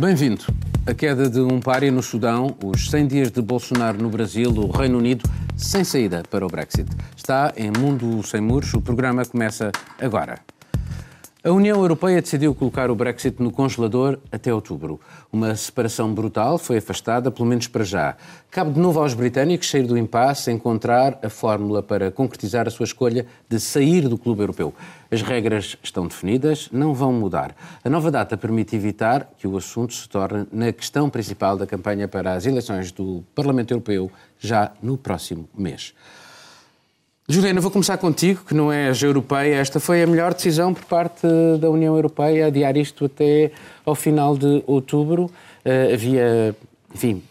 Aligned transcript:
Bem-vindo. 0.00 0.44
A 0.86 0.94
queda 0.94 1.28
de 1.28 1.40
um 1.40 1.58
pária 1.58 1.90
no 1.90 2.04
Sudão, 2.04 2.56
os 2.64 2.88
100 2.88 3.06
dias 3.08 3.30
de 3.32 3.42
Bolsonaro 3.42 4.00
no 4.00 4.08
Brasil, 4.08 4.48
o 4.48 4.70
Reino 4.70 4.96
Unido 4.96 5.28
sem 5.56 5.82
saída 5.82 6.22
para 6.30 6.46
o 6.46 6.48
Brexit. 6.48 6.88
Está 7.16 7.52
em 7.56 7.72
Mundo 7.76 8.22
Sem 8.22 8.40
Muros. 8.40 8.72
O 8.74 8.80
programa 8.80 9.24
começa 9.24 9.72
agora. 10.00 10.38
A 11.44 11.52
União 11.52 11.80
Europeia 11.80 12.20
decidiu 12.20 12.52
colocar 12.52 12.90
o 12.90 12.96
Brexit 12.96 13.40
no 13.40 13.52
congelador 13.52 14.18
até 14.32 14.52
outubro. 14.52 15.00
Uma 15.32 15.54
separação 15.54 16.12
brutal 16.12 16.58
foi 16.58 16.78
afastada, 16.78 17.30
pelo 17.30 17.46
menos 17.48 17.68
para 17.68 17.84
já. 17.84 18.16
Cabe 18.50 18.72
de 18.72 18.80
novo 18.80 18.98
aos 18.98 19.14
britânicos 19.14 19.70
sair 19.70 19.86
do 19.86 19.96
impasse, 19.96 20.50
encontrar 20.50 21.16
a 21.22 21.30
fórmula 21.30 21.80
para 21.80 22.10
concretizar 22.10 22.66
a 22.66 22.72
sua 22.72 22.82
escolha 22.82 23.24
de 23.48 23.60
sair 23.60 24.08
do 24.08 24.18
clube 24.18 24.40
europeu. 24.40 24.74
As 25.12 25.22
regras 25.22 25.78
estão 25.80 26.08
definidas, 26.08 26.68
não 26.72 26.92
vão 26.92 27.12
mudar. 27.12 27.54
A 27.84 27.88
nova 27.88 28.10
data 28.10 28.36
permite 28.36 28.74
evitar 28.74 29.30
que 29.38 29.46
o 29.46 29.56
assunto 29.56 29.94
se 29.94 30.08
torne 30.08 30.44
na 30.50 30.72
questão 30.72 31.08
principal 31.08 31.56
da 31.56 31.68
campanha 31.68 32.08
para 32.08 32.32
as 32.32 32.46
eleições 32.46 32.90
do 32.90 33.22
Parlamento 33.32 33.70
Europeu 33.70 34.10
já 34.40 34.72
no 34.82 34.98
próximo 34.98 35.48
mês. 35.56 35.94
Juliana, 37.30 37.60
vou 37.60 37.70
começar 37.70 37.98
contigo, 37.98 38.42
que 38.42 38.54
não 38.54 38.72
és 38.72 39.02
europeia. 39.02 39.56
Esta 39.56 39.78
foi 39.78 40.02
a 40.02 40.06
melhor 40.06 40.32
decisão 40.32 40.72
por 40.72 40.84
parte 40.84 41.26
da 41.60 41.68
União 41.68 41.94
Europeia, 41.94 42.46
adiar 42.46 42.74
isto 42.74 43.04
até 43.04 43.52
ao 43.84 43.94
final 43.94 44.34
de 44.34 44.64
outubro. 44.66 45.24
Uh, 45.24 45.92
havia, 45.92 46.56
enfim, 46.94 47.22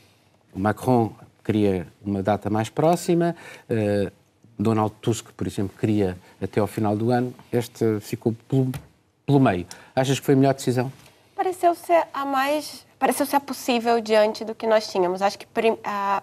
o 0.53 0.59
Macron 0.59 1.11
queria 1.43 1.87
uma 2.05 2.21
data 2.21 2.47
mais 2.47 2.69
próxima, 2.69 3.35
uh, 3.71 4.11
Donald 4.59 4.93
Tusk, 5.01 5.29
por 5.35 5.47
exemplo, 5.47 5.75
queria 5.79 6.15
até 6.39 6.59
ao 6.59 6.67
final 6.67 6.95
do 6.95 7.09
ano. 7.09 7.33
Este 7.51 7.99
ficou 7.99 8.35
pelo, 8.47 8.71
pelo 9.25 9.39
meio. 9.39 9.65
Achas 9.95 10.19
que 10.19 10.25
foi 10.27 10.35
a 10.35 10.37
melhor 10.37 10.53
decisão? 10.53 10.93
Pareceu 11.35 11.73
ser 11.73 12.03
a 12.13 12.23
mais 12.23 12.85
pareceu 12.99 13.25
ser 13.25 13.39
possível 13.39 13.99
diante 14.01 14.43
do 14.43 14.55
que 14.55 14.65
nós 14.65 14.91
tínhamos. 14.91 15.21
Acho 15.21 15.37
que 15.37 15.47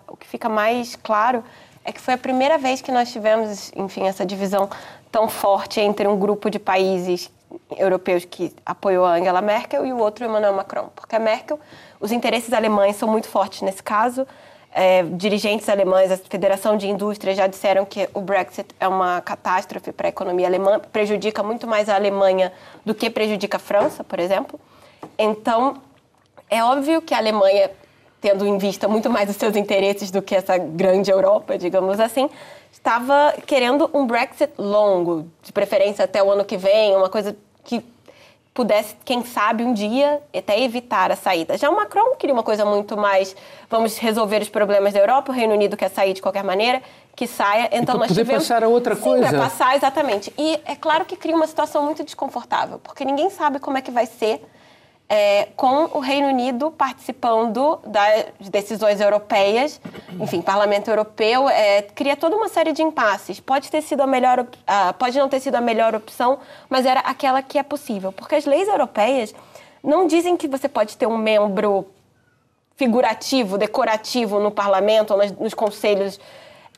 o 0.08 0.16
que 0.16 0.26
fica 0.26 0.48
mais 0.48 0.96
claro 0.96 1.42
é 1.84 1.92
que 1.92 2.00
foi 2.00 2.14
a 2.14 2.18
primeira 2.18 2.56
vez 2.56 2.80
que 2.80 2.90
nós 2.90 3.12
tivemos, 3.12 3.70
enfim, 3.76 4.06
essa 4.06 4.24
divisão 4.24 4.68
tão 5.12 5.28
forte 5.28 5.80
entre 5.80 6.08
um 6.08 6.18
grupo 6.18 6.50
de 6.50 6.58
países 6.58 7.30
europeus 7.76 8.24
que 8.24 8.52
apoiou 8.64 9.04
a 9.04 9.14
Angela 9.14 9.40
Merkel 9.40 9.86
e 9.86 9.92
o 9.92 9.98
outro 9.98 10.24
Emmanuel 10.24 10.54
Macron. 10.54 10.88
Porque 10.94 11.14
a 11.14 11.18
Merkel, 11.18 11.60
os 12.00 12.10
interesses 12.10 12.52
alemães 12.52 12.96
são 12.96 13.08
muito 13.08 13.28
fortes 13.28 13.62
nesse 13.62 13.82
caso. 13.82 14.26
É, 14.72 15.04
dirigentes 15.04 15.68
alemães, 15.68 16.10
a 16.10 16.16
Federação 16.16 16.76
de 16.76 16.88
Indústria 16.88 17.32
já 17.32 17.46
disseram 17.46 17.84
que 17.84 18.08
o 18.12 18.20
Brexit 18.20 18.74
é 18.80 18.88
uma 18.88 19.20
catástrofe 19.20 19.92
para 19.92 20.08
a 20.08 20.10
economia 20.10 20.48
alemã, 20.48 20.80
prejudica 20.80 21.44
muito 21.44 21.64
mais 21.64 21.88
a 21.88 21.94
Alemanha 21.94 22.52
do 22.84 22.92
que 22.92 23.08
prejudica 23.08 23.56
a 23.56 23.60
França, 23.60 24.02
por 24.02 24.18
exemplo. 24.18 24.58
Então, 25.16 25.80
é 26.50 26.64
óbvio 26.64 27.00
que 27.00 27.14
a 27.14 27.18
Alemanha 27.18 27.70
tendo 28.24 28.46
em 28.46 28.56
vista 28.56 28.88
muito 28.88 29.10
mais 29.10 29.28
os 29.28 29.36
seus 29.36 29.54
interesses 29.54 30.10
do 30.10 30.22
que 30.22 30.34
essa 30.34 30.56
grande 30.56 31.10
Europa, 31.10 31.58
digamos 31.58 32.00
assim, 32.00 32.30
estava 32.72 33.34
querendo 33.44 33.90
um 33.92 34.06
Brexit 34.06 34.50
longo, 34.56 35.26
de 35.42 35.52
preferência 35.52 36.06
até 36.06 36.22
o 36.22 36.30
ano 36.30 36.42
que 36.42 36.56
vem, 36.56 36.96
uma 36.96 37.10
coisa 37.10 37.36
que 37.62 37.84
pudesse, 38.54 38.96
quem 39.04 39.22
sabe, 39.22 39.62
um 39.62 39.74
dia 39.74 40.22
até 40.34 40.58
evitar 40.58 41.12
a 41.12 41.16
saída. 41.16 41.58
Já 41.58 41.68
o 41.68 41.76
Macron 41.76 42.14
queria 42.16 42.32
uma 42.32 42.42
coisa 42.42 42.64
muito 42.64 42.96
mais, 42.96 43.36
vamos 43.68 43.98
resolver 43.98 44.40
os 44.40 44.48
problemas 44.48 44.94
da 44.94 45.00
Europa, 45.00 45.30
o 45.30 45.34
Reino 45.34 45.52
Unido 45.52 45.76
quer 45.76 45.90
sair 45.90 46.14
de 46.14 46.22
qualquer 46.22 46.44
maneira, 46.44 46.80
que 47.14 47.26
saia. 47.26 47.68
Então 47.72 47.96
e 47.96 47.98
nós 47.98 48.08
poder 48.08 48.22
tivemos... 48.22 48.48
passar 48.48 48.64
a 48.64 48.68
outra 48.68 48.94
Sim, 48.94 49.02
coisa. 49.02 49.28
Para 49.28 49.38
passar, 49.38 49.76
exatamente. 49.76 50.32
E 50.38 50.58
é 50.64 50.74
claro 50.74 51.04
que 51.04 51.14
cria 51.14 51.36
uma 51.36 51.46
situação 51.46 51.84
muito 51.84 52.02
desconfortável, 52.02 52.78
porque 52.78 53.04
ninguém 53.04 53.28
sabe 53.28 53.58
como 53.58 53.76
é 53.76 53.82
que 53.82 53.90
vai 53.90 54.06
ser 54.06 54.40
é, 55.08 55.48
com 55.56 55.90
o 55.92 56.00
Reino 56.00 56.28
Unido 56.28 56.70
participando 56.70 57.78
das 57.86 58.48
decisões 58.50 59.00
europeias, 59.00 59.80
enfim, 60.18 60.40
Parlamento 60.40 60.88
Europeu 60.88 61.48
é, 61.48 61.82
cria 61.82 62.16
toda 62.16 62.36
uma 62.36 62.48
série 62.48 62.72
de 62.72 62.82
impasses. 62.82 63.38
Pode 63.38 63.70
ter 63.70 63.82
sido 63.82 64.02
a 64.02 64.06
melhor, 64.06 64.40
uh, 64.40 64.94
pode 64.98 65.18
não 65.18 65.28
ter 65.28 65.40
sido 65.40 65.56
a 65.56 65.60
melhor 65.60 65.94
opção, 65.94 66.38
mas 66.68 66.86
era 66.86 67.00
aquela 67.00 67.42
que 67.42 67.58
é 67.58 67.62
possível, 67.62 68.12
porque 68.12 68.34
as 68.34 68.46
leis 68.46 68.66
europeias 68.66 69.34
não 69.82 70.06
dizem 70.06 70.36
que 70.36 70.48
você 70.48 70.68
pode 70.68 70.96
ter 70.96 71.06
um 71.06 71.18
membro 71.18 71.86
figurativo, 72.76 73.58
decorativo 73.58 74.40
no 74.40 74.50
Parlamento 74.50 75.16
nas, 75.16 75.30
nos 75.32 75.54
conselhos, 75.54 76.18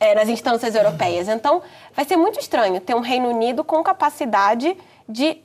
é, 0.01 0.15
nas 0.15 0.29
instâncias 0.29 0.75
europeias. 0.75 1.29
Então, 1.29 1.63
vai 1.95 2.05
ser 2.05 2.17
muito 2.17 2.41
estranho 2.41 2.81
ter 2.81 2.95
um 2.95 3.01
Reino 3.01 3.29
Unido 3.29 3.63
com 3.63 3.83
capacidade 3.83 4.77
de 5.09 5.39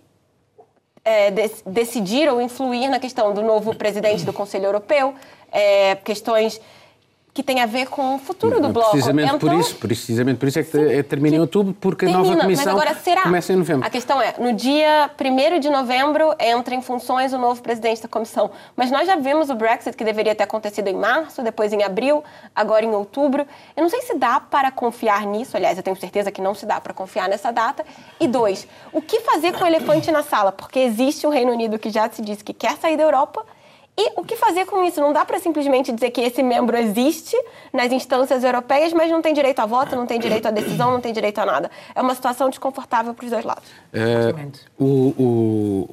é, 1.04 1.32
de, 1.32 1.50
decidir 1.66 2.30
ou 2.30 2.42
influir 2.42 2.90
na 2.90 3.00
questão 3.00 3.34
do 3.34 3.42
novo 3.42 3.76
presidente 3.76 4.24
do 4.24 4.34
Conselho 4.34 4.66
Europeu, 4.66 5.14
é, 5.52 5.96
questões 5.96 6.62
que 7.34 7.42
tem 7.42 7.62
a 7.62 7.66
ver 7.66 7.88
com 7.88 8.16
o 8.16 8.20
futuro 8.20 8.60
do 8.60 8.70
bloco. 8.70 8.92
Precisamente 8.92 9.28
então, 9.28 9.40
por 9.40 9.54
isso, 9.54 9.76
precisamente 9.76 10.38
por 10.38 10.50
isso 10.50 10.60
é 10.60 10.64
que 10.64 10.72
sim, 10.72 10.92
é, 10.92 11.02
termina 11.02 11.38
em 11.38 11.40
outubro, 11.40 11.74
porque 11.80 12.06
termina, 12.06 12.20
a 12.20 12.24
nova 12.24 12.42
comissão 12.42 12.66
mas 12.66 12.84
agora 12.84 13.00
será? 13.00 13.22
começa 13.24 13.54
em 13.54 13.56
novembro. 13.56 13.88
A 13.88 13.90
questão 13.90 14.22
é, 14.22 14.36
no 14.38 14.52
dia 14.52 15.10
1 15.18 15.60
de 15.60 15.70
novembro 15.70 16.36
entra 16.38 16.76
em 16.76 16.82
funções 16.82 17.32
o 17.32 17.38
novo 17.38 17.62
presidente 17.62 18.02
da 18.02 18.10
comissão. 18.10 18.52
Mas 18.76 18.92
nós 18.92 19.08
já 19.08 19.16
vimos 19.16 19.50
o 19.50 19.56
Brexit 19.56 19.96
que 19.96 20.04
deveria 20.04 20.36
ter 20.36 20.44
acontecido 20.44 20.90
em 20.90 20.96
março, 20.96 21.42
depois 21.42 21.72
em 21.72 21.84
abril, 21.84 22.22
agora 22.54 22.84
em 22.84 22.94
outubro. 22.94 23.48
Eu 23.78 23.84
não 23.84 23.90
sei 23.90 24.02
se 24.02 24.14
dá 24.16 24.42
para 24.42 24.70
confiar 24.70 25.26
nisso, 25.26 25.56
aliás, 25.56 25.78
eu 25.78 25.84
tenho 25.84 25.96
certeza 25.96 26.32
que 26.32 26.42
não 26.42 26.54
se 26.54 26.66
dá 26.66 26.82
para 26.82 26.94
confiar 26.94 27.30
nessa 27.30 27.50
data. 27.52 27.86
E 28.20 28.28
dois, 28.28 28.68
o 28.92 29.02
que 29.02 29.22
fazer 29.22 29.54
com 29.54 29.64
o 29.64 29.68
elefante 29.68 30.12
na 30.12 30.22
sala? 30.22 30.52
Porque 30.52 30.80
existe 30.80 31.26
o 31.26 31.30
Reino 31.30 31.54
Unido 31.54 31.80
que 31.80 31.90
já 31.90 32.10
se 32.10 32.22
disse 32.22 32.44
que 32.44 32.54
quer 32.54 32.76
sair 32.78 32.98
da 32.98 33.04
Europa 33.04 33.46
e 34.02 34.12
o 34.16 34.24
que 34.24 34.36
fazer 34.36 34.66
com 34.66 34.84
isso? 34.84 35.00
Não 35.00 35.14
dá 35.14 35.24
para 35.24 35.40
simplesmente 35.40 35.92
dizer 35.92 36.10
que 36.10 36.22
esse 36.22 36.42
membro 36.42 36.76
existe 36.76 37.38
nas 37.72 37.92
instâncias 37.92 38.44
europeias, 38.44 38.92
mas 38.94 39.12
não 39.12 39.22
tem 39.22 39.34
direito 39.34 39.60
a 39.60 39.66
voto, 39.66 39.96
não 39.96 40.08
tem 40.08 40.20
direito 40.20 40.48
à 40.48 40.52
decisão, 40.52 40.92
não 40.92 41.02
tem 41.02 41.14
direito 41.14 41.40
a 41.40 41.46
nada. 41.46 41.72
É 41.94 42.02
uma 42.02 42.16
situação 42.16 42.50
desconfortável 42.50 43.14
para 43.14 43.24
os 43.24 43.30
dois 43.30 43.46
lados. 43.46 43.64
É, 43.94 44.34
o, 44.80 44.86
o, 44.86 45.90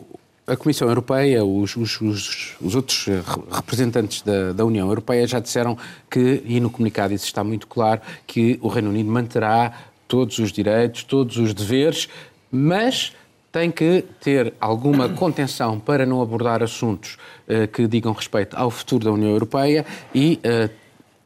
a 0.46 0.56
Comissão 0.56 0.88
Europeia, 0.88 1.44
os, 1.44 1.76
os, 1.76 2.00
os, 2.00 2.56
os 2.62 2.74
outros 2.74 3.06
representantes 3.50 4.22
da, 4.22 4.52
da, 4.54 4.64
União 4.64 4.88
Europeia 4.88 5.26
já 5.26 5.38
disseram 5.38 5.76
que, 6.10 6.42
e 6.46 6.58
no 6.60 6.70
comunicado 6.70 7.12
isso 7.12 7.26
está 7.26 7.44
muito 7.44 7.66
claro, 7.66 8.00
que 8.26 8.58
o 8.62 8.68
Reino 8.68 8.88
Unido 8.88 9.10
manterá 9.10 9.72
todos 10.06 10.38
os 10.38 10.50
direitos, 10.50 11.02
todos 11.04 11.36
os 11.36 11.52
deveres, 11.52 12.08
mas 12.50 13.12
tem 13.58 13.72
que 13.72 14.04
ter 14.20 14.54
alguma 14.60 15.08
contenção 15.08 15.80
para 15.80 16.06
não 16.06 16.22
abordar 16.22 16.62
assuntos 16.62 17.16
uh, 17.48 17.66
que 17.66 17.88
digam 17.88 18.12
respeito 18.12 18.56
ao 18.56 18.70
futuro 18.70 19.06
da 19.06 19.10
União 19.10 19.30
Europeia 19.30 19.84
e 20.14 20.38
uh, 20.44 20.70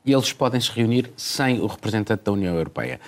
eles 0.07 0.33
podem 0.33 0.59
se 0.59 0.71
reunir 0.73 1.11
sem 1.15 1.61
o 1.61 1.67
representante 1.67 2.23
da 2.25 2.33
União 2.33 2.57
Europeia. 2.57 2.99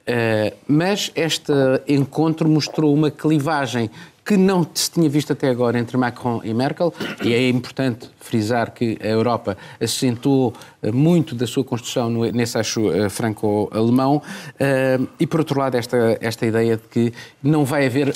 Uh, 0.00 0.56
mas 0.66 1.12
este 1.14 1.52
encontro 1.86 2.48
mostrou 2.48 2.92
uma 2.92 3.08
clivagem 3.08 3.88
que 4.24 4.36
não 4.36 4.66
se 4.74 4.90
tinha 4.90 5.08
visto 5.08 5.32
até 5.32 5.48
agora 5.48 5.78
entre 5.78 5.96
Macron 5.96 6.40
e 6.42 6.52
Merkel, 6.52 6.92
e 7.24 7.32
é 7.32 7.48
importante 7.48 8.08
frisar 8.18 8.72
que 8.72 8.96
a 9.00 9.06
Europa 9.06 9.56
assentou 9.80 10.54
muito 10.92 11.34
da 11.34 11.44
sua 11.44 11.64
construção 11.64 12.08
nesse 12.08 12.56
eixo 12.56 12.82
franco-alemão, 13.10 14.22
e 15.18 15.26
por 15.26 15.40
outro 15.40 15.58
lado 15.58 15.74
esta, 15.76 16.18
esta 16.20 16.46
ideia 16.46 16.76
de 16.76 16.84
que 16.84 17.12
não 17.42 17.64
vai 17.64 17.86
haver 17.86 18.14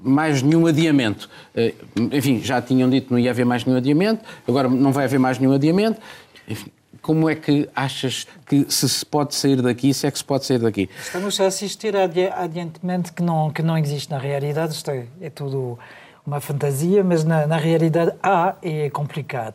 mais 0.00 0.42
nenhum 0.42 0.66
adiamento. 0.66 1.28
Eh, 1.54 1.74
enfim, 2.12 2.40
já 2.42 2.60
tinham 2.60 2.88
dito 2.88 3.08
que 3.08 3.12
não 3.12 3.18
ia 3.18 3.30
haver 3.30 3.44
mais 3.44 3.64
nenhum 3.64 3.78
adiamento, 3.78 4.24
agora 4.46 4.68
não 4.68 4.92
vai 4.92 5.04
haver 5.04 5.18
mais 5.18 5.38
nenhum 5.38 5.52
adiamento. 5.52 6.00
Enfim, 6.48 6.70
como 7.02 7.28
é 7.28 7.34
que 7.34 7.68
achas 7.74 8.26
que 8.46 8.66
se 8.68 9.06
pode 9.06 9.34
sair 9.34 9.62
daqui, 9.62 9.94
se 9.94 10.06
é 10.06 10.10
que 10.10 10.18
se 10.18 10.24
pode 10.24 10.44
sair 10.44 10.58
daqui? 10.58 10.90
Estamos 10.98 11.40
a 11.40 11.46
assistir 11.46 11.96
a 11.96 12.04
adiantamento 12.04 13.12
que 13.12 13.22
não, 13.22 13.50
que 13.50 13.62
não 13.62 13.78
existe 13.78 14.10
na 14.10 14.18
realidade, 14.18 14.72
isto 14.72 14.90
é, 14.90 15.06
é 15.20 15.30
tudo 15.30 15.78
uma 16.26 16.40
fantasia, 16.40 17.04
mas 17.04 17.22
na, 17.22 17.46
na 17.46 17.56
realidade 17.56 18.12
há 18.20 18.56
e 18.62 18.80
é 18.80 18.90
complicado. 18.90 19.54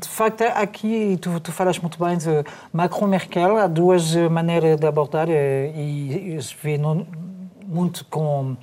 De 0.00 0.08
facto, 0.08 0.42
aqui, 0.42 1.16
tu, 1.20 1.38
tu 1.38 1.52
falas 1.52 1.78
muito 1.78 2.02
bem 2.02 2.16
de 2.16 2.44
Macron-Merkel, 2.72 3.56
há 3.56 3.68
duas 3.68 4.14
maneiras 4.28 4.80
de 4.80 4.86
abordar 4.86 5.28
eh, 5.30 5.70
e, 5.76 6.34
e 6.34 6.42
se 6.42 6.56
vê 6.60 6.76
muito 7.64 8.04
com 8.06 8.56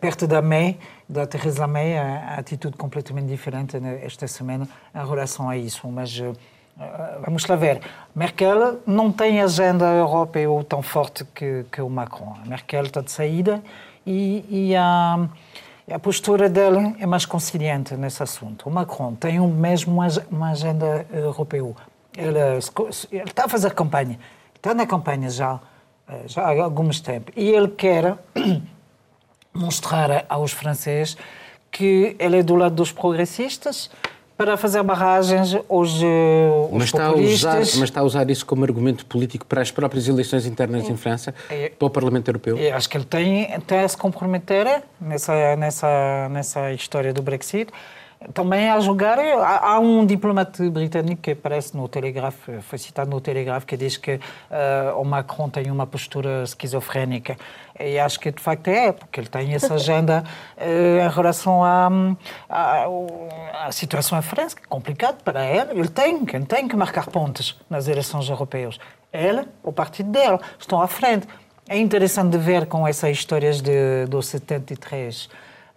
perto 0.00 0.26
da 0.26 0.40
May, 0.40 0.78
da 1.08 1.26
Theresa 1.26 1.66
May, 1.66 1.98
a 1.98 2.34
atitude 2.36 2.76
completamente 2.76 3.26
diferente 3.26 3.76
esta 4.02 4.26
semana 4.26 4.68
em 4.94 5.06
relação 5.06 5.48
a 5.48 5.56
isso. 5.56 5.86
Mas 5.88 6.18
uh, 6.18 6.34
vamos 7.24 7.46
lá 7.46 7.56
ver. 7.56 7.80
Merkel 8.14 8.80
não 8.86 9.12
tem 9.12 9.40
agenda 9.40 9.84
europeia 9.84 10.48
tão 10.68 10.82
forte 10.82 11.24
que, 11.34 11.64
que 11.70 11.80
o 11.80 11.88
Macron. 11.88 12.36
A 12.42 12.48
Merkel 12.48 12.84
está 12.84 13.00
de 13.00 13.10
saída 13.10 13.62
e, 14.06 14.44
e 14.48 14.76
a, 14.76 15.28
a, 15.90 15.98
postura 15.98 16.48
dele 16.48 16.94
é 16.98 17.06
mais 17.06 17.26
conciliante 17.26 17.94
nesse 17.96 18.22
assunto. 18.22 18.68
O 18.68 18.72
Macron 18.72 19.14
tem 19.14 19.40
um, 19.40 19.48
mesmo 19.48 20.00
uma 20.30 20.50
agenda 20.50 21.06
europeia. 21.12 21.74
Ele, 22.16 22.38
ele 22.38 23.22
está 23.24 23.44
a 23.44 23.48
fazer 23.48 23.72
campanha. 23.72 24.18
Está 24.54 24.72
na 24.72 24.86
campanha 24.86 25.28
já, 25.28 25.60
já 26.26 26.42
há 26.42 26.62
alguns 26.62 27.00
tempos. 27.00 27.34
E 27.36 27.50
ele 27.50 27.68
quer 27.68 28.16
mostrar 29.54 30.26
aos 30.28 30.52
franceses 30.52 31.16
que 31.70 32.14
ele 32.18 32.38
é 32.38 32.42
do 32.42 32.54
lado 32.54 32.74
dos 32.74 32.92
progressistas, 32.92 33.90
para 34.36 34.56
fazer 34.56 34.82
barragens 34.82 35.54
aos, 35.68 36.00
mas 36.72 36.84
está 36.84 37.08
populistas. 37.08 37.44
A 37.44 37.60
usar, 37.60 37.78
mas 37.78 37.88
está 37.88 38.00
a 38.00 38.02
usar 38.02 38.30
isso 38.30 38.44
como 38.44 38.64
argumento 38.64 39.06
político 39.06 39.46
para 39.46 39.62
as 39.62 39.70
próprias 39.70 40.08
eleições 40.08 40.44
internas 40.44 40.88
em 40.88 40.96
França, 40.96 41.32
é, 41.48 41.68
para 41.68 41.86
o 41.86 41.90
Parlamento 41.90 42.28
Europeu? 42.28 42.58
Eu 42.58 42.74
acho 42.74 42.88
que 42.88 42.96
ele 42.96 43.04
tem, 43.04 43.60
tem 43.60 43.78
a 43.80 43.88
se 43.88 43.96
comprometer 43.96 44.82
nessa, 45.00 45.56
nessa, 45.56 46.28
nessa 46.30 46.72
história 46.72 47.12
do 47.12 47.22
Brexit 47.22 47.72
também 48.32 48.70
a 48.70 48.80
julgar, 48.80 49.18
há, 49.18 49.78
um 49.78 50.06
diplomata 50.06 50.68
britânico 50.70 51.22
que 51.22 51.32
aparece 51.32 51.76
no 51.76 51.88
Telegraph, 51.88 52.48
foi 52.62 52.78
citado 52.78 53.10
no 53.10 53.20
Telegraph, 53.20 53.64
que 53.64 53.76
diz 53.76 53.96
que 53.96 54.14
uh, 54.14 54.98
o 54.98 55.04
Macron 55.04 55.48
tem 55.48 55.70
uma 55.70 55.86
postura 55.86 56.42
esquizofrénica. 56.42 57.36
E 57.78 57.98
acho 57.98 58.20
que 58.20 58.30
de 58.30 58.40
facto 58.40 58.68
é, 58.68 58.92
porque 58.92 59.20
ele 59.20 59.28
tem 59.28 59.52
essa 59.54 59.74
agenda 59.74 60.24
uh, 60.56 60.62
em 61.04 61.14
relação 61.14 61.62
à, 61.64 61.90
situação 63.70 64.18
em 64.18 64.22
França, 64.22 64.56
que 64.56 64.62
é 64.62 64.66
complicado 64.66 65.22
para 65.22 65.44
ele. 65.44 65.72
Ele 65.72 65.88
tem, 65.88 66.22
ele 66.32 66.46
tem 66.46 66.68
que 66.68 66.76
marcar 66.76 67.06
pontos 67.06 67.60
nas 67.68 67.88
eleições 67.88 68.28
europeias. 68.28 68.78
Ele, 69.12 69.46
o 69.62 69.72
partido 69.72 70.10
dele, 70.10 70.38
estão 70.58 70.80
à 70.80 70.88
frente. 70.88 71.26
É 71.68 71.78
interessante 71.78 72.36
ver 72.36 72.66
com 72.66 72.86
essas 72.86 73.10
histórias 73.10 73.60
de, 73.60 74.06
do 74.06 74.22
73 74.22 75.28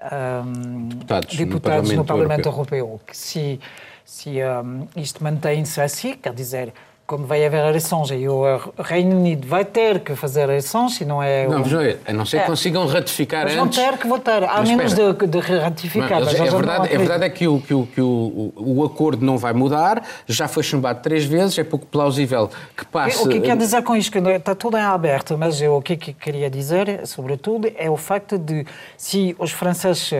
um, 0.01 0.89
deputados, 0.89 1.35
deputados, 1.35 1.45
no 1.45 1.61
Parlamento, 1.61 1.95
no 1.97 2.05
Parlamento 2.05 2.49
Europeu. 2.49 2.77
Europeu. 2.79 3.01
Que 3.07 3.17
se, 3.17 3.59
se 4.05 4.29
um, 4.43 4.87
isto 4.95 5.23
mantém-se 5.23 5.81
assim, 5.81 6.13
quer 6.13 6.33
dizer, 6.33 6.73
como 7.07 7.25
vai 7.25 7.45
haver 7.45 7.65
eleições 7.65 8.11
e 8.11 8.27
o 8.27 8.43
Reino 8.77 9.15
Unido 9.15 9.47
vai 9.47 9.63
ter 9.63 10.01
que 10.01 10.13
fazer 10.13 10.41
eleições, 10.41 10.95
se 10.95 11.05
não 11.05 11.23
é... 11.23 11.47
Não, 11.47 11.61
o... 11.61 11.65
a 12.05 12.13
não 12.13 12.25
ser 12.25 12.39
que 12.39 12.43
é. 12.43 12.45
consigam 12.45 12.85
ratificar 12.85 13.45
mas 13.45 13.55
antes... 13.55 13.77
vão 13.77 13.91
ter 13.91 13.97
que 13.97 14.07
votar, 14.07 14.43
a 14.43 14.61
menos 14.61 14.93
de, 14.93 15.13
de, 15.13 15.39
ratificar. 15.39 16.19
Mas, 16.19 16.37
mas 16.37 16.39
é, 16.41 16.51
verdade, 16.51 16.93
é 16.93 16.97
verdade 16.97 17.23
é 17.23 17.29
que, 17.29 17.47
o, 17.47 17.61
que, 17.61 17.73
o, 17.73 17.87
que 17.87 18.01
o, 18.01 18.51
o, 18.57 18.83
acordo 18.83 19.25
não 19.25 19.37
vai 19.37 19.53
mudar, 19.53 20.03
já 20.27 20.49
foi 20.49 20.63
chumbado 20.63 21.01
três 21.01 21.23
vezes, 21.23 21.57
é 21.57 21.63
pouco 21.63 21.85
plausível 21.85 22.51
que 22.75 22.85
passe... 22.85 23.23
O 23.25 23.29
que 23.29 23.39
quer 23.39 23.55
dizer 23.55 23.81
com 23.83 23.95
isto? 23.95 24.11
Que 24.11 24.19
está 24.19 24.53
tudo 24.53 24.77
em 24.77 24.81
aberto, 24.81 25.37
mas 25.37 25.61
eu, 25.61 25.77
o 25.77 25.81
que, 25.81 25.95
que 25.95 26.11
queria 26.11 26.49
dizer, 26.49 27.07
sobretudo, 27.07 27.71
é 27.77 27.89
o 27.89 27.95
facto 27.95 28.37
de, 28.37 28.65
se 28.97 29.33
os 29.39 29.53
franceses 29.53 30.11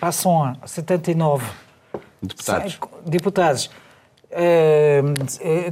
passam 0.00 0.56
a 0.62 0.66
79 0.66 1.44
deputados, 2.22 2.78
deputados 3.04 3.70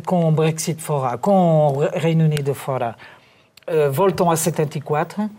com 0.06 0.28
o 0.28 0.32
Brexit 0.32 0.82
fora, 0.82 1.16
com 1.18 1.68
o 1.68 1.78
Reino 1.98 2.24
Unido 2.24 2.54
fora, 2.54 2.94
eh, 3.66 3.88
voltam 3.88 4.30
a 4.30 4.36
74. 4.36 5.30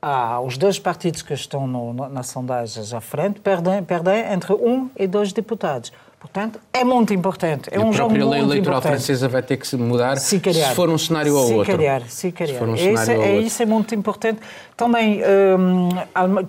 Ah, 0.00 0.40
os 0.40 0.56
dois 0.56 0.78
partidos 0.78 1.22
que 1.22 1.34
estão 1.34 1.66
no, 1.66 1.92
nas 2.08 2.28
sondagens 2.28 2.92
à 2.92 3.00
frente 3.00 3.40
perdem, 3.40 3.82
perdem 3.82 4.32
entre 4.32 4.52
um 4.52 4.88
e 4.96 5.06
dois 5.06 5.32
deputados. 5.32 5.92
Portanto, 6.20 6.60
é 6.72 6.82
muito 6.82 7.14
importante. 7.14 7.68
É 7.72 7.76
e 7.76 7.78
um 7.78 7.92
jogo 7.92 8.10
muito 8.10 8.24
A 8.24 8.26
própria 8.26 8.26
lei 8.26 8.40
eleitoral 8.40 8.82
francesa 8.82 9.28
vai 9.28 9.42
ter 9.42 9.56
que 9.56 9.66
se 9.66 9.76
mudar 9.76 10.16
se, 10.16 10.40
calhar, 10.40 10.70
se 10.70 10.74
for 10.74 10.88
um 10.88 10.98
cenário 10.98 11.36
ou 11.36 11.52
outro. 11.54 11.76
Calhar, 11.76 12.02
se 12.08 12.32
calhar. 12.32 12.54
Se 12.54 12.58
for 12.58 12.68
um 12.68 12.76
cenário 12.76 13.22
é, 13.22 13.36
é, 13.36 13.40
isso 13.40 13.62
é 13.62 13.66
muito 13.66 13.94
importante. 13.94 14.40
Também, 14.76 15.20
um, 15.56 15.88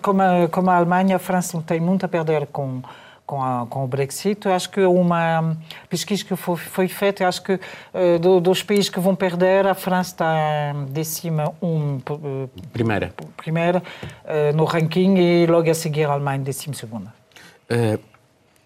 como, 0.02 0.22
a, 0.22 0.48
como 0.50 0.70
a 0.72 0.76
Alemanha, 0.76 1.18
a 1.18 1.20
França 1.20 1.62
tem 1.66 1.80
muito 1.80 2.04
a 2.04 2.10
perder 2.10 2.48
com 2.48 2.82
com, 3.30 3.44
a, 3.44 3.68
com 3.68 3.84
o 3.84 3.88
Brexit. 3.88 4.48
Eu 4.48 4.54
acho 4.54 4.72
que 4.72 4.82
uma 4.82 5.56
pesquisa 5.88 6.26
que 6.26 6.36
foi, 6.36 6.56
foi 6.56 6.88
feita, 6.88 7.28
acho 7.28 7.44
que 7.44 7.54
uh, 7.54 8.18
do, 8.20 8.42
dos 8.42 8.64
países 8.64 8.90
que 8.90 9.00
vão 9.00 9.14
perder, 9.14 9.68
a 9.68 9.76
França 9.76 10.10
está 10.10 10.74
décima 10.90 11.54
um, 11.62 11.98
uh, 12.10 12.50
primeira, 12.74 13.14
primeira 13.38 13.84
uh, 14.26 14.58
no 14.58 14.66
ranking 14.66 15.16
e 15.18 15.46
logo 15.46 15.70
a 15.70 15.76
seguir 15.76 16.06
a 16.06 16.14
Alemanha 16.14 16.40
décima 16.40 16.74
segunda. 16.74 17.14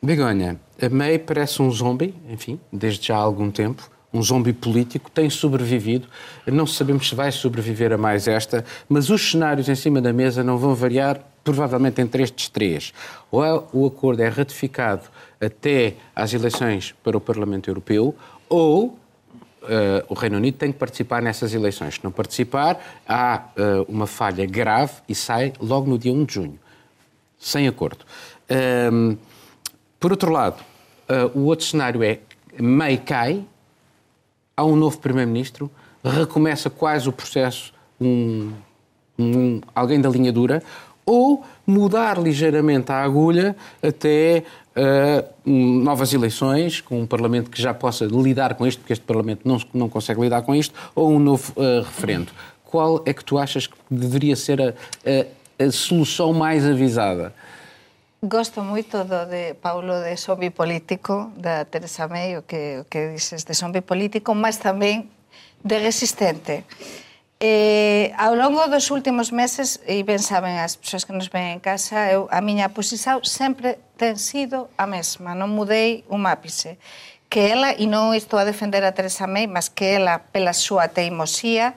Begonha, 0.02 0.58
a 0.82 0.90
May 0.90 1.20
parece 1.20 1.62
um 1.62 1.70
zombie, 1.70 2.16
enfim, 2.30 2.58
desde 2.72 3.08
já 3.08 3.18
há 3.18 3.20
algum 3.20 3.52
tempo 3.52 3.92
um 4.14 4.22
zombie 4.22 4.54
político, 4.54 5.10
tem 5.10 5.28
sobrevivido. 5.28 6.08
Não 6.46 6.68
sabemos 6.68 7.10
se 7.10 7.16
vai 7.16 7.32
sobreviver 7.32 7.92
a 7.92 7.98
mais 7.98 8.28
esta, 8.28 8.64
mas 8.88 9.10
os 9.10 9.32
cenários 9.32 9.68
em 9.68 9.76
cima 9.76 10.00
da 10.00 10.14
mesa 10.14 10.44
não 10.44 10.56
vão 10.56 10.76
variar 10.76 11.20
provavelmente 11.44 12.02
entre 12.02 12.24
estes 12.24 12.50
três. 12.50 12.94
Ou 13.32 13.44
é, 13.44 13.64
o 13.74 13.86
acordo 13.86 14.22
é 14.22 14.28
ratificado 14.28 15.04
até 15.40 15.96
às 16.16 16.34
eleições 16.34 16.94
para 17.04 17.18
o 17.18 17.22
Parlamento 17.22 17.70
Europeu, 17.70 18.16
ou 18.50 19.00
Uh, 19.64 20.04
o 20.10 20.14
Reino 20.14 20.36
Unido 20.36 20.58
tem 20.58 20.74
que 20.74 20.78
participar 20.78 21.22
nessas 21.22 21.54
eleições. 21.54 21.94
Se 21.94 22.04
não 22.04 22.12
participar, 22.12 22.78
há 23.08 23.44
uh, 23.56 23.86
uma 23.88 24.06
falha 24.06 24.46
grave 24.46 24.92
e 25.08 25.16
sai 25.16 25.54
logo 25.58 25.90
no 25.90 25.98
dia 25.98 26.12
1 26.12 26.26
de 26.26 26.34
junho, 26.34 26.60
sem 27.40 27.66
acordo. 27.66 28.04
Uh, 28.52 29.18
por 30.02 30.12
outro 30.12 30.30
lado, 30.34 30.62
o 31.34 31.46
outro 31.46 31.66
cenário 31.66 32.04
é 32.04 32.20
May 32.60 32.98
cai, 32.98 33.46
há 34.58 34.66
um 34.66 34.76
novo 34.76 35.00
Primeiro-Ministro, 35.00 35.72
recomeça 36.04 36.70
quase 36.70 37.08
o 37.08 37.14
processo 37.14 37.74
um, 38.02 38.52
um, 39.18 39.62
alguém 39.74 40.02
da 40.02 40.10
linha 40.10 40.32
dura, 40.32 40.62
ou 41.06 41.44
mudar 41.66 42.18
ligeiramente 42.18 42.92
a 42.92 43.04
agulha 43.04 43.56
até 43.82 44.44
uh, 44.76 45.50
novas 45.50 46.14
eleições, 46.14 46.82
com 46.82 47.02
um 47.02 47.06
Parlamento 47.08 47.50
que 47.50 47.62
já 47.62 47.74
possa 47.74 48.06
lidar 48.06 48.56
com 48.56 48.66
isto, 48.66 48.80
porque 48.80 48.94
este 48.94 49.06
Parlamento 49.06 49.48
não, 49.48 49.60
não 49.74 49.90
consegue 49.90 50.22
lidar 50.22 50.42
com 50.42 50.56
isto, 50.56 50.74
ou 50.96 51.12
um 51.12 51.20
novo 51.20 51.54
uh, 51.56 51.84
referendo. 51.84 52.32
Qual 52.64 53.04
é 53.06 53.14
que 53.14 53.24
tu 53.24 53.38
achas 53.38 53.68
que 53.68 53.76
deveria 53.90 54.36
ser 54.36 54.62
a, 54.62 54.70
a, 54.70 55.66
a 55.66 55.72
solução 55.72 56.34
mais 56.34 56.66
avisada? 56.66 57.34
Gosto 58.24 58.64
moito 58.64 59.04
do 59.04 59.26
de 59.26 59.54
Paulo 59.56 60.02
de 60.02 60.16
zombie 60.16 60.50
político, 60.50 61.34
da 61.36 61.66
Teresa 61.66 62.08
May, 62.08 62.38
o 62.38 62.44
que, 62.44 62.80
o 62.80 62.86
que 62.86 63.12
dices 63.12 63.44
de 63.44 63.54
zombie 63.54 63.82
político, 63.82 64.34
mas 64.34 64.58
tamén 64.58 65.12
de 65.60 65.76
resistente. 65.76 66.64
Eh, 67.46 68.16
ao 68.16 68.40
longo 68.40 68.72
dos 68.72 68.88
últimos 68.88 69.36
meses, 69.36 69.84
e 69.84 70.00
ben 70.08 70.24
saben 70.24 70.64
as 70.64 70.80
persoas 70.80 71.04
que 71.04 71.12
nos 71.12 71.28
ven 71.28 71.52
en 71.52 71.60
casa, 71.60 72.08
eu, 72.08 72.32
a 72.32 72.40
miña 72.40 72.72
posición 72.72 73.20
sempre 73.28 73.84
ten 74.00 74.16
sido 74.16 74.72
a 74.80 74.88
mesma, 74.88 75.36
non 75.36 75.52
mudei 75.52 76.08
un 76.08 76.24
ápice. 76.24 76.80
Que 77.28 77.52
ela, 77.52 77.76
e 77.76 77.84
non 77.84 78.16
estou 78.16 78.40
a 78.40 78.48
defender 78.48 78.88
a 78.88 78.96
Teresa 78.96 79.28
May, 79.28 79.52
mas 79.52 79.68
que 79.68 80.00
ela, 80.00 80.24
pela 80.32 80.56
súa 80.56 80.88
teimosía, 80.88 81.76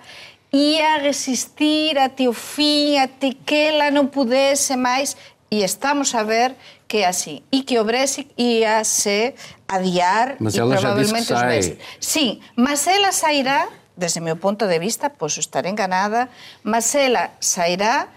ia 0.55 1.03
resistir 1.03 1.99
até 1.99 2.31
o 2.31 2.33
fin, 2.33 3.03
até 3.03 3.35
que 3.35 3.75
ela 3.75 3.91
non 3.91 4.07
pudese 4.07 4.79
máis, 4.79 5.19
e 5.51 5.67
estamos 5.67 6.15
a 6.15 6.23
ver 6.23 6.55
que 6.87 7.03
é 7.03 7.11
así. 7.11 7.43
E 7.51 7.67
que 7.67 7.75
o 7.75 7.83
Brexit 7.83 8.31
ia 8.39 8.87
se 8.87 9.35
adiar 9.67 10.39
mas 10.39 10.55
e 10.55 10.63
ela 10.63 10.79
provavelmente 10.79 11.27
já 11.27 11.27
disse 11.27 11.27
que 11.27 11.35
sai. 11.35 11.43
os 11.43 11.51
meses. 11.51 11.75
Sim, 11.99 12.39
mas 12.55 12.87
ela 12.87 13.11
sairá 13.11 13.67
desde 13.97 14.21
o 14.21 14.23
meu 14.23 14.37
ponto 14.37 14.69
de 14.69 14.79
vista, 14.79 15.11
posso 15.11 15.41
estar 15.41 15.65
enganada, 15.67 16.29
mas 16.63 16.95
ela 16.95 17.31
sairá 17.41 18.09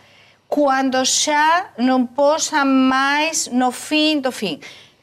cando 0.50 1.06
xa 1.06 1.72
non 1.78 2.10
posa 2.12 2.66
máis 2.66 3.48
no 3.54 3.72
fin 3.72 4.20
do 4.20 4.34
fin. 4.34 4.60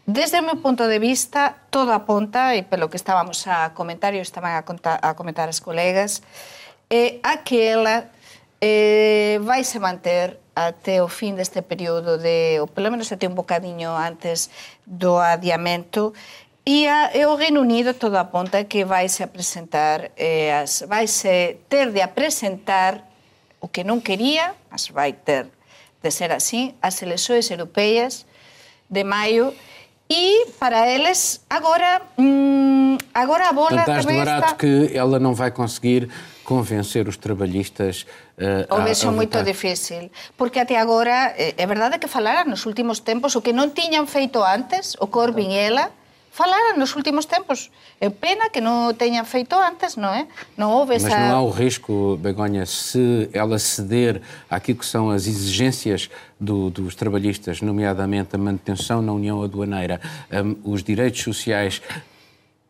Desde 0.07 0.39
o 0.39 0.47
meu 0.47 0.63
punto 0.63 0.87
de 0.87 0.99
vista, 0.99 1.67
todo 1.71 1.91
aponta, 1.91 2.55
e 2.55 2.63
pelo 2.63 2.87
que 2.87 2.95
estábamos 2.95 3.47
a 3.47 3.75
comentar, 3.75 4.15
e 4.15 4.23
estaban 4.23 4.55
a, 4.55 4.63
contar, 4.63 4.99
a 5.03 5.15
comentar 5.15 5.49
as 5.49 5.59
colegas, 5.59 6.23
é 6.91 7.19
a 7.23 7.43
que 7.43 7.59
ela 7.59 8.07
eh, 8.61 9.39
vai 9.43 9.65
se 9.65 9.79
manter 9.79 10.39
até 10.55 11.03
o 11.03 11.09
fin 11.09 11.37
deste 11.37 11.61
período 11.61 12.17
de, 12.17 12.59
ou 12.61 12.67
pelo 12.67 12.91
menos 12.91 13.13
até 13.13 13.29
un 13.29 13.37
bocadiño 13.37 13.93
antes 13.93 14.49
do 14.87 15.21
adiamento, 15.21 16.15
E, 16.67 16.91
e 17.15 17.25
o 17.27 17.37
Reino 17.37 17.61
Unido 17.61 17.95
todo 17.95 18.17
aponta 18.17 18.65
que 18.65 18.85
vai 18.85 19.09
se 19.09 19.23
apresentar, 19.23 20.11
eh, 20.17 20.51
as, 20.51 20.83
vai 20.83 21.07
se 21.07 21.63
ter 21.71 21.93
de 21.93 22.03
apresentar 22.03 23.07
o 23.63 23.71
que 23.71 23.87
non 23.87 24.03
quería, 24.03 24.51
mas 24.67 24.91
vai 24.91 25.15
ter 25.15 25.47
de 26.03 26.11
ser 26.11 26.35
así, 26.35 26.75
as 26.83 26.99
eleições 27.07 27.47
europeias 27.55 28.27
de 28.91 29.07
maio. 29.07 29.55
E 30.11 30.51
para 30.59 30.91
eles 30.91 31.47
agora 31.47 32.03
hum, 32.19 32.99
agora 33.15 33.51
a 33.51 33.53
bola 33.55 33.87
Portanto, 33.87 34.03
também 34.03 34.19
barato 34.19 34.47
está... 34.47 34.59
que 34.59 34.91
ela 34.91 35.19
não 35.19 35.35
vai 35.35 35.51
conseguir 35.51 36.11
convencer 36.43 37.07
os 37.07 37.17
trabalhistas 37.17 38.07
uh, 38.39 38.71
o 38.71 38.83
vexo 38.87 39.11
moito 39.11 39.43
difícil 39.43 40.11
porque 40.39 40.63
até 40.63 40.79
agora 40.79 41.35
é 41.35 41.67
verdade 41.67 41.99
que 41.99 42.07
falaran 42.07 42.47
nos 42.47 42.67
últimos 42.71 43.03
tempos 43.03 43.35
o 43.35 43.43
que 43.43 43.51
non 43.51 43.75
tiñan 43.75 44.07
feito 44.07 44.39
antes 44.47 44.95
o 45.03 45.11
Corbyn 45.11 45.51
e 45.51 45.59
ela 45.59 45.91
falaram 46.37 46.77
nos 46.77 46.95
últimos 46.95 47.25
tempos. 47.25 47.71
É 47.99 48.11
pena 48.11 48.51
que 48.51 48.61
não 48.61 48.93
tenha 48.93 49.25
feito 49.25 49.55
antes, 49.55 49.97
não 49.97 50.11
é? 50.11 50.29
Não 50.55 50.71
houve 50.71 50.95
essa... 50.95 51.09
Mas 51.09 51.19
não 51.19 51.35
há 51.35 51.41
o 51.41 51.49
risco, 51.49 52.19
Begonha, 52.19 52.67
se 52.67 53.31
ela 53.33 53.59
ceder 53.59 54.21
àquilo 54.51 54.79
que 54.79 54.85
são 54.85 55.09
as 55.09 55.27
exigências 55.27 56.11
do, 56.39 56.69
dos 56.69 56.95
trabalhistas, 56.95 57.63
nomeadamente 57.63 58.37
a 58.37 58.39
manutenção 58.39 59.01
na 59.01 59.13
União 59.13 59.43
Aduaneira, 59.43 59.99
um, 60.31 60.73
os 60.73 60.83
direitos 60.83 61.23
sociais, 61.23 61.81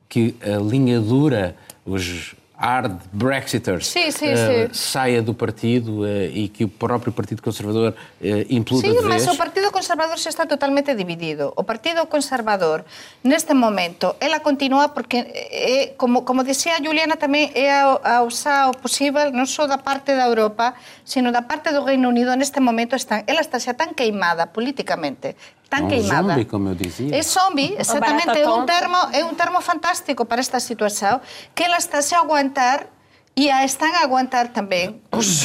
que 0.09 0.37
a 0.41 0.59
linha 0.63 1.01
dura, 1.01 1.57
os 1.85 2.37
hard 2.57 3.01
Brexiters 3.13 3.87
Sim, 3.87 4.11
sim, 4.11 4.27
eh, 4.29 4.69
sim. 4.69 4.75
saia 4.75 5.21
do 5.21 5.35
partido 5.35 6.07
eh, 6.07 6.31
e 6.33 6.49
que 6.49 6.65
o 6.65 6.69
próprio 6.69 7.13
Partido 7.13 7.43
Conservador 7.43 7.95
imploda 8.49 8.89
Sí, 8.89 8.93
de 8.93 9.03
mas 9.05 9.29
o 9.29 9.37
Partido 9.37 9.71
Conservador 9.71 10.17
xa 10.19 10.31
está 10.31 10.47
totalmente 10.47 10.95
dividido. 10.95 11.53
O 11.57 11.65
Partido 11.65 12.07
Conservador, 12.07 12.85
neste 13.23 13.53
momento, 13.53 14.17
ela 14.21 14.41
continúa 14.41 14.89
porque, 14.89 15.19
é, 15.29 15.95
como, 15.97 16.25
como 16.25 16.45
dicía 16.45 16.81
Juliana, 16.81 17.21
tamén 17.21 17.53
é 17.53 17.69
a, 17.69 18.21
a 18.21 18.25
usar 18.25 18.73
o 18.73 18.75
posible 18.75 19.31
non 19.37 19.45
só 19.45 19.69
da 19.69 19.85
parte 19.85 20.17
da 20.17 20.25
Europa, 20.25 20.73
sino 21.05 21.29
da 21.31 21.45
parte 21.45 21.71
do 21.77 21.85
Reino 21.85 22.09
Unido 22.09 22.33
neste 22.35 22.59
momento 22.65 22.97
están, 22.97 23.23
ela 23.29 23.45
está 23.45 23.61
xa 23.61 23.77
tan 23.77 23.93
queimada 23.93 24.49
políticamente, 24.49 25.37
tan 25.69 25.89
queimada. 25.89 26.35
Zombie, 26.35 26.47
como 26.47 26.69
eu 26.71 26.75
dicía. 26.75 27.15
É 27.15 27.23
zombie, 27.23 27.75
exactamente, 27.79 28.39
é 28.39 28.49
un 28.49 28.67
termo, 28.67 28.99
é 29.13 29.25
un 29.25 29.35
termo 29.35 29.61
fantástico 29.61 30.25
para 30.25 30.41
esta 30.41 30.61
situación 30.61 31.21
que 31.55 31.65
ela 31.65 31.79
está 31.79 31.99
a 31.99 32.19
aguantar 32.23 32.96
e 33.37 33.53
a 33.53 33.63
están 33.69 33.93
a 33.95 34.01
aguantar 34.01 34.49
tamén 34.49 34.97
os, 35.13 35.45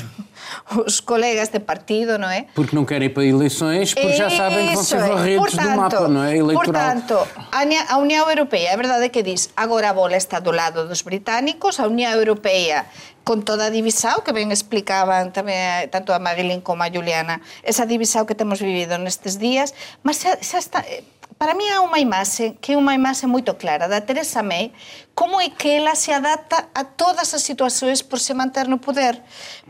os 0.71 1.03
colegas 1.03 1.51
de 1.51 1.59
partido, 1.59 2.15
non 2.15 2.31
é? 2.31 2.47
Porque 2.55 2.71
não 2.71 2.87
querem 2.87 3.11
ir 3.11 3.13
para 3.13 3.27
eleições, 3.27 3.91
porque 3.91 4.15
já 4.15 4.31
sabem 4.31 4.71
que 4.71 4.75
vão 4.79 4.83
ser 4.87 5.03
varridos 5.03 5.51
do 5.59 5.69
mapa, 5.75 6.07
não 6.07 6.23
é? 6.23 6.39
Eleitoral. 6.39 6.71
Portanto, 6.71 7.15
a 7.51 7.59
Uni- 7.67 7.83
a 7.83 7.95
Unión 7.99 8.23
Europea, 8.31 8.71
é 8.71 8.77
verdade 8.79 9.11
que 9.11 9.19
diz, 9.21 9.51
agora 9.59 9.91
a 9.91 9.93
bola 9.93 10.15
está 10.15 10.39
do 10.39 10.55
lado 10.55 10.87
dos 10.87 11.03
británicos, 11.03 11.83
a 11.83 11.87
Unión 11.91 12.15
Europea 12.15 12.87
con 13.27 13.43
toda 13.45 13.67
a 13.67 13.73
divisao 13.75 14.23
que 14.25 14.31
ben 14.33 14.49
explicaban 14.49 15.29
tamén 15.35 15.85
eh, 15.85 15.91
tanto 15.91 16.09
a 16.15 16.17
Marilyn 16.17 16.63
como 16.63 16.81
a 16.81 16.89
Juliana, 16.89 17.37
esa 17.61 17.85
divisao 17.85 18.25
que 18.25 18.33
temos 18.33 18.57
vivido 18.63 18.97
nestes 18.97 19.35
días, 19.37 19.75
mas 20.01 20.23
xa, 20.25 20.39
xa 20.41 20.57
está, 20.57 20.79
eh, 20.87 21.03
para 21.41 21.55
mí 21.57 21.65
há 21.73 21.81
unha 21.81 21.97
imaxe 21.97 22.53
que 22.61 22.73
é 22.73 22.77
unha 22.77 22.93
imaxe 22.93 23.25
moito 23.25 23.57
clara. 23.57 23.89
Da 23.89 23.97
Teresa 23.97 24.45
May 24.45 24.69
como 25.17 25.41
é 25.41 25.49
que 25.49 25.69
ela 25.81 25.97
se 25.97 26.13
adapta 26.13 26.69
a 26.69 26.83
todas 26.85 27.33
as 27.33 27.41
situações 27.41 28.05
por 28.05 28.19
se 28.21 28.29
manter 28.33 28.67
no 28.69 28.77
poder? 28.77 29.17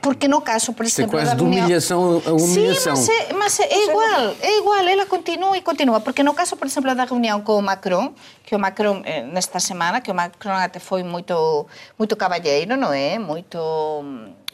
Porque 0.03 0.27
no 0.27 0.41
caso, 0.43 0.73
por 0.75 0.85
Isto 0.85 0.99
é 0.99 1.03
exemplo 1.07 1.19
quase 1.19 1.31
de 1.31 1.41
reunião- 1.41 1.63
humilhação 1.63 2.21
a 2.27 2.31
humilhação. 2.35 2.95
Sim, 2.95 3.11
mas 3.39 3.55
é, 3.59 3.63
mas 3.63 3.71
é 3.71 3.83
igual, 3.87 4.35
é 4.41 4.57
igual, 4.59 4.83
ela 4.85 5.05
continua 5.07 5.55
e 5.57 5.61
continua, 5.61 5.99
porque 6.03 6.23
no 6.27 6.33
caso, 6.33 6.57
por 6.59 6.67
exemplo, 6.67 6.93
da 6.93 7.05
reunión 7.07 7.39
co 7.41 7.61
Macron, 7.61 8.13
que 8.43 8.53
o 8.53 8.59
Macron 8.59 9.01
nesta 9.31 9.59
semana, 9.63 10.01
que 10.03 10.11
o 10.11 10.15
Macron 10.15 10.59
até 10.59 10.79
foi 10.79 11.03
moito 11.03 11.67
moito 11.97 12.15
caballeiro, 12.19 12.75
non 12.75 12.91
é? 12.91 13.15
Moito 13.15 13.57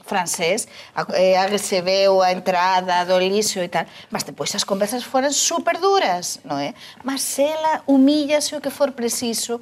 francés, 0.08 0.66
a, 0.96 1.04
eh, 1.20 1.36
a 1.36 1.46
recebeu 1.46 2.24
a 2.24 2.32
entrada 2.32 3.04
do 3.06 3.20
lixo 3.20 3.60
e 3.60 3.68
tal, 3.68 3.86
mas 4.10 4.24
depois 4.24 4.50
as 4.56 4.64
conversas 4.64 5.04
foran 5.04 5.36
super 5.36 5.78
duras, 5.78 6.40
non 6.48 6.58
é? 6.58 6.72
Mas 7.04 7.38
ela 7.38 7.84
humíllase 7.86 8.56
o 8.56 8.64
que 8.64 8.72
for 8.72 8.96
preciso. 8.96 9.60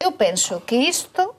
Eu 0.00 0.16
penso 0.16 0.64
que 0.64 0.74
isto 0.74 1.36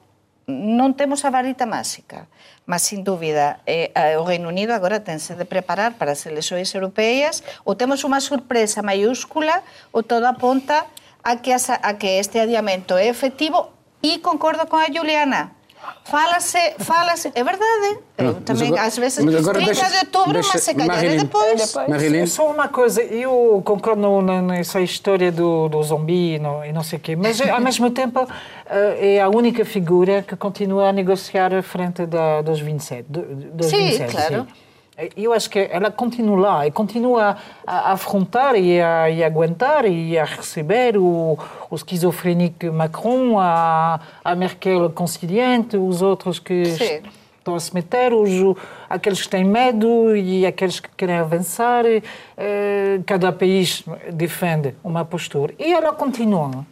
non 0.47 0.93
temos 0.93 1.25
a 1.25 1.31
varita 1.33 1.65
máxica, 1.65 2.27
mas 2.67 2.83
sin 2.83 3.03
dúbida 3.03 3.59
eh, 3.65 3.91
a- 3.95 4.19
o 4.19 4.23
Reino 4.27 4.47
Unido 4.51 4.71
agora 4.75 4.99
tense 5.03 5.33
de 5.35 5.43
preparar 5.47 5.95
para 5.97 6.13
as 6.13 6.23
eleições 6.29 6.69
europeas 6.75 7.43
ou 7.65 7.75
temos 7.75 8.03
unha 8.05 8.19
sorpresa 8.23 8.83
maiúscula 8.85 9.63
ou 9.95 10.03
todo 10.03 10.27
aponta 10.27 10.85
a 11.23 11.39
que, 11.39 11.55
asa, 11.55 11.79
a 11.79 11.95
que 11.95 12.19
este 12.19 12.39
adiamento 12.43 12.99
é 12.99 13.07
efectivo 13.07 13.71
e 14.03 14.19
concordo 14.19 14.67
con 14.67 14.83
a 14.83 14.91
Juliana. 14.91 15.55
Fálase, 16.05 16.57
fálase, 16.79 17.31
é 17.33 17.43
verdade. 17.43 17.97
Eu 18.17 18.33
Mas 18.33 18.43
tamén, 18.43 18.67
agora- 18.67 18.83
ás 18.83 18.97
veces, 18.97 19.23
mas 19.25 19.35
agora 19.35 19.57
30 19.59 19.73
deixa- 19.73 19.89
de 19.89 19.97
outubro, 20.05 20.33
deixa- 20.33 20.49
mas 20.53 20.63
se 20.63 20.73
calhar 20.75 20.89
é 20.89 21.01
Marilyn. 21.01 21.17
depois. 21.23 21.61
Depois. 21.67 21.87
Marilyn? 21.89 22.25
Só 22.27 22.51
uma 22.51 22.67
coisa, 22.67 23.01
eu 23.01 23.61
concordo 23.65 24.21
nessa 24.21 24.81
história 24.81 25.31
do, 25.31 25.67
do 25.69 25.81
zumbi 25.81 26.35
e 26.35 26.39
não, 26.39 26.63
e 26.63 26.71
não 26.71 26.83
sei 26.83 26.99
o 26.99 27.01
quê, 27.01 27.15
mas 27.15 27.39
ao 27.41 27.59
mesmo 27.61 27.89
tempo 27.89 28.27
eh, 28.69 29.15
é 29.15 29.21
a 29.21 29.29
única 29.29 29.65
figura 29.65 30.21
que 30.21 30.35
continua 30.35 30.89
a 30.89 30.93
negociar 30.93 31.53
à 31.53 31.63
frente 31.63 32.05
da, 32.05 32.41
dos 32.41 32.59
27. 32.59 33.05
do- 33.09 33.23
Dos 33.55 33.67
Sim, 33.67 33.77
27 33.77 34.11
claro. 34.11 34.47
sim. 34.47 34.62
Eu 35.17 35.33
acho 35.33 35.49
que 35.49 35.57
ela 35.71 35.89
continua 35.89 36.37
lá 36.39 36.67
e 36.67 36.71
continua 36.71 37.35
a, 37.65 37.93
afrontar 37.93 38.55
e 38.55 38.79
a, 38.79 39.09
e 39.09 39.23
a 39.23 39.27
aguentar 39.27 39.85
e 39.85 40.17
a 40.19 40.23
receber 40.23 40.97
o, 40.97 41.37
o 41.69 41.75
esquizofrénico 41.75 42.71
Macron, 42.71 43.39
a, 43.39 43.99
a 44.23 44.35
Merkel 44.35 44.91
conciliante, 44.91 45.77
os 45.77 46.03
outros 46.03 46.37
que 46.37 46.65
Sim. 46.65 47.01
estão 47.39 47.55
a 47.55 47.59
se 47.59 47.73
meter, 47.73 48.13
os, 48.13 48.29
aqueles 48.87 49.23
que 49.23 49.29
têm 49.29 49.43
medo 49.43 50.15
e 50.15 50.45
aqueles 50.45 50.79
que 50.79 50.89
querem 50.95 51.15
avançar. 51.17 51.85
eh, 51.87 52.99
cada 53.07 53.31
país 53.31 53.83
defende 54.11 54.75
uma 54.83 55.03
postura. 55.03 55.55
E 55.57 55.73
ela 55.73 55.91
continua. 55.91 56.63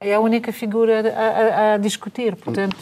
É 0.00 0.14
a 0.14 0.20
única 0.20 0.50
figura 0.54 1.02
a, 1.14 1.20
a- 1.20 1.74
a 1.74 1.76
discutir, 1.76 2.34
portanto, 2.34 2.78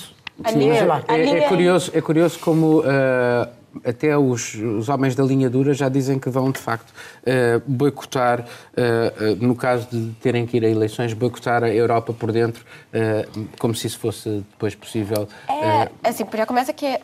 sim, 0.46 0.70
É, 0.70 1.38
é 1.44 1.48
curioso, 1.48 1.90
é 1.92 2.00
curioso 2.00 2.38
como 2.38 2.84
ah, 2.86 3.48
até 3.84 4.16
os, 4.16 4.54
os 4.54 4.88
homens 4.88 5.14
da 5.14 5.22
linha 5.22 5.48
dura 5.50 5.74
já 5.74 5.88
dizem 5.88 6.18
que 6.18 6.28
vão, 6.30 6.50
de 6.50 6.58
facto, 6.58 6.92
ah, 7.26 7.60
boicotar, 7.66 8.44
ah, 8.44 8.80
ah, 9.16 9.22
no 9.40 9.54
caso 9.54 9.88
de 9.90 10.12
terem 10.20 10.46
que 10.46 10.56
ir 10.56 10.64
a 10.64 10.68
eleições, 10.68 11.12
boicotar 11.12 11.62
a 11.64 11.68
Europa 11.68 12.12
por 12.12 12.32
dentro, 12.32 12.64
como 13.58 13.74
se 13.74 13.86
isso 13.86 13.98
fosse 13.98 14.28
depois 14.50 14.74
possível. 14.74 15.28
É, 15.48 15.88
assim, 16.08 16.24
já 16.36 16.46
começa 16.46 16.72
que 16.72 16.86
é, 16.86 17.00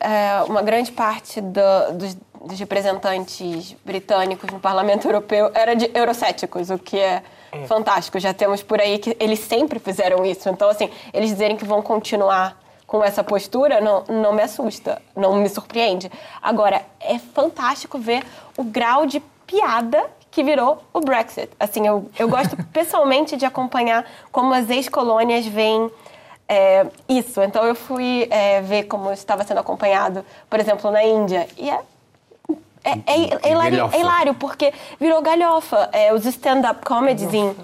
uma 0.49 0.63
grande 0.63 0.91
parte 0.93 1.41
do- 1.41 1.93
dos, 1.95 2.17
dos 2.47 2.59
representantes 2.59 3.77
britânicos 3.85 4.51
no 4.51 4.59
Parlamento 4.61 5.07
Europeu 5.07 5.51
era 5.55 5.75
de 5.75 5.91
eurocéticos, 5.95 6.71
o 6.71 6.79
que 6.79 6.99
é, 6.99 7.23
fantástico. 7.67 8.19
Já 8.19 8.33
temos 8.35 8.63
por 8.63 8.81
aí 8.81 8.99
que 8.99 9.17
eles 9.21 9.39
sempre 9.41 9.79
fizeram 9.79 10.25
isso. 10.25 10.49
Então, 10.49 10.69
assim, 10.69 10.89
eles 11.13 11.31
dizerem 11.31 11.57
que 11.57 11.65
vão 11.65 11.83
continuar 11.83 12.64
com 12.95 13.03
essa 13.03 13.25
postura 13.25 13.81
não, 13.81 14.05
não 14.05 14.33
me 14.33 14.41
assusta, 14.41 15.03
não 15.17 15.35
me 15.35 15.49
surpreende. 15.49 16.09
Agora, 16.41 16.81
é 17.01 17.19
fantástico 17.19 17.99
ver 17.99 18.23
o 18.57 18.63
grau 18.63 19.05
de 19.05 19.19
piada 19.45 20.07
que 20.31 20.45
virou 20.45 20.81
o 20.93 21.01
Brexit. 21.01 21.51
Assim, 21.59 21.85
eu, 21.85 22.09
eu 22.17 22.29
gosto 22.29 22.57
pessoalmente 22.73 23.37
de 23.37 23.45
acompanhar 23.45 24.07
como 24.31 24.55
as 24.55 24.71
ex-colônias 24.71 25.45
veem 25.45 25.91
é, 26.49 26.87
isso. 27.09 27.43
Então 27.43 27.65
eu 27.65 27.75
fui 27.75 28.29
é, 28.31 28.61
ver 28.61 28.85
como 28.85 29.11
estava 29.11 29.43
sendo 29.43 29.59
acompanhado, 29.59 30.25
por 30.49 30.61
exemplo, 30.61 30.89
na 30.93 31.03
Índia. 31.03 31.49
E 31.59 31.69
é, 31.69 31.81
é, 32.85 32.91
é, 32.93 33.39
é 33.43 33.51
hilário, 33.51 33.91
hilário, 33.93 34.35
porque 34.35 34.73
virou 35.01 35.21
galhofa. 35.21 35.89
É, 35.93 36.15
os 36.15 36.25
stand-up 36.27 36.87
comedies 36.87 37.35
em, 37.35 37.57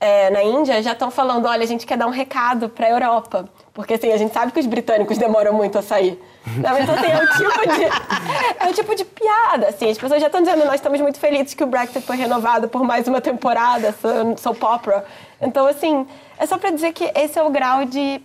é, 0.00 0.30
na 0.30 0.42
Índia 0.42 0.82
já 0.82 0.92
estão 0.92 1.10
falando, 1.10 1.44
olha, 1.44 1.64
a 1.64 1.66
gente 1.66 1.86
quer 1.86 1.98
dar 1.98 2.06
um 2.06 2.10
recado 2.10 2.70
para 2.70 2.86
a 2.86 2.90
Europa. 2.90 3.46
Porque 3.74 3.94
assim, 3.94 4.12
a 4.12 4.16
gente 4.16 4.32
sabe 4.32 4.52
que 4.52 4.60
os 4.60 4.66
britânicos 4.66 5.18
demoram 5.18 5.52
muito 5.52 5.76
a 5.76 5.82
sair. 5.82 6.16
Não, 6.46 6.78
Então, 6.78 6.94
assim, 6.94 7.06
é 7.06 7.16
o 7.24 7.26
tipo 7.36 7.60
de, 7.74 8.64
é 8.64 8.70
o 8.70 8.72
tipo 8.72 8.94
de 8.94 9.04
piada, 9.04 9.66
assim. 9.68 9.90
As 9.90 9.98
pessoas 9.98 10.20
já 10.20 10.28
estão 10.28 10.40
dizendo, 10.40 10.64
nós 10.64 10.76
estamos 10.76 11.00
muito 11.00 11.18
felizes 11.18 11.54
que 11.54 11.64
o 11.64 11.66
Brexit 11.66 12.00
foi 12.02 12.16
renovado 12.16 12.68
por 12.68 12.84
mais 12.84 13.08
uma 13.08 13.20
temporada, 13.20 13.92
so- 14.00 14.36
soap 14.54 14.62
opera. 14.62 15.04
Então, 15.42 15.66
assim, 15.66 16.06
é 16.38 16.46
só 16.46 16.56
para 16.56 16.70
dizer 16.70 16.92
que 16.92 17.10
esse 17.16 17.36
é 17.36 17.42
o 17.42 17.50
grau 17.50 17.84
de, 17.84 18.22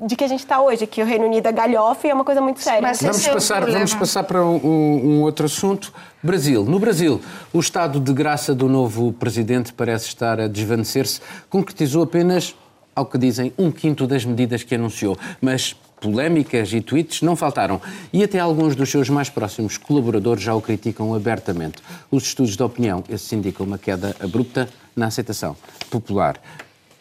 de 0.00 0.16
que 0.16 0.24
a 0.24 0.28
gente 0.28 0.40
está 0.40 0.62
hoje, 0.62 0.86
que 0.86 1.02
o 1.02 1.04
Reino 1.04 1.26
Unido 1.26 1.46
é 1.46 1.52
galhofa 1.52 2.06
e 2.06 2.10
é 2.10 2.14
uma 2.14 2.24
coisa 2.24 2.40
muito 2.40 2.60
séria. 2.62 2.80
Mas 2.80 3.02
Vamos 3.02 3.26
é 3.28 3.32
passar, 3.34 3.66
vamos 3.66 3.94
passar 3.94 4.24
para 4.24 4.42
um- 4.42 4.56
um 4.64 5.22
outro 5.22 5.44
assunto. 5.44 5.92
Brasil. 6.22 6.64
No 6.64 6.78
Brasil, 6.78 7.20
o 7.52 7.60
estado 7.60 8.00
de 8.00 8.12
graça 8.14 8.54
do 8.54 8.66
novo 8.66 9.12
presidente 9.12 9.74
parece 9.74 10.06
estar 10.06 10.40
a 10.40 10.48
desvanecer-se. 10.48 11.20
Concretizou 11.50 12.02
apenas, 12.02 12.56
ao 12.94 13.06
que 13.06 13.18
dizem, 13.18 13.52
um 13.58 13.70
quinto 13.70 14.06
das 14.06 14.24
medidas 14.24 14.62
que 14.62 14.74
anunciou. 14.74 15.16
Mas 15.40 15.74
polémicas 16.00 16.72
e 16.72 16.82
tweets 16.82 17.22
não 17.22 17.34
faltaram. 17.34 17.80
E 18.12 18.22
até 18.22 18.38
alguns 18.38 18.76
dos 18.76 18.90
seus 18.90 19.08
mais 19.08 19.30
próximos 19.30 19.78
colaboradores 19.78 20.42
já 20.42 20.54
o 20.54 20.60
criticam 20.60 21.14
abertamente. 21.14 21.82
Os 22.10 22.24
estudos 22.24 22.56
de 22.56 22.62
opinião, 22.62 23.02
esses 23.08 23.32
indicam 23.32 23.64
uma 23.64 23.78
queda 23.78 24.14
abrupta 24.20 24.68
na 24.94 25.06
aceitação 25.06 25.56
popular. 25.90 26.38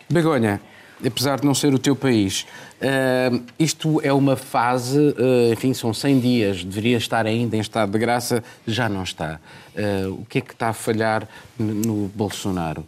Begonha, 0.09 0.61
apesar 1.05 1.39
de 1.39 1.45
não 1.45 1.53
ser 1.53 1.73
o 1.73 1.79
teu 1.79 1.95
país, 1.95 2.45
eh, 2.79 3.31
isto 3.59 3.99
é 4.03 4.13
uma 4.13 4.35
fase, 4.37 5.13
eh, 5.17 5.53
enfim, 5.53 5.73
são 5.73 5.93
100 5.93 6.19
dias, 6.19 6.63
deveria 6.63 6.97
estar 6.97 7.25
ainda 7.25 7.57
em 7.57 7.59
estado 7.59 7.91
de 7.91 7.99
graça, 7.99 8.43
já 8.65 8.87
não 8.87 9.03
está. 9.03 9.39
Eh, 9.75 10.05
o 10.07 10.25
que 10.29 10.37
é 10.37 10.41
que 10.41 10.53
está 10.53 10.69
a 10.69 10.73
falhar 10.73 11.27
no 11.59 12.09
Bolsonaro? 12.15 12.85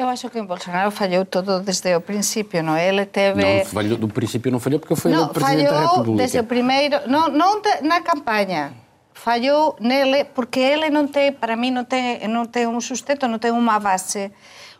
Eu 0.00 0.08
acho 0.08 0.30
que 0.30 0.38
em 0.38 0.46
Bolsonaro 0.46 0.90
falhou 0.90 1.26
todo 1.26 1.60
desde 1.60 1.94
o 1.94 2.00
princípio, 2.00 2.62
não? 2.62 2.74
Ele 2.74 3.04
teve... 3.04 3.42
Não, 3.44 3.66
falhou, 3.66 3.98
do 3.98 4.08
princípio 4.08 4.50
não 4.50 4.58
falhou 4.58 4.80
porque 4.80 4.96
foi 4.96 5.10
Não, 5.10 5.18
eleito 5.18 5.34
Presidente 5.34 5.64
da 5.64 5.74
falhou 5.74 5.90
República. 5.90 6.16
desde 6.16 6.38
o 6.38 6.44
primeiro, 6.44 6.96
não, 7.06 7.28
não 7.28 7.60
na 7.82 8.00
campanha. 8.00 8.72
Falhou 9.12 9.76
nele 9.78 10.24
porque 10.24 10.58
ele 10.58 10.88
não 10.88 11.06
tem, 11.06 11.30
para 11.30 11.54
mim 11.54 11.70
não 11.70 11.84
tem, 11.84 12.26
não 12.26 12.46
tem 12.46 12.66
um 12.66 12.80
sustento, 12.80 13.28
não 13.28 13.38
tem 13.38 13.50
uma 13.50 13.78
base, 13.78 14.32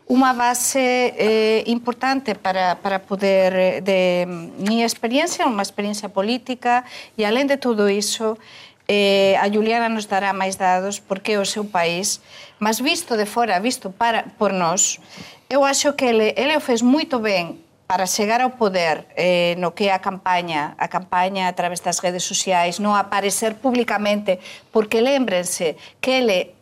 uma 0.09 0.33
base 0.33 0.79
eh, 0.79 1.63
importante 1.67 2.33
para 2.33 2.75
para 2.75 2.97
poder 2.97 3.83
de 3.83 4.25
minha 4.57 4.87
experiência, 4.87 5.45
uma 5.45 5.61
experiência 5.61 6.09
política 6.09 6.83
e 7.15 7.23
além 7.23 7.45
de 7.45 7.57
tudo 7.57 7.87
isso 7.87 8.35
Eh, 8.87 9.37
a 9.39 9.47
Juliana 9.47 9.89
nos 9.89 10.05
dará 10.05 10.33
máis 10.33 10.55
dados 10.55 10.99
porque 10.99 11.37
o 11.37 11.45
seu 11.45 11.65
país, 11.65 12.21
mas 12.59 12.79
visto 12.79 13.15
de 13.15 13.25
fora, 13.25 13.59
visto 13.59 13.89
para, 13.89 14.31
por 14.37 14.51
nós, 14.51 14.99
eu 15.49 15.63
acho 15.63 15.93
que 15.93 16.05
ele, 16.05 16.33
ele 16.37 16.55
o 16.55 16.61
fez 16.61 16.81
moito 16.81 17.19
ben 17.19 17.59
para 17.91 18.07
chegar 18.07 18.39
ao 18.39 18.55
poder 18.55 19.03
eh, 19.19 19.55
no 19.59 19.75
que 19.75 19.91
é 19.91 19.93
a 19.93 19.99
campaña, 19.99 20.79
a 20.79 20.87
campaña 20.87 21.51
a 21.51 21.53
través 21.53 21.83
das 21.83 21.99
redes 21.99 22.23
sociais, 22.23 22.79
non 22.79 22.95
aparecer 22.95 23.59
públicamente, 23.59 24.39
porque 24.71 25.03
lembrense 25.03 25.75
que 25.99 26.23
ele 26.23 26.60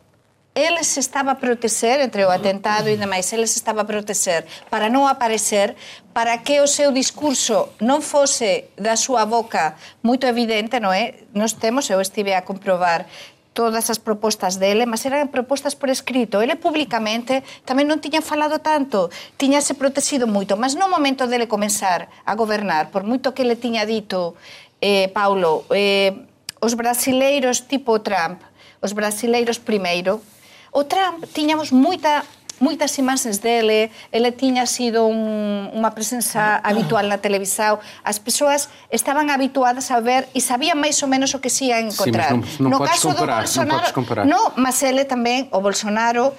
eles 0.59 0.99
estaba 0.99 1.31
a 1.35 1.39
protexer 1.39 2.03
entre 2.03 2.27
o 2.27 2.33
atentado 2.33 2.91
e 2.91 2.99
demais, 2.99 3.31
eles 3.31 3.55
estaba 3.55 3.87
a 3.87 3.89
protexer 3.89 4.43
para 4.67 4.91
non 4.91 5.07
aparecer, 5.07 5.79
para 6.11 6.43
que 6.43 6.59
o 6.59 6.67
seu 6.67 6.91
discurso 6.91 7.71
non 7.79 8.03
fose 8.03 8.67
da 8.75 8.99
súa 8.99 9.23
boca 9.23 9.79
moito 10.03 10.27
evidente, 10.27 10.83
non 10.83 10.91
é? 10.91 10.99
Eh? 10.99 11.07
Nos 11.31 11.55
temos, 11.55 11.87
eu 11.87 12.03
estive 12.03 12.35
a 12.35 12.43
comprobar 12.43 13.07
todas 13.53 13.89
as 13.89 13.99
propostas 13.99 14.55
dele, 14.55 14.85
mas 14.85 15.03
eran 15.03 15.27
propostas 15.27 15.75
por 15.75 15.89
escrito. 15.89 16.39
Ele 16.39 16.55
públicamente 16.55 17.43
tamén 17.67 17.87
non 17.87 17.99
tiña 17.99 18.23
falado 18.23 18.63
tanto, 18.63 19.11
tiñase 19.35 19.75
protegido 19.75 20.31
moito, 20.31 20.55
mas 20.55 20.79
no 20.79 20.87
momento 20.87 21.27
dele 21.27 21.49
comenzar 21.51 22.07
a 22.23 22.35
gobernar, 22.39 22.87
por 22.93 23.03
moito 23.03 23.35
que 23.35 23.43
le 23.43 23.59
tiña 23.59 23.83
dito 23.83 24.39
eh, 24.79 25.11
Paulo, 25.11 25.67
eh, 25.75 26.15
os 26.63 26.75
brasileiros 26.75 27.67
tipo 27.67 27.99
Trump, 27.99 28.39
os 28.79 28.95
brasileiros 28.95 29.59
primeiro, 29.59 30.23
O 30.71 30.85
Trump 30.85 31.25
tiñamos 31.33 31.71
moita 31.71 32.23
moitas 32.59 32.97
imaxes 32.99 33.39
dele, 33.39 33.89
ele 34.11 34.31
tiña 34.31 34.67
sido 34.67 35.07
un, 35.07 35.71
unha 35.71 35.95
presenza 35.95 36.59
habitual 36.59 37.07
na 37.07 37.17
televisao, 37.17 37.79
as 38.03 38.19
persoas 38.19 38.67
estaban 38.91 39.31
habituadas 39.31 39.89
a 39.95 40.03
ver 40.03 40.27
e 40.35 40.43
sabían 40.43 40.75
máis 40.75 40.99
ou 40.99 41.07
menos 41.07 41.31
o 41.31 41.39
que 41.39 41.47
se 41.47 41.71
ia 41.71 41.79
encontrar. 41.79 42.35
Sí, 42.35 42.59
non, 42.59 42.67
non 42.67 42.71
no 42.75 42.79
caso 42.83 43.15
comparar, 43.15 43.47
do 43.47 43.47
Bolsonaro, 43.47 43.87
non, 44.27 44.27
non 44.27 44.43
mas 44.59 44.83
ele 44.83 45.07
tamén, 45.07 45.47
o 45.55 45.63
Bolsonaro, 45.63 46.35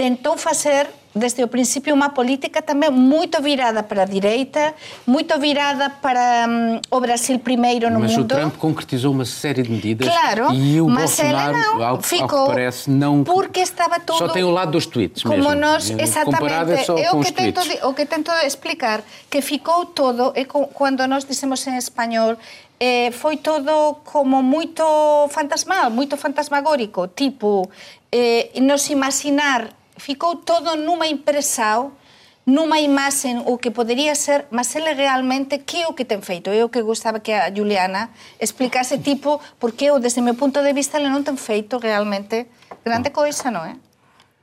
tentou 0.00 0.40
facer 0.40 0.88
desde 1.14 1.42
o 1.42 1.48
princípio 1.48 1.94
uma 1.94 2.10
política 2.10 2.62
também 2.62 2.90
muito 2.90 3.40
virada 3.42 3.82
para 3.82 4.02
a 4.02 4.04
direita, 4.04 4.74
muito 5.06 5.38
virada 5.38 5.90
para 5.90 6.46
um, 6.48 6.80
o 6.90 7.00
Brasil 7.00 7.38
primeiro 7.38 7.90
no 7.90 8.00
mas 8.00 8.12
mundo. 8.12 8.26
Mas 8.28 8.38
o 8.38 8.40
Trump 8.40 8.56
concretizou 8.56 9.12
uma 9.12 9.24
série 9.24 9.62
de 9.62 9.70
medidas 9.70 10.08
claro, 10.08 10.52
e 10.52 10.80
o 10.80 10.88
mas 10.88 11.16
Bolsonaro, 11.16 11.58
não, 11.58 11.82
ao, 11.82 12.02
ficou, 12.02 12.38
ao 12.38 12.46
que 12.46 12.52
parece, 12.52 12.90
não... 12.90 13.24
Porque 13.24 13.60
estava 13.60 13.98
tudo... 13.98 14.18
Só 14.18 14.28
tem 14.28 14.44
o 14.44 14.50
lado 14.50 14.72
dos 14.72 14.86
tweets 14.86 15.22
como 15.22 15.36
mesmo. 15.36 15.54
nós, 15.54 15.90
É, 15.90 16.02
exatamente, 16.02 16.72
é 16.72 16.84
só 16.84 16.96
é 16.96 17.10
o 17.10 17.20
que, 17.20 17.32
tento, 17.32 17.60
o 17.88 17.94
que 17.94 18.06
tento 18.06 18.30
explicar, 18.44 19.02
que 19.28 19.42
ficou 19.42 19.86
todo, 19.86 20.32
quando 20.74 21.06
nós 21.06 21.24
dissemos 21.24 21.66
em 21.66 21.76
espanhol, 21.76 22.36
eh, 22.78 23.10
foi 23.10 23.36
todo 23.36 23.96
como 24.04 24.42
muito 24.42 24.82
fantasmal, 25.28 25.90
muito 25.90 26.16
fantasmagórico, 26.16 27.08
tipo, 27.08 27.68
eh, 28.10 28.50
nos 28.60 28.88
imaginar, 28.88 29.68
ficou 30.00 30.36
todo 30.36 30.74
numa 30.76 31.06
impressão, 31.06 31.92
numa 32.44 32.80
imagem 32.80 33.42
o 33.46 33.56
que 33.58 33.70
poderia 33.70 34.14
ser, 34.14 34.46
mas 34.50 34.74
ele 34.74 34.92
realmente, 34.94 35.58
que 35.58 35.82
é 35.82 35.88
o 35.88 35.92
que 35.92 36.04
tem 36.04 36.20
feito? 36.20 36.50
Eu 36.50 36.68
que 36.68 36.82
gostava 36.82 37.20
que 37.20 37.32
a 37.32 37.54
Juliana 37.54 38.10
explicasse, 38.40 38.98
tipo, 38.98 39.40
porque 39.58 39.84
eu, 39.84 40.00
desde 40.00 40.20
o 40.20 40.24
meu 40.24 40.34
ponto 40.34 40.60
de 40.60 40.72
vista, 40.72 40.98
ele 40.98 41.08
não 41.08 41.22
tem 41.22 41.36
feito 41.36 41.78
realmente 41.78 42.46
grande 42.84 43.10
coisa, 43.10 43.50
não 43.50 43.64
é? 43.64 43.76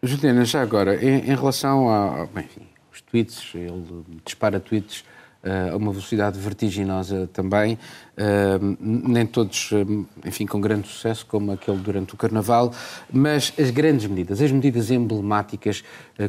Juliana, 0.02 0.46
já 0.46 0.62
agora, 0.62 1.04
em, 1.04 1.32
em 1.32 1.36
relação 1.36 1.90
a, 1.90 2.28
bem, 2.28 2.46
enfim, 2.46 2.68
os 2.94 3.02
tweets, 3.02 3.52
ele 3.56 4.06
dispara 4.24 4.60
tweets 4.60 5.04
a 5.44 5.76
uma 5.76 5.92
velocidade 5.92 6.40
vertiginosa 6.40 7.30
também, 7.32 7.74
uh, 7.74 8.78
nem 8.80 9.26
todos, 9.26 9.72
uh, 9.72 10.06
enfim, 10.26 10.46
com 10.46 10.60
grande 10.60 10.88
sucesso, 10.88 11.26
como 11.26 11.52
aquele 11.52 11.78
durante 11.78 12.14
o 12.14 12.18
Carnaval, 12.18 12.74
mas 13.12 13.54
as 13.60 13.70
grandes 13.70 14.08
medidas, 14.08 14.42
as 14.42 14.52
medidas 14.52 14.92
emblemáticas, 14.92 15.84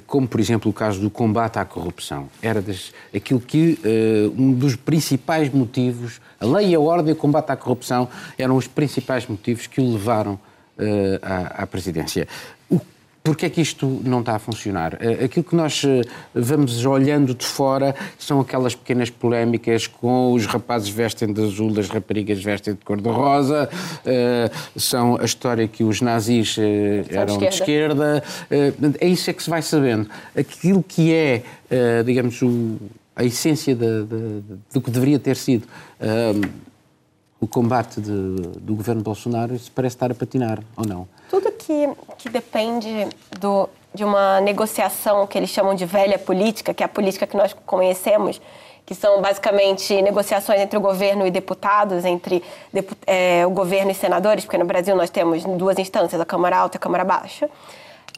como 0.06 0.28
por 0.28 0.40
exemplo 0.40 0.70
o 0.70 0.74
caso 0.74 1.00
do 1.00 1.10
combate 1.10 1.58
à 1.58 1.64
corrupção, 1.64 2.28
era 2.42 2.60
das, 2.60 2.92
aquilo 3.14 3.40
que 3.40 3.78
um 4.36 4.52
dos 4.52 4.76
principais 4.76 5.50
motivos, 5.50 6.20
a 6.38 6.46
lei, 6.46 6.74
a 6.74 6.80
ordem 6.80 7.10
e 7.10 7.12
o 7.12 7.16
combate 7.16 7.50
à 7.50 7.56
corrupção 7.56 8.08
eram 8.36 8.56
os 8.56 8.66
principais 8.66 9.26
motivos 9.26 9.66
que 9.66 9.80
o 9.80 9.92
levaram 9.92 10.38
à, 11.22 11.62
à 11.62 11.66
presidência. 11.66 12.28
Porquê 13.28 13.44
é 13.44 13.50
que 13.50 13.60
isto 13.60 14.00
não 14.04 14.20
está 14.20 14.36
a 14.36 14.38
funcionar? 14.38 14.94
Aquilo 15.22 15.44
que 15.44 15.54
nós 15.54 15.82
vamos 16.34 16.86
olhando 16.86 17.34
de 17.34 17.44
fora 17.44 17.94
são 18.18 18.40
aquelas 18.40 18.74
pequenas 18.74 19.10
polémicas 19.10 19.86
com 19.86 20.32
os 20.32 20.46
rapazes 20.46 20.88
vestem 20.88 21.30
de 21.30 21.42
azul, 21.42 21.78
as 21.78 21.90
raparigas 21.90 22.42
vestem 22.42 22.72
de 22.72 22.82
cor-de-rosa, 22.82 23.68
são 24.74 25.18
a 25.20 25.26
história 25.26 25.68
que 25.68 25.84
os 25.84 26.00
nazis 26.00 26.56
eram 27.10 27.36
de 27.36 27.44
esquerda. 27.44 28.24
É 28.98 29.06
isso 29.06 29.28
é 29.28 29.34
que 29.34 29.42
se 29.42 29.50
vai 29.50 29.60
sabendo. 29.60 30.08
Aquilo 30.34 30.82
que 30.82 31.12
é, 31.12 31.42
digamos, 32.06 32.40
a 33.14 33.24
essência 33.24 33.74
de, 33.74 34.04
de, 34.04 34.42
do 34.72 34.80
que 34.80 34.90
deveria 34.90 35.18
ter 35.18 35.36
sido 35.36 35.68
o 37.38 37.46
combate 37.46 38.00
de, 38.00 38.10
do 38.58 38.74
governo 38.74 39.02
Bolsonaro, 39.02 39.54
isso 39.54 39.70
parece 39.74 39.96
estar 39.96 40.10
a 40.10 40.14
patinar, 40.14 40.62
ou 40.74 40.86
não? 40.86 41.06
Que, 41.68 41.86
que 42.16 42.30
depende 42.30 43.06
do, 43.38 43.68
de 43.92 44.02
uma 44.02 44.40
negociação 44.40 45.26
que 45.26 45.36
eles 45.36 45.50
chamam 45.50 45.74
de 45.74 45.84
velha 45.84 46.18
política, 46.18 46.72
que 46.72 46.82
é 46.82 46.86
a 46.86 46.88
política 46.88 47.26
que 47.26 47.36
nós 47.36 47.54
conhecemos, 47.66 48.40
que 48.86 48.94
são 48.94 49.20
basicamente 49.20 50.00
negociações 50.00 50.62
entre 50.62 50.78
o 50.78 50.80
governo 50.80 51.26
e 51.26 51.30
deputados, 51.30 52.06
entre 52.06 52.42
é, 53.06 53.46
o 53.46 53.50
governo 53.50 53.90
e 53.90 53.94
senadores, 53.94 54.46
porque 54.46 54.56
no 54.56 54.64
Brasil 54.64 54.96
nós 54.96 55.10
temos 55.10 55.44
duas 55.44 55.78
instâncias, 55.78 56.18
a 56.18 56.24
Câmara 56.24 56.56
Alta 56.56 56.76
e 56.76 56.78
a 56.78 56.80
Câmara 56.80 57.04
Baixa. 57.04 57.50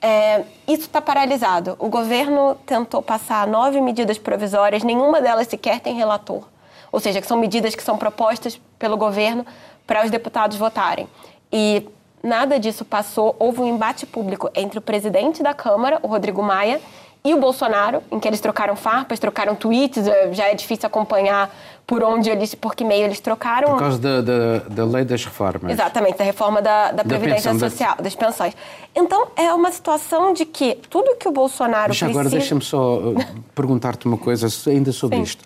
É, 0.01 0.45
isso 0.69 0.83
está 0.83 1.03
paralisado. 1.03 1.75
O 1.81 1.89
governo 1.89 2.55
tentou 2.65 3.03
passar 3.03 3.49
nove 3.49 3.81
medidas 3.81 4.17
provisórias, 4.17 4.85
nenhuma 4.85 5.21
delas 5.21 5.49
sequer 5.49 5.81
tem 5.81 5.97
relator. 5.97 6.45
Ou 6.93 7.01
seja, 7.01 7.21
que 7.21 7.27
são 7.27 7.37
medidas 7.37 7.75
que 7.75 7.83
são 7.83 7.99
propostas 7.99 8.61
pelo 8.79 8.97
governo 8.97 9.45
para 9.89 10.05
os 10.05 10.11
deputados 10.13 10.57
votarem. 10.57 11.09
E 11.53 11.85
nada 12.23 12.59
disso 12.59 12.85
passou. 12.85 13.35
Houve 13.39 13.61
um 13.61 13.67
embate 13.67 14.07
público 14.07 14.51
entre 14.55 14.79
o 14.79 14.83
presidente 14.83 15.43
da 15.43 15.55
Câmara, 15.55 15.99
o 16.03 16.07
Rodrigo 16.07 16.43
Maia, 16.43 16.81
e 17.23 17.35
o 17.35 17.39
Bolsonaro, 17.39 18.03
em 18.11 18.19
que 18.19 18.27
eles 18.27 18.41
trocaram 18.41 18.75
farpas, 18.75 19.19
trocaram 19.19 19.55
tweets, 19.55 20.07
já 20.33 20.47
é 20.47 20.55
difícil 20.55 20.87
acompanhar 20.87 21.55
por 21.87 22.03
onde 22.03 22.31
eles, 22.31 22.55
por 22.55 22.75
que 22.75 22.83
meio 22.83 23.05
eles 23.05 23.21
trocaram. 23.21 23.71
Por 23.71 23.79
causa 23.79 23.99
da, 23.99 24.21
da, 24.23 24.59
da 24.61 24.85
lei 24.85 25.05
das 25.05 25.25
reformas. 25.25 25.73
Exatamente, 25.73 26.17
da 26.17 26.25
reforma 26.25 26.63
da, 26.63 26.93
da 26.93 27.05
Previdência 27.05 27.53
pensão, 27.53 27.69
Social, 27.69 27.97
das 28.01 28.15
pensões. 28.15 28.55
Então, 28.95 29.27
é 29.37 29.53
uma 29.53 29.71
situação 29.71 30.33
de 30.33 30.47
que 30.47 30.77
tudo 30.89 31.17
que 31.17 31.29
o 31.29 31.33
Bolsonaro 31.33 31.89
Mas 31.89 31.99
precisa... 31.99 32.11
agora 32.11 32.31
deixa-me 32.31 32.63
só 32.63 32.99
uh, 32.99 33.17
perguntar-te 33.55 34.07
uma 34.07 34.17
coisa 34.17 34.47
ainda 34.71 34.93
sobre 34.93 35.17
Sim. 35.17 35.23
isto. 35.25 35.45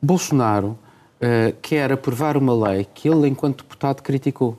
Bolsonaro 0.00 0.68
uh, 1.20 1.54
quer 1.62 1.92
aprovar 1.92 2.36
uma 2.36 2.54
lei 2.70 2.86
que 2.92 3.08
ele, 3.08 3.28
enquanto 3.28 3.58
deputado, 3.58 4.02
criticou. 4.02 4.58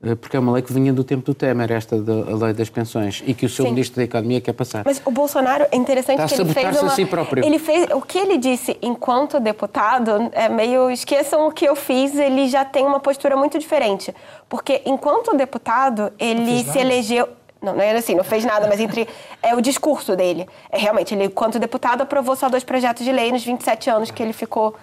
Uh, 0.00 0.14
porque 0.14 0.36
é 0.36 0.40
uma 0.40 0.52
lei 0.52 0.62
que 0.62 0.72
vinha 0.72 0.92
do 0.92 1.02
tempo 1.02 1.24
do 1.24 1.34
Temer, 1.34 1.72
esta 1.72 2.00
da 2.00 2.12
a 2.12 2.36
lei 2.36 2.52
das 2.52 2.70
pensões, 2.70 3.22
e 3.26 3.34
que 3.34 3.46
o 3.46 3.48
seu 3.48 3.64
Sim. 3.64 3.72
ministro 3.72 3.96
da 3.96 4.04
Economia 4.04 4.40
quer 4.40 4.52
passar. 4.52 4.84
Mas 4.84 5.02
o 5.04 5.10
Bolsonaro 5.10 5.66
é 5.72 5.76
interessante 5.76 6.22
Está 6.22 6.24
a 6.24 6.28
que 6.28 6.40
ele 6.40 6.54
fez 6.54 6.80
uma... 6.80 6.92
a 6.92 6.94
si 6.94 7.04
próprio. 7.04 7.44
Ele 7.44 7.58
fez 7.58 7.88
o 7.92 8.00
que 8.00 8.16
ele 8.16 8.36
disse 8.38 8.78
enquanto 8.80 9.40
deputado 9.40 10.30
é 10.32 10.48
meio 10.48 10.88
esqueçam 10.88 11.48
o 11.48 11.52
que 11.52 11.64
eu 11.64 11.74
fiz. 11.74 12.14
Ele 12.14 12.48
já 12.48 12.64
tem 12.64 12.86
uma 12.86 13.00
postura 13.00 13.36
muito 13.36 13.58
diferente, 13.58 14.14
porque 14.48 14.82
enquanto 14.86 15.36
deputado 15.36 16.12
ele 16.18 16.62
se 16.64 16.78
elegeu 16.78 17.28
não, 17.60 17.74
não 17.74 17.82
era 17.82 17.98
assim, 17.98 18.14
não 18.14 18.24
fez 18.24 18.44
nada, 18.44 18.68
mas 18.68 18.78
entre 18.78 19.08
é 19.42 19.54
o 19.54 19.60
discurso 19.60 20.14
dele. 20.14 20.48
É 20.70 20.78
realmente 20.78 21.14
ele, 21.14 21.24
enquanto 21.24 21.58
deputado, 21.58 22.02
aprovou 22.02 22.36
só 22.36 22.48
dois 22.48 22.62
projetos 22.62 23.04
de 23.04 23.10
lei 23.10 23.32
nos 23.32 23.44
27 23.44 23.90
anos 23.90 24.10
que 24.12 24.22
ele 24.22 24.32
ficou 24.32 24.76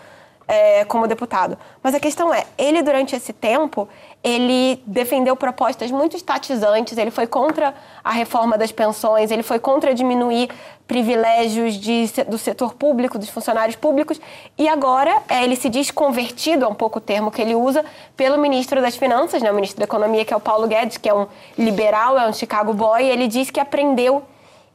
é, 0.47 0.86
como 0.86 1.08
deputado. 1.08 1.58
Mas 1.82 1.95
a 1.95 1.99
questão 1.99 2.34
é, 2.34 2.45
ele 2.58 2.82
durante 2.82 3.15
esse 3.15 3.34
tempo, 3.34 3.88
ele 4.25 4.81
defendeu 4.88 5.35
propostas 5.35 5.91
muito 5.91 6.17
estatizantes, 6.17 6.97
ele 6.97 7.11
foi 7.11 7.27
contra 7.27 7.75
a 8.03 8.11
reforma 8.11 8.57
das 8.57 8.71
pensões, 8.71 9.29
ele 9.29 9.43
foi 9.43 9.59
contra 9.59 9.93
diminuir 9.93 10.49
privilégios 10.88 11.75
de, 11.75 12.07
do 12.27 12.35
setor 12.39 12.73
público, 12.73 13.19
dos 13.19 13.29
funcionários 13.29 13.75
públicos, 13.75 14.19
e 14.57 14.67
agora 14.67 15.21
é, 15.29 15.43
ele 15.43 15.55
se 15.55 15.69
diz 15.69 15.91
convertido, 15.91 16.65
é 16.65 16.67
um 16.67 16.73
pouco 16.73 16.97
o 16.97 17.01
termo 17.01 17.29
que 17.29 17.39
ele 17.39 17.53
usa, 17.53 17.85
pelo 18.17 18.39
ministro 18.39 18.81
das 18.81 18.95
Finanças, 18.95 19.43
né, 19.43 19.51
o 19.51 19.53
ministro 19.53 19.77
da 19.77 19.85
Economia, 19.85 20.25
que 20.25 20.33
é 20.33 20.38
o 20.38 20.39
Paulo 20.39 20.67
Guedes, 20.67 20.97
que 20.97 21.07
é 21.07 21.13
um 21.13 21.27
liberal, 21.55 22.17
é 22.17 22.27
um 22.27 22.33
Chicago 22.33 22.73
boy, 22.73 23.03
ele 23.03 23.27
diz 23.27 23.51
que 23.51 23.59
aprendeu 23.59 24.23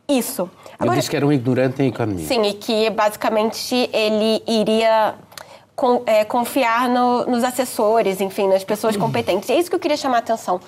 isso. 0.08 0.48
Ele 0.80 0.90
disse 0.90 1.10
que 1.10 1.16
era 1.16 1.26
um 1.26 1.32
ignorante 1.32 1.82
em 1.82 1.88
economia. 1.88 2.26
Sim, 2.26 2.42
e 2.42 2.54
que 2.54 2.88
basicamente 2.90 3.90
ele 3.92 4.42
iria 4.46 5.14
con- 5.80 6.02
é, 6.04 6.26
confiar 6.26 6.90
no- 6.90 7.24
nos 7.24 7.42
assessores, 7.42 8.20
enfim, 8.20 8.46
nas 8.46 8.62
pessoas 8.62 8.98
competentes. 8.98 9.48
E 9.48 9.52
é 9.52 9.58
isso 9.58 9.70
que 9.70 9.74
eu 9.76 9.80
queria 9.80 9.96
chamar 9.96 10.16
a 10.16 10.18
atenção. 10.18 10.60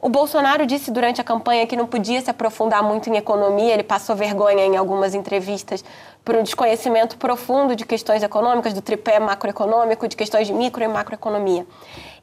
O 0.00 0.08
Bolsonaro 0.08 0.64
disse 0.64 0.92
durante 0.92 1.20
a 1.20 1.24
campanha 1.24 1.66
que 1.66 1.74
não 1.76 1.86
podia 1.88 2.20
se 2.20 2.30
aprofundar 2.30 2.80
muito 2.80 3.10
em 3.10 3.16
economia, 3.16 3.74
ele 3.74 3.82
passou 3.82 4.14
vergonha 4.14 4.64
em 4.64 4.76
algumas 4.76 5.12
entrevistas 5.12 5.84
por 6.24 6.36
um 6.36 6.42
desconhecimento 6.44 7.16
profundo 7.16 7.74
de 7.74 7.84
questões 7.84 8.22
econômicas, 8.22 8.72
do 8.72 8.80
tripé 8.80 9.18
macroeconômico, 9.18 10.06
de 10.06 10.14
questões 10.16 10.46
de 10.46 10.52
micro 10.52 10.84
e 10.84 10.88
macroeconomia. 10.88 11.66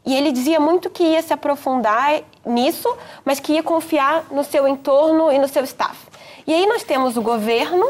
E 0.06 0.16
ele 0.16 0.32
dizia 0.32 0.58
muito 0.58 0.90
que 0.90 1.04
ia 1.04 1.22
se 1.22 1.34
aprofundar 1.34 2.22
nisso, 2.46 2.88
mas 3.26 3.42
que 3.42 3.52
ia 3.54 3.62
confiar 3.64 4.24
no 4.32 4.46
seu 4.46 4.66
entorno 4.66 5.30
e 5.34 5.38
no 5.38 5.50
seu 5.50 5.66
staff. 5.66 5.98
E 6.48 6.54
aí 6.54 6.66
nós 6.66 6.82
temos 6.84 7.18
o 7.18 7.22
governo 7.22 7.86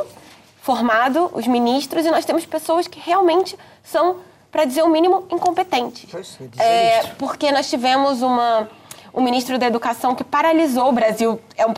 formado 0.64 1.30
os 1.34 1.46
ministros 1.46 2.06
e 2.08 2.10
nós 2.12 2.26
temos 2.26 2.44
pessoas 2.44 2.88
que 2.88 3.00
realmente 3.00 3.56
são, 3.84 4.16
para 4.58 4.66
dizer 4.66 4.82
o 4.82 4.90
mínimo, 4.90 5.24
incompetentes. 5.32 6.10
Pois, 6.10 6.36
é 6.58 6.64
É, 6.64 7.04
porque 7.20 7.52
nós 7.52 7.70
tivemos 7.70 8.24
uma, 8.24 8.68
um 9.14 9.22
ministro 9.22 9.60
da 9.60 9.68
Educação 9.68 10.16
que 10.16 10.24
paralisou 10.24 10.90
o 10.90 10.92
Brasil. 10.92 11.40
É 11.56 11.64
um, 11.68 11.74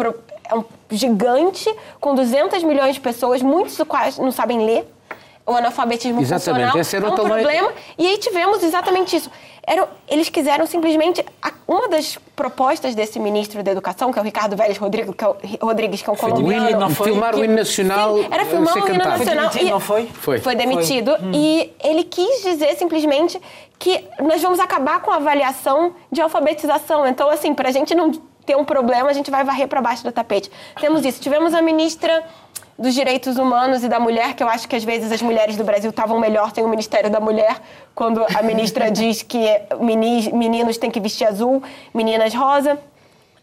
é 0.46 0.56
um 0.56 0.64
gigante 0.90 1.70
com 2.00 2.16
200 2.16 2.64
milhões 2.64 2.96
de 2.96 3.02
pessoas, 3.02 3.42
muitos 3.42 3.76
dos 3.76 3.86
quais 3.86 4.18
não 4.18 4.32
sabem 4.32 4.66
ler. 4.66 4.88
O 5.50 5.56
analfabetismo 5.56 6.22
Exatamente, 6.22 6.72
funcional 6.72 7.08
era 7.12 7.22
é 7.22 7.24
um 7.24 7.28
problema. 7.28 7.72
E 7.98 8.08
aí 8.08 8.18
tivemos 8.20 8.62
exatamente 8.64 9.16
isso. 9.16 9.32
Era, 9.66 9.88
eles 10.08 10.30
quiseram 10.30 10.66
simplesmente. 10.68 11.24
uma 11.68 11.88
das 11.88 12.18
propostas 12.36 12.94
desse 12.96 13.20
ministro 13.20 13.62
da 13.64 13.72
Educação, 13.72 14.12
que 14.12 14.20
é 14.20 14.22
o 14.22 14.26
Ricardo 14.26 14.56
Vélez 14.56 14.78
Rodrigues, 14.78 15.14
que 15.16 15.24
é, 15.24 15.28
o, 15.28 15.36
Rodrigues, 15.62 16.02
que 16.02 16.10
é 16.10 16.12
um 16.12 16.16
O 16.16 16.20
colombiano. 16.20 16.70
hino 16.70 16.80
não 16.80 16.90
foi? 16.90 17.08
Filmar 17.12 17.36
o 17.36 17.44
hino 17.44 17.56
nacional. 17.56 18.18
Sim, 18.18 18.28
era 18.32 18.44
a 18.44 18.46
filmar 18.46 18.76
o 18.76 18.78
hino 18.78 18.88
cantado. 18.88 19.18
Foi 19.18 19.26
nacional. 19.26 19.50
demitido, 19.50 19.68
e- 19.68 19.72
não 19.72 19.80
foi? 19.80 20.06
Foi. 20.08 20.40
Foi 20.40 20.56
demitido. 20.56 21.18
E 21.34 21.74
ele 21.84 22.04
quis 22.04 22.44
dizer 22.44 22.76
simplesmente 22.76 23.42
que 23.78 24.04
nós 24.22 24.42
vamos 24.42 24.60
acabar 24.60 25.02
com 25.02 25.12
a 25.12 25.16
avaliação 25.16 25.94
de 26.12 26.22
alfabetização. 26.22 27.08
Então, 27.08 27.30
assim, 27.30 27.54
para 27.54 27.70
a 27.70 27.72
gente 27.72 27.96
não 27.96 28.12
ter 28.46 28.56
um 28.56 28.66
problema, 28.66 29.10
a 29.10 29.14
gente 29.14 29.30
vai 29.30 29.44
varrer 29.44 29.68
para 29.68 29.80
baixo 29.82 30.04
do 30.04 30.12
tapete. 30.12 30.50
Temos 30.80 31.06
isso. 31.06 31.22
Tivemos 31.22 31.54
a 31.54 31.62
ministra 31.62 32.24
dos 32.80 32.94
Direitos 32.94 33.36
Humanos 33.38 33.84
e 33.84 33.90
da 33.90 34.00
Mulher, 34.00 34.34
que 34.34 34.42
eu 34.42 34.48
acho 34.50 34.68
que 34.68 34.76
às 34.76 34.84
vezes 34.84 35.12
as 35.12 35.22
mulheres 35.22 35.58
do 35.58 35.64
Brasil 35.64 35.90
estavam 35.90 36.20
melhor 36.20 36.52
sem 36.56 36.64
o 36.64 36.68
Ministério 36.70 37.10
da 37.10 37.20
Mulher, 37.20 37.58
quando 37.94 38.26
a 38.34 38.42
ministra 38.42 38.90
diz 38.92 39.22
que 39.22 39.40
meni- 39.82 40.32
meninos 40.34 40.78
têm 40.78 40.90
que 40.90 41.00
vestir 41.00 41.28
azul, 41.28 41.62
meninas 41.94 42.34
rosa. 42.34 42.78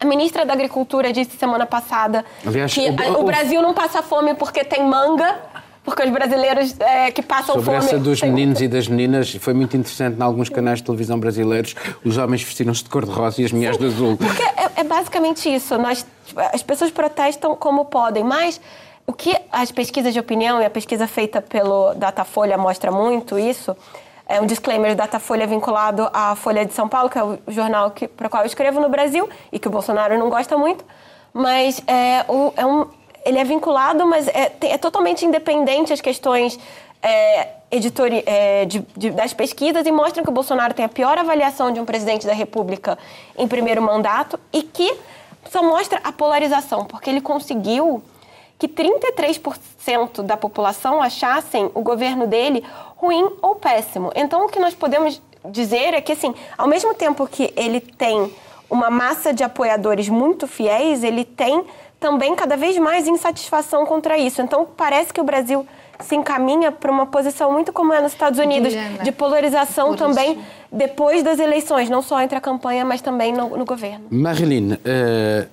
A 0.00 0.04
ministra 0.04 0.44
da 0.44 0.52
Agricultura 0.52 1.12
disse 1.12 1.36
semana 1.38 1.64
passada 1.66 2.24
Aliás, 2.46 2.72
que 2.74 2.80
o- 2.88 3.18
o, 3.18 3.20
o- 3.20 3.24
Brasil 3.24 3.60
não 3.62 3.72
passa 3.74 4.02
fome 4.02 4.34
porque 4.34 4.62
tem 4.64 4.84
manga, 4.84 5.36
porque 5.84 6.02
os 6.02 6.10
brasileiros 6.10 6.74
é, 6.80 7.10
que 7.10 7.22
passam 7.22 7.54
Sobre 7.54 7.64
fome. 7.66 7.76
essa 7.78 7.98
dos 7.98 8.20
meninos 8.20 8.60
e 8.60 8.68
das 8.68 8.88
meninas, 8.88 9.34
foi 9.40 9.54
muito 9.54 9.76
interessante 9.76 10.18
em 10.18 10.22
alguns 10.22 10.48
canais 10.48 10.78
de 10.80 10.84
televisão 10.84 11.18
brasileiros. 11.18 11.74
Os 12.04 12.16
homens 12.18 12.42
vestiram-se 12.42 12.82
de 12.84 12.90
cor-de-rosa 12.90 13.40
e 13.40 13.44
as 13.44 13.52
mulheres 13.52 13.78
de 13.78 13.86
azul. 13.86 14.16
Porque 14.16 14.42
é, 14.42 14.80
é 14.80 14.84
basicamente 14.84 15.54
isso. 15.54 15.78
Nós, 15.78 16.04
as 16.52 16.62
pessoas 16.62 16.90
protestam 16.90 17.54
como 17.54 17.84
podem, 17.84 18.24
mas 18.24 18.60
o 19.06 19.12
que 19.12 19.36
as 19.52 19.70
pesquisas 19.70 20.12
de 20.12 20.20
opinião 20.20 20.60
e 20.60 20.64
a 20.64 20.70
pesquisa 20.70 21.06
feita 21.06 21.40
pelo 21.40 21.94
Datafolha 21.94 22.58
mostra 22.58 22.90
muito 22.90 23.38
isso. 23.38 23.76
É 24.28 24.40
um 24.40 24.46
disclaimer, 24.46 24.96
Datafolha 24.96 25.46
vinculado 25.46 26.10
à 26.12 26.34
Folha 26.34 26.66
de 26.66 26.72
São 26.74 26.88
Paulo, 26.88 27.08
que 27.08 27.16
é 27.18 27.22
o 27.22 27.38
jornal 27.46 27.92
para 28.16 28.26
o 28.26 28.30
qual 28.30 28.42
eu 28.42 28.46
escrevo 28.46 28.80
no 28.80 28.88
Brasil 28.88 29.28
e 29.52 29.58
que 29.58 29.68
o 29.68 29.70
Bolsonaro 29.70 30.18
não 30.18 30.28
gosta 30.28 30.58
muito. 30.58 30.84
Mas 31.32 31.80
é, 31.86 32.24
o- 32.28 32.52
é 32.56 32.66
um, 32.66 32.86
ele 33.24 33.38
é 33.38 33.44
vinculado, 33.44 34.04
mas 34.06 34.26
é, 34.26 34.52
é 34.62 34.76
totalmente 34.78 35.24
independente 35.24 35.92
as 35.92 36.00
questões 36.00 36.58
é, 37.00 37.48
editori- 37.70 38.24
é, 38.26 38.64
de- 38.64 38.84
de- 38.96 39.10
das 39.10 39.32
pesquisas 39.32 39.86
e 39.86 39.92
mostram 39.92 40.24
que 40.24 40.30
o 40.30 40.32
Bolsonaro 40.32 40.74
tem 40.74 40.84
a 40.84 40.88
pior 40.88 41.16
avaliação 41.16 41.70
de 41.70 41.78
um 41.78 41.84
presidente 41.84 42.26
da 42.26 42.32
República 42.32 42.98
em 43.38 43.46
primeiro 43.46 43.80
mandato 43.80 44.40
e 44.52 44.62
que 44.64 44.92
só 45.50 45.62
mostra 45.62 46.00
a 46.02 46.10
polarização, 46.10 46.84
porque 46.84 47.08
ele 47.08 47.20
conseguiu 47.20 48.02
que 48.58 48.66
33% 48.68 50.22
da 50.22 50.36
população 50.36 51.02
achassem 51.02 51.70
o 51.74 51.80
governo 51.82 52.26
dele 52.26 52.64
ruim 52.96 53.28
ou 53.42 53.54
péssimo. 53.56 54.10
Então, 54.14 54.46
o 54.46 54.48
que 54.48 54.58
nós 54.58 54.74
podemos 54.74 55.20
dizer 55.50 55.94
é 55.94 56.00
que, 56.00 56.12
assim, 56.12 56.34
ao 56.56 56.66
mesmo 56.66 56.94
tempo 56.94 57.26
que 57.26 57.52
ele 57.56 57.80
tem 57.80 58.32
uma 58.68 58.90
massa 58.90 59.32
de 59.32 59.44
apoiadores 59.44 60.08
muito 60.08 60.46
fiéis, 60.46 61.04
ele 61.04 61.24
tem 61.24 61.64
também 62.00 62.34
cada 62.34 62.56
vez 62.56 62.76
mais 62.78 63.06
insatisfação 63.06 63.86
contra 63.86 64.18
isso. 64.18 64.42
Então, 64.42 64.66
parece 64.76 65.12
que 65.12 65.20
o 65.20 65.24
Brasil 65.24 65.66
se 66.00 66.14
encaminha 66.14 66.70
para 66.70 66.90
uma 66.92 67.06
posição 67.06 67.50
muito 67.52 67.72
como 67.72 67.92
é 67.92 68.02
nos 68.02 68.12
Estados 68.12 68.38
Unidos, 68.38 68.70
Diana, 68.72 69.02
de 69.02 69.12
polarização 69.12 69.88
por 69.88 69.94
isso- 69.94 70.04
também 70.04 70.38
depois 70.70 71.22
das 71.22 71.38
eleições, 71.38 71.88
não 71.88 72.02
só 72.02 72.20
entre 72.20 72.36
a 72.36 72.40
campanha, 72.40 72.84
mas 72.84 73.00
também 73.00 73.32
no, 73.32 73.56
no 73.56 73.64
governo. 73.64 74.04
Marilene, 74.10 74.78
eh, 74.84 75.46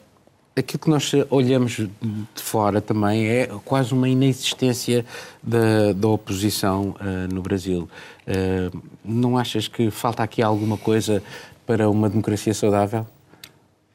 aquilo 0.56 0.80
que 0.80 0.90
nós 0.90 1.12
olhamos 1.30 1.74
de 1.74 2.42
fora 2.42 2.80
também 2.80 3.28
é 3.28 3.48
quase 3.66 3.94
uma 3.94 4.08
inexistência 4.08 5.06
da, 5.42 5.94
da 5.94 6.08
oposição 6.08 6.96
eh, 7.00 7.28
no 7.34 7.42
Brasil. 7.42 7.90
Eh, 8.28 8.70
não 9.04 9.38
achas 9.38 9.68
que 9.68 9.90
falta 9.90 10.22
aqui 10.24 10.42
alguma 10.42 10.78
coisa 10.78 11.24
para 11.66 11.90
uma 11.90 12.10
democracia 12.10 12.54
saudável? 12.54 13.06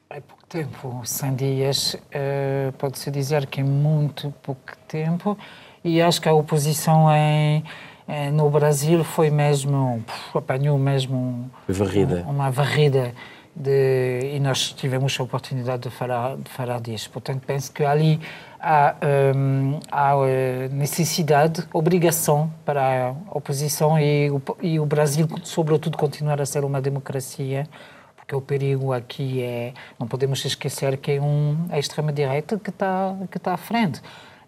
É 0.09 0.19
pouco 0.19 0.43
tempo, 0.47 1.01
100 1.03 1.35
dias, 1.35 1.95
eh, 2.11 2.73
pode-se 2.77 3.09
dizer 3.11 3.45
que 3.45 3.61
é 3.61 3.63
muito 3.63 4.33
pouco 4.41 4.75
tempo, 4.87 5.37
e 5.83 6.01
acho 6.01 6.21
que 6.21 6.27
a 6.27 6.33
oposição 6.33 7.07
em, 7.11 7.63
eh, 8.07 8.31
no 8.31 8.49
Brasil 8.49 9.03
foi 9.03 9.29
mesmo, 9.29 10.03
puf, 10.05 10.37
apanhou 10.37 10.77
mesmo 10.77 11.49
varrida. 11.67 12.25
uma 12.27 12.49
varrida, 12.49 13.13
de, 13.55 14.31
e 14.33 14.39
nós 14.39 14.73
tivemos 14.73 15.17
a 15.19 15.23
oportunidade 15.23 15.83
de 15.83 15.89
falar, 15.89 16.37
de 16.37 16.49
falar 16.49 16.79
disso. 16.79 17.09
Portanto, 17.09 17.43
penso 17.45 17.71
que 17.71 17.83
ali 17.83 18.19
há, 18.59 18.95
hum, 19.35 19.79
há 19.91 20.13
eh, 20.27 20.69
necessidade, 20.71 21.67
obrigação 21.73 22.51
para 22.65 23.09
a 23.09 23.11
oposição 23.37 23.99
e 23.99 24.29
o, 24.29 24.41
e 24.61 24.79
o 24.79 24.85
Brasil, 24.85 25.27
sobretudo, 25.43 25.97
continuar 25.97 26.41
a 26.41 26.45
ser 26.45 26.63
uma 26.63 26.81
democracia 26.81 27.67
porque 28.15 28.35
o 28.35 28.41
perigo 28.41 28.93
aqui 28.93 29.41
é, 29.41 29.73
não 29.97 30.07
podemos 30.07 30.45
esquecer 30.45 30.97
que 30.97 31.13
é 31.13 31.21
um, 31.21 31.65
a 31.71 31.79
extrema-direita 31.79 32.59
que 32.59 32.69
está 32.69 33.17
que 33.31 33.37
está 33.37 33.53
à 33.55 33.57
frente. 33.57 34.01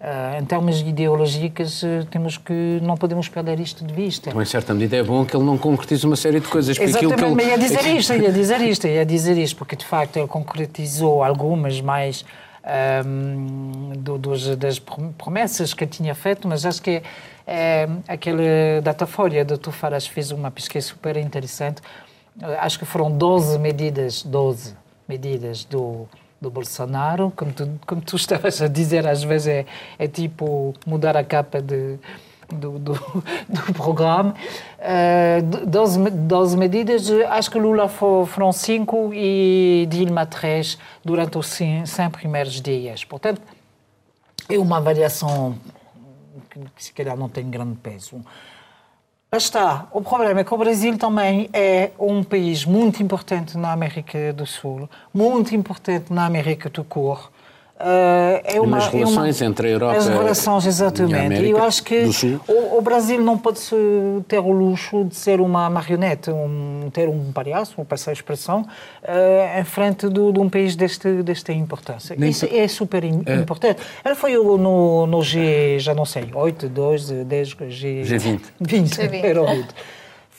Ah, 0.04 0.40
em 0.42 0.46
termos 0.46 0.82
ideológicos, 0.82 1.84
eh, 1.84 2.04
temos 2.10 2.36
que, 2.36 2.80
não 2.82 2.98
podemos 2.98 3.30
perder 3.30 3.60
isto 3.60 3.86
de 3.86 3.94
vista. 3.94 4.30
Então, 4.30 4.42
em 4.42 4.46
certa 4.46 4.74
medida, 4.74 4.98
é 4.98 5.04
bom 5.04 5.24
que 5.24 5.36
ele 5.36 5.44
não 5.46 5.60
concretize 5.60 6.04
uma 6.08 6.16
série 6.16 6.40
de 6.40 6.48
coisas. 6.48 6.76
Exatamente, 6.80 7.24
que 7.24 7.30
mas 7.36 7.46
ia 7.46 7.54
ele... 7.54 7.64
dizer 7.64 7.86
isto, 7.96 8.14
ia 8.16 8.32
dizer 8.32 8.62
isto, 8.62 8.88
ia 8.88 9.06
dizer 9.06 9.38
isto, 9.38 9.56
porque 9.58 9.76
de 9.76 9.86
facto 9.86 10.18
ele 10.18 10.28
concretizou 10.28 11.24
algumas 11.24 11.80
mais 11.82 12.26
ahm, 12.64 13.94
do- 13.98 14.18
dos- 14.18 14.56
das 14.56 14.80
prom- 14.80 15.12
promessas 15.12 15.74
que 15.74 15.86
tinha 15.86 16.16
feito, 16.16 16.48
mas 16.48 16.66
acho 16.66 16.82
que 16.82 17.02
eh, 17.46 17.88
aquele 18.08 18.82
Datafolha 18.84 19.44
do 19.46 19.58
Tufaras 19.58 20.08
fez 20.08 20.32
uma 20.32 20.50
pesquisa 20.52 20.88
super 20.88 21.16
interessante. 21.18 21.82
Eh, 22.42 22.58
Acho 22.60 22.80
que 22.80 22.86
foram 22.86 23.12
12 23.12 23.60
medidas, 23.60 24.24
12 24.24 24.74
medidas 25.08 25.64
do, 25.64 26.08
do 26.42 26.50
Bolsonaro, 26.50 27.32
como 27.36 27.54
tu, 27.54 27.70
como 27.86 28.02
tu 28.02 28.16
estavas 28.18 28.60
a 28.62 28.68
dizer, 28.68 29.08
às 29.08 29.24
vezes 29.24 29.48
é, 29.48 29.66
é 30.00 30.08
tipo 30.08 30.74
mudar 30.88 31.16
a 31.16 31.24
capa 31.24 31.62
de, 31.62 32.00
do, 32.52 32.80
do, 32.80 32.94
do 33.48 33.74
programa. 33.74 34.34
Uh, 34.80 35.66
12, 35.68 36.00
me- 36.00 36.10
12 36.10 36.58
medidas, 36.58 37.10
acho 37.30 37.52
que 37.52 37.60
Lula 37.60 37.88
fo- 37.88 38.26
foram 38.26 38.52
5 38.52 39.12
e 39.14 39.88
Dilma 39.90 40.26
3 40.26 40.78
durante 41.06 41.38
os 41.38 41.46
100 41.48 41.86
primeiros 42.12 42.60
dias. 42.60 43.04
Portanto, 43.06 43.40
é 44.50 44.58
uma 44.58 44.78
avaliação 44.78 45.56
que 46.76 46.84
se 46.84 46.92
calhar 46.92 47.16
não 47.16 47.30
tem 47.30 47.48
grande 47.50 47.76
peso. 47.76 48.20
Lá 49.34 49.38
está. 49.38 49.88
O 49.94 50.02
problema 50.02 50.42
é 50.42 50.44
que 50.44 50.54
o 50.54 50.58
Brasil 50.58 50.98
também 50.98 51.50
é 51.54 51.92
um 51.98 52.22
país 52.22 52.66
muito 52.66 53.02
importante 53.02 53.58
na 53.58 53.72
América 53.72 54.34
do 54.34 54.46
Sul, 54.46 54.90
muito 55.14 55.56
importante 55.56 56.12
na 56.12 56.26
América 56.26 56.70
do 56.70 56.84
Cor. 56.84 57.32
Eh, 57.84 58.42
é 58.58 58.66
nas 58.68 58.88
relações 58.88 59.42
entre 59.42 59.68
a 59.68 59.72
Europa 59.72 59.98
As 59.98 60.08
relações, 60.08 60.66
e 60.66 60.68
a 60.68 60.70
exatamente. 60.70 61.16
América 61.16 61.44
E 61.48 61.52
eu 61.52 61.64
acho 61.64 61.84
que 61.84 62.04
do 62.04 62.14
Sul. 62.14 62.40
o, 62.48 62.78
o 62.78 62.82
Brasil 62.82 63.20
não 63.22 63.38
pode 63.38 63.60
ter 64.28 64.40
o 64.40 64.52
luxo 64.52 65.04
de 65.06 65.16
ser 65.16 65.42
uma 65.42 65.70
marionete, 65.70 66.30
um, 66.30 66.90
ter 66.94 67.10
um 67.10 67.32
palhaço, 67.32 67.74
vou 67.76 67.86
passar 67.86 68.12
a 68.12 68.14
expressão, 68.14 68.66
eh, 69.04 69.60
em 69.60 69.64
frente 69.64 70.08
do- 70.08 70.32
de 70.32 70.40
um 70.40 70.50
país 70.50 70.76
deste, 70.76 71.24
desta 71.24 71.52
importância. 71.52 72.16
Nem 72.18 72.30
Isso 72.30 72.48
é 72.52 72.68
super 72.68 73.04
im- 73.04 73.24
importante. 73.42 73.82
Ele 74.06 74.16
foi 74.16 74.38
o- 74.38 74.58
no, 74.58 75.08
no 75.08 75.22
G, 75.24 75.78
já 75.80 75.94
não 75.96 76.06
sei, 76.06 76.28
8, 76.34 76.70
12, 76.70 77.24
10, 77.24 77.56
G... 77.70 78.02
G20. 78.04 78.42
20, 78.60 78.90
G20. 78.96 79.24
era 79.24 79.42
o 79.42 79.48
20. 79.48 79.68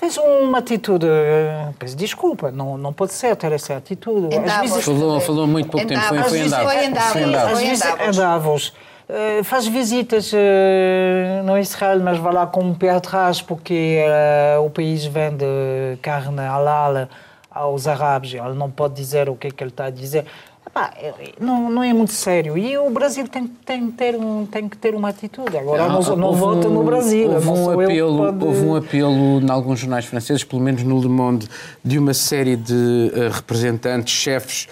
Fez 0.02 0.16
uma 0.18 0.58
atitude, 0.58 1.06
eh, 1.06 1.68
peço 1.78 1.94
desculpa, 1.96 2.50
não, 2.50 2.76
não 2.76 2.92
pode 2.92 3.12
ser 3.12 3.36
ter 3.36 3.52
essa 3.52 3.76
atitude. 3.76 4.36
Às 4.36 4.60
vezes- 4.72 4.84
Falou, 4.84 5.20
falou 5.20 5.46
muito 5.46 5.70
pouco 5.70 5.84
Em 5.86 5.88
tempo, 5.88 6.00
foi, 6.08 6.22
foi 6.24 6.38
em 6.40 6.48
Davos. 6.48 6.72
foi 6.72 6.84
em 6.84 6.90
Davos. 6.90 7.12
Foi 7.12 7.22
em 7.22 7.30
Davos. 7.30 7.52
às 7.52 7.60
vezes 7.62 7.84
é 7.84 8.10
Davos. 8.10 8.72
Eh, 9.08 9.42
faz 9.44 9.68
visitas 9.68 10.32
eh, 10.34 11.40
no 11.44 11.56
Israel, 11.56 12.00
mas 12.00 12.18
vai 12.18 12.32
lá 12.34 12.48
com 12.48 12.62
um 12.64 12.74
pé 12.74 12.90
atrás 12.90 13.40
porque 13.40 14.00
eh, 14.04 14.56
o 14.58 14.68
país 14.70 15.04
vende 15.04 15.44
carne 16.02 16.40
halal 16.40 17.06
aos 17.48 17.86
árabes. 17.86 18.34
Ele 18.34 18.54
não 18.54 18.72
pode 18.72 18.94
dizer 18.94 19.28
o 19.28 19.36
que 19.36 19.46
é 19.46 19.50
que 19.52 19.62
ele 19.62 19.70
está 19.70 19.84
a 19.84 19.90
dizer. 19.90 20.26
Pá, 20.72 20.90
não, 21.38 21.70
não 21.70 21.82
é 21.82 21.92
muito 21.92 22.14
sério. 22.14 22.56
E 22.56 22.78
o 22.78 22.88
Brasil 22.88 23.28
tem, 23.28 23.46
tem, 23.46 23.90
ter 23.90 24.16
um, 24.16 24.46
tem 24.46 24.68
que 24.70 24.76
ter 24.78 24.94
uma 24.94 25.10
atitude. 25.10 25.58
Agora 25.58 25.86
não, 25.86 26.00
não, 26.00 26.16
não 26.16 26.32
vota 26.32 26.66
no 26.66 26.82
Brasil. 26.82 27.30
Houve 27.30 27.48
um, 27.48 27.70
apelo, 27.80 28.18
pode... 28.18 28.44
houve 28.44 28.64
um 28.64 28.76
apelo 28.76 29.40
em 29.40 29.50
alguns 29.50 29.80
jornais 29.80 30.06
franceses, 30.06 30.42
pelo 30.44 30.62
menos 30.62 30.82
no 30.82 30.98
Le 30.98 31.08
Monde, 31.08 31.46
de 31.84 31.98
uma 31.98 32.14
série 32.14 32.56
de 32.56 32.72
uh, 32.72 33.30
representantes, 33.30 34.14
chefes 34.14 34.66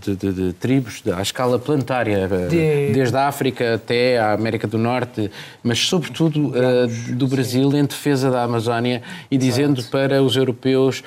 de, 0.00 0.16
de, 0.16 0.32
de, 0.32 0.52
tribos 0.54 1.02
à 1.16 1.22
escala 1.22 1.58
planetária, 1.58 2.26
uh, 2.26 2.48
de... 2.48 2.92
desde 2.92 3.16
a 3.16 3.28
África 3.28 3.74
até 3.74 4.18
a 4.18 4.32
América 4.32 4.66
do 4.66 4.76
Norte, 4.76 5.30
mas 5.62 5.78
sobretudo 5.78 6.52
do 7.10 7.28
Brasil, 7.28 7.70
em 7.72 7.84
defesa 7.84 8.30
da 8.30 8.42
Amazónia 8.42 9.02
e 9.30 9.38
dizendo 9.38 9.78
Exato. 9.80 9.90
para 9.90 10.22
os 10.22 10.36
europeus 10.36 11.04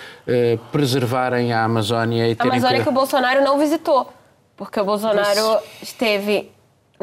preservarem 0.72 1.52
a 1.52 1.64
Amazónia 1.64 2.30
e 2.30 2.36
terem... 2.36 2.52
A 2.52 2.56
Amazónia 2.56 2.84
que 2.84 2.90
o 2.90 2.94
Bolsonaro 2.94 3.44
não 3.44 3.60
visitou, 3.60 4.12
porque 4.56 4.80
o 4.80 4.86
Bolsonaro 4.86 5.60
esteve 5.82 6.50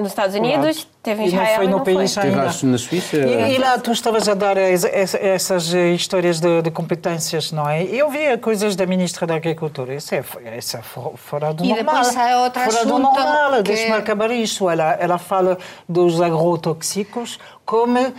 nos 0.01 0.11
Estados 0.11 0.35
Unidos, 0.35 0.87
teve 1.03 1.23
em 1.23 1.27
Israel 1.27 1.45
e 1.45 1.49
não 1.49 1.57
foi 1.57 1.67
no 1.67 1.77
não 1.77 1.85
país 1.85 2.15
foi. 2.15 2.23
ainda. 2.25 2.45
na 2.45 2.79
Suíça. 2.79 3.17
E, 3.17 3.55
e, 3.55 3.59
lá 3.59 3.79
tu 3.79 3.93
estavas 3.93 4.29
a 4.29 4.35
dar 4.35 4.57
essas 4.57 5.73
histórias 5.73 6.41
de, 6.41 6.63
de, 6.63 6.71
competências, 6.71 7.53
não 7.53 7.69
é? 7.69 7.83
Eu 7.85 8.11
vi 8.11 8.37
coisas 8.39 8.75
da 8.77 8.87
Ministra 8.87 9.27
da 9.27 9.35
Agricultura, 9.35 9.95
isso 9.95 10.15
é, 10.15 10.25
isso 10.59 10.77
é 10.77 10.83
fora 10.83 11.53
do 11.53 11.65
e 11.65 11.69
normal. 11.69 11.95
E 11.95 11.99
depois 11.99 12.17
há 12.17 12.43
outro 12.43 12.61
fora 12.63 12.85
do 12.85 12.99
normal, 12.99 13.53
que... 13.57 13.63
deixa-me 13.63 13.93
acabar 13.95 14.31
isto. 14.31 14.69
Ela, 14.69 14.93
ela 14.95 15.19
fala 15.19 15.59
dos 15.89 16.21
agrotóxicos 16.21 17.39
como 17.65 18.01
uh, 18.01 18.15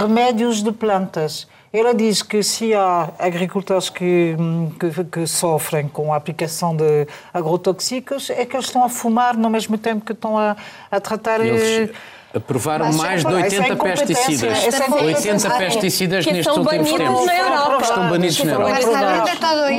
remédios 0.00 0.62
de 0.62 0.72
plantas. 0.72 1.46
Ela 1.74 1.92
diz 1.92 2.22
que 2.22 2.40
se 2.40 2.72
há 2.72 3.10
agricultores 3.18 3.90
que, 3.90 4.36
que, 4.78 5.04
que, 5.06 5.26
sofrem 5.26 5.88
com 5.88 6.14
a 6.14 6.16
aplicação 6.16 6.76
de 6.76 7.04
agrotóxicos, 7.32 8.30
é 8.30 8.46
que 8.46 8.54
eles 8.54 8.66
estão 8.66 8.84
a 8.84 8.88
fumar 8.88 9.36
no 9.36 9.50
mesmo 9.50 9.76
tempo 9.76 10.04
que 10.04 10.12
estão 10.12 10.38
a, 10.38 10.56
a 10.88 11.00
tratar. 11.00 11.44
Eles 11.44 11.90
aprovaram 12.32 12.86
Mas, 12.86 12.96
mais 12.96 13.24
de 13.24 13.32
80 13.34 13.72
é 13.72 13.76
pesticidas. 13.76 14.58
80 14.88 15.50
pesticidas 15.50 16.26
nestes 16.26 16.56
últimos 16.56 16.92
tempos. 16.92 17.26
Na 17.26 17.36
Europa. 17.36 17.82
Estão 17.82 18.08
banidos 18.08 18.44
na 18.44 18.52
Europa. 18.52 18.80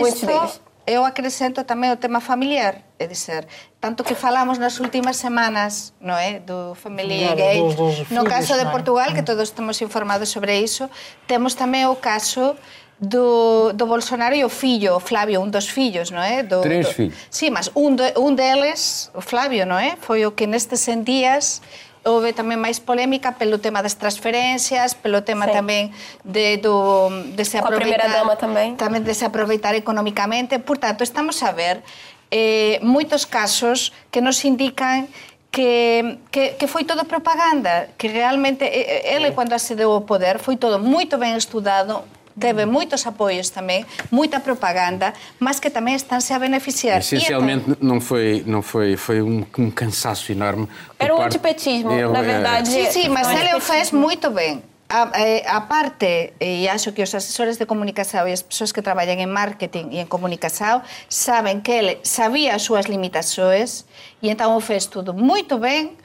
Mas 0.02 0.62
Eu 0.86 1.02
acrescento 1.02 1.66
tamén 1.66 1.90
o 1.90 1.98
tema 1.98 2.22
familiar, 2.22 2.86
é 3.02 3.10
dizer, 3.10 3.50
tanto 3.82 4.06
que 4.06 4.14
falamos 4.14 4.62
nas 4.62 4.78
últimas 4.78 5.18
semanas, 5.18 5.98
no 5.98 6.14
é, 6.14 6.38
do 6.38 6.78
Family 6.78 7.26
claro, 7.26 7.42
Gate, 7.42 7.62
dos, 7.74 7.76
dos 7.76 8.10
no 8.14 8.22
caso 8.22 8.54
de 8.54 8.70
Portugal, 8.70 9.10
que 9.10 9.26
mm. 9.26 9.30
todos 9.30 9.50
estamos 9.50 9.82
informados 9.82 10.30
sobre 10.30 10.62
iso, 10.62 10.86
temos 11.26 11.58
tamén 11.58 11.90
o 11.90 11.98
caso 11.98 12.54
do, 13.02 13.74
do 13.74 13.86
Bolsonaro 13.90 14.36
e 14.36 14.46
o 14.46 14.50
fillo, 14.50 14.96
o 14.96 15.02
Flavio, 15.02 15.42
un 15.42 15.50
dos 15.50 15.68
fillos, 15.68 16.14
non 16.14 16.22
é? 16.22 16.46
Do, 16.46 16.62
Tres 16.62 16.94
fillos. 16.94 17.18
Sí, 17.34 17.50
mas 17.50 17.74
un, 17.74 17.98
do, 17.98 18.06
un 18.22 18.38
deles, 18.38 19.10
o 19.18 19.26
Flavio, 19.26 19.66
non 19.66 19.82
é? 19.82 19.98
Foi 20.00 20.24
o 20.24 20.38
que 20.38 20.48
nestes 20.48 20.86
100 20.86 21.02
días 21.02 21.66
houve 22.06 22.38
tamén 22.38 22.62
máis 22.62 22.78
polémica 22.78 23.34
pelo 23.34 23.58
tema 23.58 23.82
das 23.82 23.98
transferencias, 23.98 24.94
pelo 24.94 25.26
tema 25.26 25.50
sí. 25.50 25.58
tamén 25.58 25.84
de, 26.22 26.62
do, 26.62 27.10
de 27.34 27.44
se 27.44 27.58
aproveitar... 27.58 28.14
dama 28.14 28.38
tamén. 28.38 28.78
Tamén 28.78 29.02
de 29.02 29.18
se 29.18 29.26
aproveitar 29.26 29.74
económicamente. 29.74 30.62
Por 30.62 30.78
tanto, 30.78 31.02
estamos 31.02 31.42
a 31.42 31.50
ver 31.50 31.82
eh, 32.30 32.78
moitos 32.86 33.26
casos 33.26 33.90
que 34.14 34.22
nos 34.22 34.46
indican 34.46 35.10
que, 35.50 36.20
que, 36.30 36.54
que 36.60 36.68
foi 36.70 36.86
todo 36.86 37.10
propaganda, 37.10 37.90
que 37.98 38.12
realmente 38.12 38.70
ele, 38.70 39.34
cando 39.34 39.58
se 39.58 39.74
deu 39.74 39.90
o 39.96 40.06
poder, 40.06 40.38
foi 40.38 40.62
todo 40.62 40.78
moito 40.78 41.18
ben 41.18 41.34
estudado, 41.34 42.06
teve 42.40 42.66
moitos 42.66 43.06
apoios 43.06 43.50
também, 43.50 43.86
muita 44.12 44.40
propaganda, 44.40 45.14
mas 45.40 45.60
que 45.60 45.70
também 45.70 45.96
estão-se 45.96 46.34
a 46.34 46.40
beneficiar. 46.40 47.00
Essencialmente 47.00 47.70
então, 47.70 47.78
não 47.88 48.02
foi 48.02 48.44
não 48.46 48.62
foi 48.62 48.98
foi 48.98 49.22
um, 49.22 49.46
um 49.58 49.72
cansaço 49.72 50.32
enorme. 50.32 50.68
Era 51.00 51.14
um 51.14 51.18
parte... 51.18 51.38
antipetismo, 51.38 51.92
eu, 51.92 52.12
na 52.12 52.22
verdade. 52.22 52.70
Sim, 52.70 52.92
sim, 52.92 53.10
mas 53.10 53.30
ele 53.30 53.56
o 53.56 53.60
fez 53.60 53.92
muito 53.92 54.30
bem. 54.30 54.62
A, 54.88 55.58
a, 55.58 55.62
parte, 55.62 56.34
e 56.40 56.70
acho 56.70 56.92
que 56.92 57.02
os 57.02 57.14
assessores 57.14 57.58
de 57.58 57.66
comunicação 57.66 58.28
e 58.28 58.32
as 58.32 58.44
pessoas 58.44 58.72
que 58.72 58.84
trabalham 58.84 59.16
em 59.20 59.26
marketing 59.26 59.90
e 59.92 59.98
em 59.98 60.06
comunicação 60.06 60.80
sabem 61.10 61.60
que 61.60 61.72
ele 61.72 61.98
sabia 62.04 62.54
as 62.54 62.62
suas 62.62 62.86
limitações 62.86 63.84
e 64.22 64.30
então 64.30 64.56
o 64.56 64.62
fez 64.62 64.86
tudo 64.86 65.12
muito 65.12 65.58
bem 65.58 65.98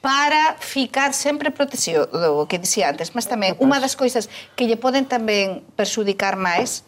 para 0.00 0.56
ficar 0.60 1.12
sempre 1.12 1.50
protegido, 1.50 2.08
o 2.40 2.46
que 2.46 2.58
dizia 2.58 2.90
antes, 2.90 3.10
mas 3.10 3.26
tamén 3.26 3.56
unha 3.58 3.80
das 3.80 3.94
coisas 3.94 4.28
que 4.54 4.64
lle 4.68 4.76
poden 4.76 5.04
tamén 5.04 5.64
perxudicar 5.74 6.36
máis 6.36 6.84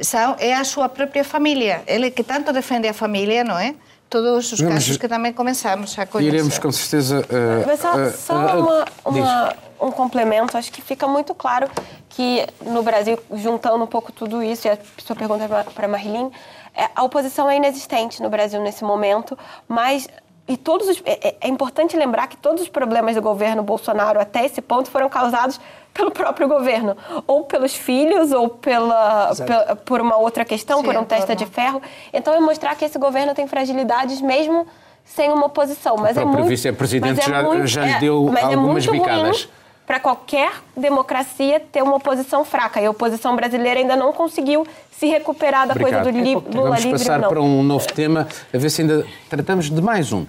são, 0.00 0.36
é 0.38 0.54
a 0.54 0.64
súa 0.64 0.88
propia 0.88 1.24
familia. 1.24 1.82
Ele 1.86 2.10
que 2.10 2.24
tanto 2.24 2.52
defende 2.52 2.88
a 2.88 2.94
familia, 2.94 3.44
non 3.44 3.58
é? 3.58 3.74
Todos 4.08 4.52
os 4.52 4.60
casos 4.60 5.00
que 5.00 5.08
tamén 5.08 5.32
comenzamos 5.32 5.96
a 5.96 6.04
conhecer. 6.04 6.36
Iremos 6.36 6.60
com 6.60 6.68
certeza... 6.68 7.24
Uh, 7.32 7.64
mas 7.64 7.80
só, 7.80 7.92
uh, 7.96 8.12
só 8.12 8.34
uh, 8.36 8.60
uma, 8.60 8.84
uma, 9.04 9.56
um 9.80 9.90
complemento, 9.90 10.56
acho 10.56 10.70
que 10.70 10.82
fica 10.82 11.08
muito 11.08 11.34
claro 11.34 11.68
que 12.10 12.44
no 12.60 12.82
Brasil, 12.82 13.16
juntando 13.32 13.82
um 13.82 13.86
pouco 13.86 14.12
tudo 14.12 14.42
isso, 14.42 14.68
e 14.68 14.70
a 14.70 14.78
sua 15.00 15.16
pergunta 15.16 15.48
para 15.48 15.86
a 15.86 15.88
Marilyn, 15.88 16.30
é, 16.74 16.88
a 16.94 17.02
oposição 17.02 17.48
é 17.48 17.56
inexistente 17.56 18.22
no 18.22 18.28
Brasil 18.28 18.60
nesse 18.60 18.84
momento, 18.84 19.36
mas 19.66 20.08
e 20.52 20.56
todos 20.58 20.86
os, 20.86 21.02
é, 21.06 21.36
é, 21.40 21.48
importante 21.48 21.96
lembrar 21.96 22.26
que 22.26 22.36
todos 22.36 22.60
os 22.60 22.68
problemas 22.68 23.14
do 23.14 23.22
governo 23.22 23.62
Bolsonaro 23.62 24.20
até 24.20 24.44
esse 24.44 24.60
ponto 24.60 24.90
foram 24.90 25.08
causados 25.08 25.58
pelo 25.94 26.10
próprio 26.10 26.46
governo, 26.46 26.94
ou 27.26 27.44
pelos 27.44 27.74
filhos, 27.74 28.32
ou 28.32 28.50
pela, 28.50 29.34
pela 29.34 29.76
por 29.76 30.02
uma 30.02 30.16
outra 30.18 30.44
questão, 30.44 30.80
Sim, 30.80 30.84
por 30.84 30.96
um 30.96 31.04
testa 31.04 31.34
de 31.34 31.46
ferro. 31.46 31.80
Então 32.12 32.34
é 32.34 32.40
mostrar 32.40 32.74
que 32.74 32.84
esse 32.84 32.98
governo 32.98 33.34
tem 33.34 33.46
fragilidades 33.46 34.20
mesmo 34.20 34.66
sem 35.06 35.32
uma 35.32 35.46
oposição. 35.46 35.96
Mas 35.96 36.18
o 36.18 36.20
é 36.20 36.24
muito, 36.26 36.48
vice-presidente 36.48 37.26
já, 37.26 37.38
é 37.38 37.42
muito, 37.42 37.66
já 37.66 37.86
lhe 37.86 37.98
deu 37.98 38.30
é, 38.36 38.42
algumas 38.42 38.86
bicadas. 38.86 39.44
Ruim 39.44 39.61
para 39.86 39.98
qualquer 40.00 40.52
democracia 40.76 41.60
ter 41.60 41.82
uma 41.82 41.96
oposição 41.96 42.44
fraca. 42.44 42.80
E 42.80 42.86
a 42.86 42.90
oposição 42.90 43.34
brasileira 43.34 43.80
ainda 43.80 43.96
não 43.96 44.12
conseguiu 44.12 44.66
se 44.90 45.06
recuperar 45.06 45.66
da 45.66 45.72
Obrigado. 45.72 46.04
coisa 46.04 46.12
do 46.12 46.24
li 46.24 46.34
Lula 46.34 46.70
Vamos 46.70 46.84
livre. 46.84 46.98
passar 46.98 47.18
não. 47.18 47.28
para 47.28 47.40
um 47.40 47.62
novo 47.62 47.86
tema, 47.92 48.28
a 48.52 48.58
ver 48.58 48.70
se 48.70 48.82
ainda 48.82 49.04
tratamos 49.28 49.68
de 49.68 49.82
mais 49.82 50.12
um. 50.12 50.24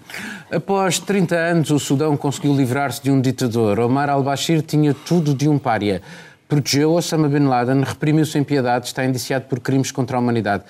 Após 0.52 1.00
30 1.00 1.36
anos, 1.36 1.70
o 1.70 1.80
Sudão 1.80 2.18
conseguiu 2.18 2.56
livrar-se 2.56 3.02
de 3.02 3.12
um 3.12 3.22
ditador. 3.22 3.80
Omar 3.80 4.10
al-Bashir 4.10 4.62
tinha 4.62 4.94
tudo 4.94 5.34
de 5.34 5.48
um 5.48 5.60
pária. 5.60 6.02
Protegeu 6.48 6.92
Osama 6.92 7.28
Bin 7.28 7.48
Laden, 7.48 7.82
reprimiu 7.84 8.26
sem 8.26 8.44
piedade, 8.44 8.88
está 8.88 9.06
indiciado 9.06 9.46
por 9.46 9.60
crimes 9.60 9.92
contra 9.92 10.18
a 10.18 10.20
humanidade. 10.20 10.64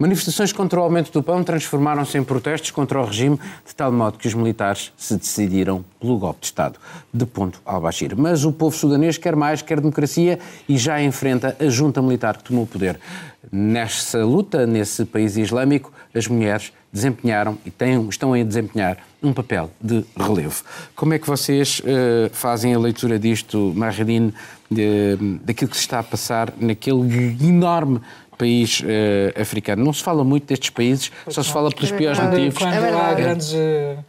Manifestações 0.00 0.52
contra 0.52 0.78
o 0.78 0.82
aumento 0.84 1.10
do 1.10 1.20
pão 1.24 1.42
transformaram-se 1.42 2.16
em 2.16 2.22
protestos 2.22 2.70
contra 2.70 3.00
o 3.00 3.04
regime, 3.04 3.36
de 3.66 3.74
tal 3.74 3.90
modo 3.90 4.16
que 4.16 4.28
os 4.28 4.34
militares 4.34 4.92
se 4.96 5.16
decidiram 5.16 5.84
pelo 5.98 6.16
golpe 6.16 6.42
de 6.42 6.46
Estado, 6.46 6.78
de 7.12 7.26
ponto 7.26 7.60
al-Bashir. 7.66 8.16
Mas 8.16 8.44
o 8.44 8.52
povo 8.52 8.76
sudanês 8.76 9.18
quer 9.18 9.34
mais, 9.34 9.60
quer 9.60 9.80
democracia 9.80 10.38
e 10.68 10.78
já 10.78 11.02
enfrenta 11.02 11.56
a 11.58 11.68
junta 11.68 12.00
militar 12.00 12.36
que 12.36 12.44
tomou 12.44 12.62
o 12.62 12.66
poder. 12.66 13.00
Nesta 13.50 14.24
luta, 14.24 14.64
nesse 14.68 15.04
país 15.04 15.36
islâmico, 15.36 15.92
as 16.14 16.28
mulheres 16.28 16.72
desempenharam 16.92 17.58
e 17.66 17.70
têm, 17.70 18.08
estão 18.08 18.34
a 18.34 18.42
desempenhar 18.44 18.98
um 19.20 19.32
papel 19.32 19.68
de 19.80 20.04
relevo. 20.16 20.62
Como 20.94 21.12
é 21.12 21.18
que 21.18 21.26
vocês 21.26 21.80
uh, 21.80 22.30
fazem 22.32 22.72
a 22.72 22.78
leitura 22.78 23.18
disto, 23.18 23.72
Maridine, 23.74 24.32
daquilo 25.42 25.70
que 25.70 25.76
se 25.76 25.82
está 25.82 25.98
a 25.98 26.02
passar 26.04 26.52
naquele 26.60 27.36
enorme 27.42 28.00
país 28.38 28.80
uh, 28.80 29.40
africano. 29.40 29.84
Não 29.84 29.92
se 29.92 30.02
fala 30.02 30.24
muito 30.24 30.46
destes 30.46 30.70
países, 30.70 31.10
pois 31.24 31.34
só 31.34 31.40
não. 31.40 31.46
se 31.46 31.52
fala 31.52 31.70
pelos 31.70 31.92
é 31.92 31.96
piores 31.96 32.18
motivos. 32.18 32.58
Quando 32.58 32.72
é 32.72 32.94
há 32.94 33.14
grandes. 33.14 33.52
Uh, 33.52 34.04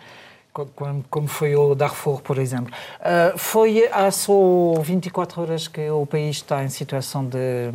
como 1.10 1.28
foi 1.28 1.56
o 1.56 1.74
Darfur, 1.76 2.22
por 2.22 2.38
exemplo. 2.38 2.74
Uh, 3.00 3.38
foi 3.38 3.88
há 3.92 4.10
só 4.12 4.34
24 4.82 5.42
horas 5.42 5.68
que 5.68 5.90
o 5.90 6.06
país 6.06 6.38
está 6.38 6.64
em 6.64 6.70
situação 6.70 7.26
de. 7.26 7.72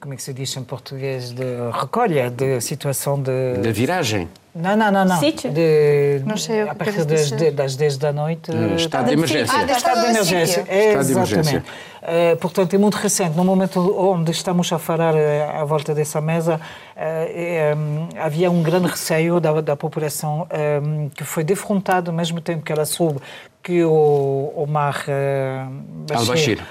Como 0.00 0.12
é 0.12 0.16
que 0.16 0.22
se 0.22 0.32
diz 0.32 0.56
em 0.56 0.62
português? 0.62 1.32
De 1.32 1.44
recolha, 1.72 2.30
de 2.30 2.60
situação 2.60 3.20
de. 3.20 3.58
De 3.60 3.72
viragem. 3.72 4.28
Não, 4.56 4.74
não, 4.74 4.90
não. 4.90 5.04
não. 5.04 5.20
Sítio? 5.20 5.52
De, 5.52 6.22
não 6.24 6.36
sei 6.38 6.62
A 6.62 6.74
partir 6.74 7.04
das, 7.04 7.30
de, 7.30 7.50
das 7.50 7.76
10 7.76 7.98
da 7.98 8.12
noite. 8.12 8.50
Uh, 8.50 8.74
estado 8.76 9.06
de 9.06 9.12
emergência. 9.12 9.58
Ah, 9.58 9.64
de 9.64 9.72
estado 9.72 10.00
de 10.00 10.06
emergência. 10.06 10.64
É, 10.66 10.88
estado 10.88 11.06
de 11.06 11.12
emergência. 11.12 11.64
Uh, 12.02 12.36
portanto, 12.38 12.74
é 12.74 12.78
muito 12.78 12.94
recente. 12.94 13.36
No 13.36 13.44
momento 13.44 13.80
onde 13.98 14.30
estamos 14.30 14.72
a 14.72 14.78
falar 14.78 15.14
uh, 15.14 15.60
à 15.60 15.64
volta 15.64 15.94
dessa 15.94 16.20
mesa, 16.22 16.58
um, 16.96 18.08
havia 18.18 18.50
um 18.50 18.62
grande 18.62 18.88
receio 18.88 19.38
da, 19.38 19.60
da 19.60 19.76
população 19.76 20.46
um, 20.82 21.10
que 21.10 21.24
foi 21.24 21.44
defrontado 21.44 22.10
ao 22.10 22.16
mesmo 22.16 22.40
tempo 22.40 22.62
que 22.62 22.72
ela 22.72 22.86
soube 22.86 23.20
que 23.62 23.82
o 23.82 24.52
Omar 24.56 25.04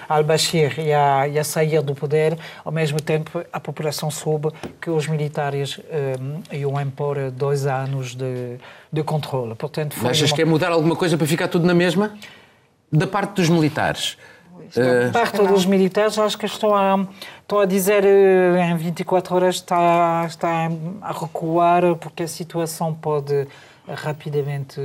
al-Bashir 0.07 0.79
al 0.79 0.85
ia, 0.85 1.27
ia 1.27 1.43
sair 1.43 1.81
do 1.81 1.93
poder, 1.93 2.37
ao 2.63 2.71
mesmo 2.71 3.01
tempo 3.01 3.43
a 3.51 3.59
população 3.59 4.09
soube 4.09 4.47
que 4.79 4.89
os 4.89 5.05
militares 5.05 5.77
um, 5.77 6.55
iam 6.55 6.79
impor 6.79 7.29
dois 7.31 7.65
anos 7.65 7.74
de, 8.15 8.57
de 8.91 9.03
controle. 9.03 9.55
Portanto, 9.55 9.95
foi 9.95 10.09
Achas 10.09 10.31
uma... 10.31 10.35
que 10.35 10.41
é 10.41 10.45
mudar 10.45 10.71
alguma 10.71 10.95
coisa 10.95 11.17
para 11.17 11.27
ficar 11.27 11.47
tudo 11.47 11.65
na 11.65 11.73
mesma? 11.73 12.17
Da 12.91 13.07
parte 13.07 13.33
dos 13.33 13.49
militares, 13.49 14.17
Uh, 14.71 15.11
parte 15.11 15.41
dos 15.43 15.65
militares 15.65 16.17
acho 16.17 16.37
que 16.37 16.45
estão 16.45 16.73
a, 16.75 17.07
estão 17.41 17.59
a 17.59 17.65
dizer 17.65 18.03
uh, 18.03 18.57
em 18.57 18.75
24 18.75 19.35
horas 19.35 19.55
está, 19.55 20.25
está 20.27 20.69
a 21.01 21.11
recuar 21.11 21.95
porque 21.97 22.23
a 22.23 22.27
situação 22.27 22.93
pode 22.93 23.47
rapidamente 23.87 24.81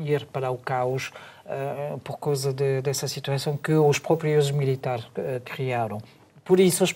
ir 0.00 0.26
para 0.26 0.50
o 0.50 0.58
caos 0.58 1.10
uh, 1.46 1.98
por 2.00 2.18
causa 2.18 2.52
de, 2.52 2.82
dessa 2.82 3.08
situação 3.08 3.56
que 3.56 3.72
os 3.72 3.98
próprios 3.98 4.50
militares 4.50 5.06
criaram. 5.44 6.02
Por 6.44 6.60
isso, 6.60 6.84
os, 6.84 6.94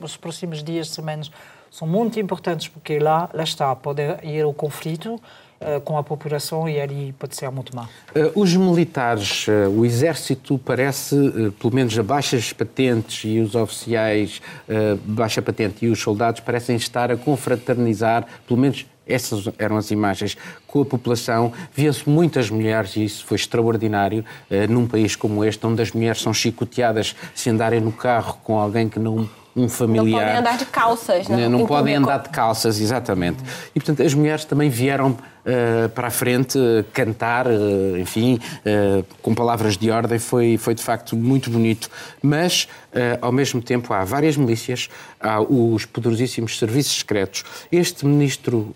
os 0.00 0.16
próximos 0.16 0.62
dias, 0.62 0.88
semanas, 0.88 1.30
são 1.72 1.88
muito 1.88 2.20
importantes 2.20 2.68
porque 2.68 2.98
lá, 2.98 3.30
lá 3.32 3.42
está, 3.42 3.74
pode 3.74 4.02
ir 4.22 4.44
o 4.44 4.52
conflito 4.52 5.14
uh, 5.14 5.80
com 5.80 5.96
a 5.96 6.02
população 6.02 6.68
e 6.68 6.78
ali 6.78 7.14
pode 7.18 7.34
ser 7.34 7.50
muito 7.50 7.74
mal. 7.74 7.88
Uh, 8.14 8.38
os 8.38 8.54
militares, 8.54 9.46
uh, 9.48 9.70
o 9.70 9.82
exército 9.82 10.58
parece, 10.58 11.16
pelo 11.58 11.74
menos 11.74 11.98
a 11.98 12.02
baixas 12.02 12.52
patentes 12.52 13.24
e 13.24 13.40
os 13.40 13.54
oficiais 13.54 14.42
baixa 15.02 15.40
patente 15.40 15.86
e 15.86 15.88
os 15.88 15.98
soldados 15.98 16.40
parecem 16.40 16.76
estar 16.76 17.10
a 17.10 17.16
confraternizar, 17.16 18.26
pelo 18.46 18.60
menos 18.60 18.86
essas 19.06 19.48
eram 19.58 19.78
as 19.78 19.90
imagens 19.90 20.36
com 20.66 20.82
a 20.82 20.84
população. 20.84 21.52
Via-se 21.74 22.08
muitas 22.08 22.50
mulheres, 22.50 22.96
e 22.96 23.04
isso 23.04 23.24
foi 23.24 23.36
extraordinário, 23.36 24.24
num 24.68 24.86
país 24.86 25.16
como 25.16 25.44
este, 25.44 25.66
onde 25.66 25.82
as 25.82 25.90
mulheres 25.90 26.22
são 26.22 26.32
chicoteadas 26.32 27.16
se 27.34 27.50
andarem 27.50 27.80
no 27.80 27.92
carro 27.92 28.38
com 28.44 28.58
alguém 28.58 28.88
que 28.88 28.98
não 28.98 29.28
um 29.54 29.68
familiar. 29.68 30.04
Não 30.04 30.18
podem 30.18 30.36
andar 30.38 30.58
de 30.58 30.66
calças, 30.66 31.28
né? 31.28 31.48
Não 31.48 31.66
podem 31.66 31.94
andar 31.94 32.18
de 32.18 32.28
calças, 32.30 32.80
exatamente. 32.80 33.38
E, 33.74 33.80
portanto, 33.80 34.02
as 34.02 34.14
mulheres 34.14 34.44
também 34.44 34.70
vieram 34.70 35.10
uh, 35.10 35.88
para 35.94 36.08
a 36.08 36.10
frente 36.10 36.58
uh, 36.58 36.84
cantar, 36.92 37.46
uh, 37.46 37.98
enfim, 37.98 38.38
com 39.20 39.34
palavras 39.34 39.76
de 39.76 39.90
ordem. 39.90 40.18
Foi, 40.18 40.56
foi, 40.56 40.74
de 40.74 40.82
facto, 40.82 41.16
muito 41.16 41.50
bonito. 41.50 41.90
Mas, 42.22 42.66
ao 43.20 43.32
mesmo 43.32 43.60
tempo, 43.60 43.92
há 43.92 44.04
várias 44.04 44.36
milícias, 44.36 44.88
há 45.20 45.40
os 45.40 45.84
poderosíssimos 45.84 46.58
serviços 46.58 46.98
secretos. 46.98 47.44
Este 47.70 48.06
ministro 48.06 48.74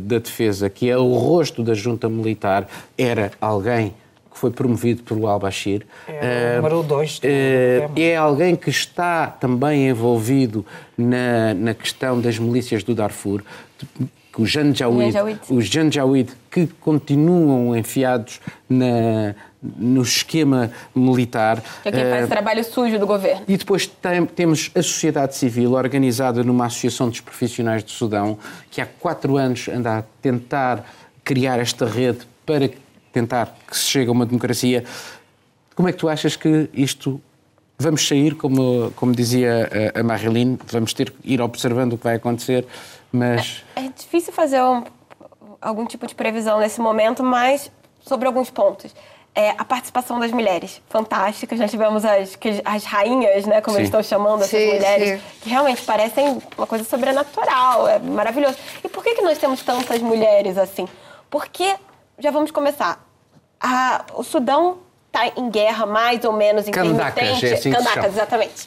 da 0.00 0.18
Defesa, 0.18 0.68
que 0.68 0.88
é 0.88 0.96
o 0.96 1.14
rosto 1.14 1.62
da 1.62 1.74
junta 1.74 2.08
militar, 2.08 2.66
era 2.96 3.30
alguém 3.40 3.94
que 4.38 4.40
foi 4.40 4.50
promovido 4.52 5.02
pelo 5.02 5.26
Al-Bashir. 5.26 5.84
É, 6.06 6.56
número 6.56 6.82
2. 6.84 7.18
Uh, 7.18 7.20
é 7.96 8.16
alguém 8.16 8.54
que 8.54 8.70
está 8.70 9.26
também 9.26 9.88
envolvido 9.88 10.64
na, 10.96 11.52
na 11.54 11.74
questão 11.74 12.20
das 12.20 12.38
milícias 12.38 12.84
do 12.84 12.94
Darfur, 12.94 13.42
os 14.38 14.48
Janjaweed, 14.48 15.40
os 15.50 15.66
Janjaweed 15.66 16.30
que 16.48 16.68
continuam 16.80 17.76
enfiados 17.76 18.40
na, 18.68 19.34
no 19.60 20.02
esquema 20.02 20.70
militar. 20.94 21.60
Que 21.82 21.88
é 21.88 21.92
quem 21.92 22.04
faz 22.04 22.26
uh, 22.26 22.28
trabalho 22.28 22.62
sujo 22.62 23.00
do 23.00 23.06
governo. 23.06 23.42
E 23.48 23.56
depois 23.56 23.88
tem, 23.88 24.24
temos 24.26 24.70
a 24.76 24.82
sociedade 24.82 25.34
civil 25.34 25.72
organizada 25.72 26.44
numa 26.44 26.66
associação 26.66 27.08
dos 27.08 27.20
profissionais 27.20 27.82
do 27.82 27.90
Sudão, 27.90 28.38
que 28.70 28.80
há 28.80 28.86
quatro 28.86 29.36
anos 29.36 29.68
anda 29.68 29.98
a 29.98 30.02
tentar 30.22 30.84
criar 31.24 31.58
esta 31.58 31.84
rede 31.84 32.20
para 32.46 32.70
tentar 33.12 33.54
que 33.66 33.76
se 33.76 33.84
chegue 33.84 34.08
a 34.08 34.12
uma 34.12 34.26
democracia. 34.26 34.84
Como 35.74 35.88
é 35.88 35.92
que 35.92 35.98
tu 35.98 36.08
achas 36.08 36.36
que 36.36 36.68
isto 36.72 37.20
vamos 37.78 38.06
sair, 38.06 38.34
como, 38.34 38.90
como 38.96 39.12
dizia 39.12 39.70
a 39.94 40.02
Marilyn, 40.02 40.58
vamos 40.66 40.92
ter 40.92 41.10
que 41.10 41.32
ir 41.32 41.40
observando 41.40 41.92
o 41.92 41.98
que 41.98 42.04
vai 42.04 42.16
acontecer, 42.16 42.66
mas... 43.12 43.64
É, 43.76 43.86
é 43.86 43.88
difícil 43.88 44.32
fazer 44.32 44.60
um, 44.60 44.82
algum 45.60 45.86
tipo 45.86 46.06
de 46.06 46.14
previsão 46.14 46.58
nesse 46.58 46.80
momento, 46.80 47.22
mas 47.22 47.70
sobre 48.00 48.26
alguns 48.26 48.50
pontos. 48.50 48.94
É, 49.34 49.50
a 49.56 49.64
participação 49.64 50.18
das 50.18 50.32
mulheres, 50.32 50.82
fantásticas. 50.88 51.60
Nós 51.60 51.70
tivemos 51.70 52.04
as, 52.04 52.36
as 52.64 52.84
rainhas, 52.84 53.46
né, 53.46 53.60
como 53.60 53.76
sim. 53.76 53.82
eles 53.82 53.88
estão 53.88 54.02
chamando, 54.02 54.42
essas 54.42 54.60
sim, 54.60 54.66
mulheres, 54.66 55.20
sim. 55.20 55.26
que 55.42 55.48
realmente 55.48 55.82
parecem 55.82 56.38
uma 56.56 56.66
coisa 56.66 56.82
sobrenatural, 56.82 57.86
é 57.86 58.00
maravilhoso. 58.00 58.58
E 58.82 58.88
por 58.88 59.04
que, 59.04 59.14
que 59.14 59.22
nós 59.22 59.38
temos 59.38 59.62
tantas 59.62 60.02
mulheres 60.02 60.58
assim? 60.58 60.88
Porque, 61.30 61.72
já 62.18 62.30
vamos 62.30 62.50
começar, 62.50 63.04
a, 63.60 64.04
o 64.14 64.22
Sudão 64.22 64.78
está 65.06 65.26
em 65.40 65.50
guerra 65.50 65.86
mais 65.86 66.24
ou 66.24 66.32
menos 66.32 66.68
intermitente. 66.68 67.14
Candacas, 67.14 67.42
é 67.42 67.54
assim 67.54 67.70
Candacas, 67.72 68.12
exatamente. 68.12 68.66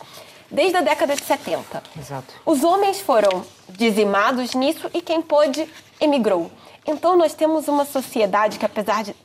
Desde 0.49 0.77
a 0.77 0.81
década 0.81 1.15
de 1.15 1.23
70. 1.23 1.83
Exato. 1.97 2.33
Os 2.45 2.63
homens 2.63 2.99
foram 2.99 3.45
dizimados 3.69 4.53
nisso 4.53 4.89
e 4.93 5.01
quem 5.01 5.21
pôde 5.21 5.67
emigrou. 5.99 6.51
Então 6.85 7.17
nós 7.17 7.33
temos 7.33 7.67
uma 7.67 7.85
sociedade 7.85 8.59
que, 8.59 8.65
apesar 8.65 9.03
de 9.03 9.15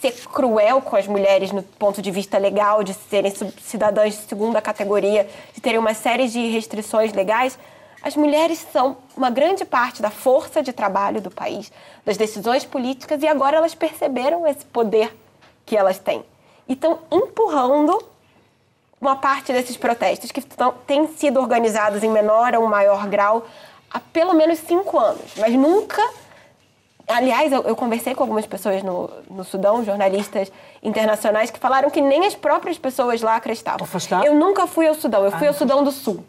ser 0.00 0.12
cruel 0.28 0.80
com 0.80 0.96
as 0.96 1.06
mulheres 1.06 1.52
no 1.52 1.62
ponto 1.62 2.02
de 2.02 2.10
vista 2.10 2.36
legal, 2.36 2.82
de 2.82 2.92
serem 2.94 3.32
cidadãs 3.60 4.14
de 4.14 4.22
segunda 4.22 4.60
categoria, 4.60 5.28
de 5.54 5.60
terem 5.60 5.78
uma 5.78 5.94
série 5.94 6.26
de 6.26 6.48
restrições 6.48 7.12
legais, 7.12 7.56
as 8.02 8.16
mulheres 8.16 8.66
são 8.72 8.96
uma 9.16 9.30
grande 9.30 9.64
parte 9.64 10.02
da 10.02 10.10
força 10.10 10.62
de 10.62 10.72
trabalho 10.72 11.20
do 11.20 11.30
país, 11.30 11.70
das 12.04 12.16
decisões 12.16 12.64
políticas, 12.64 13.22
e 13.22 13.28
agora 13.28 13.56
elas 13.56 13.74
perceberam 13.74 14.46
esse 14.46 14.64
poder 14.64 15.16
que 15.64 15.76
elas 15.76 15.98
têm. 15.98 16.24
E 16.68 16.72
estão 16.72 16.98
empurrando 17.10 18.02
uma 19.00 19.16
parte 19.16 19.52
desses 19.52 19.76
protestos, 19.76 20.30
que 20.30 20.40
estão, 20.40 20.72
têm 20.86 21.06
sido 21.08 21.40
organizados 21.40 22.02
em 22.02 22.10
menor 22.10 22.54
ou 22.54 22.66
maior 22.66 23.06
grau 23.08 23.44
há 23.90 24.00
pelo 24.00 24.32
menos 24.32 24.58
cinco 24.60 24.98
anos, 24.98 25.32
mas 25.36 25.52
nunca. 25.52 26.02
Aliás, 27.08 27.52
eu, 27.52 27.62
eu 27.62 27.76
conversei 27.76 28.14
com 28.14 28.22
algumas 28.22 28.46
pessoas 28.46 28.82
no, 28.82 29.10
no 29.28 29.44
Sudão, 29.44 29.84
jornalistas 29.84 30.50
internacionais, 30.82 31.50
que 31.50 31.58
falaram 31.58 31.90
que 31.90 32.00
nem 32.00 32.24
as 32.26 32.34
próprias 32.34 32.78
pessoas 32.78 33.20
lá 33.20 33.36
acreditavam. 33.36 33.84
Eu 34.24 34.34
nunca 34.34 34.66
fui 34.66 34.86
ao 34.86 34.94
Sudão, 34.94 35.24
eu 35.24 35.32
fui 35.32 35.46
ah, 35.46 35.50
ao 35.50 35.54
Sudão 35.54 35.82
do 35.82 35.90
Sul. 35.90 36.24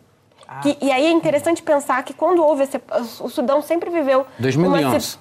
Ah. 0.53 0.59
Que, 0.59 0.77
e 0.81 0.91
aí 0.91 1.05
é 1.05 1.11
interessante 1.11 1.63
pensar 1.63 2.03
que 2.03 2.13
quando 2.13 2.43
houve 2.43 2.63
esse, 2.63 2.79
o 3.19 3.29
Sudão 3.29 3.61
sempre 3.61 3.89
viveu 3.89 4.25
2011. 4.37 5.17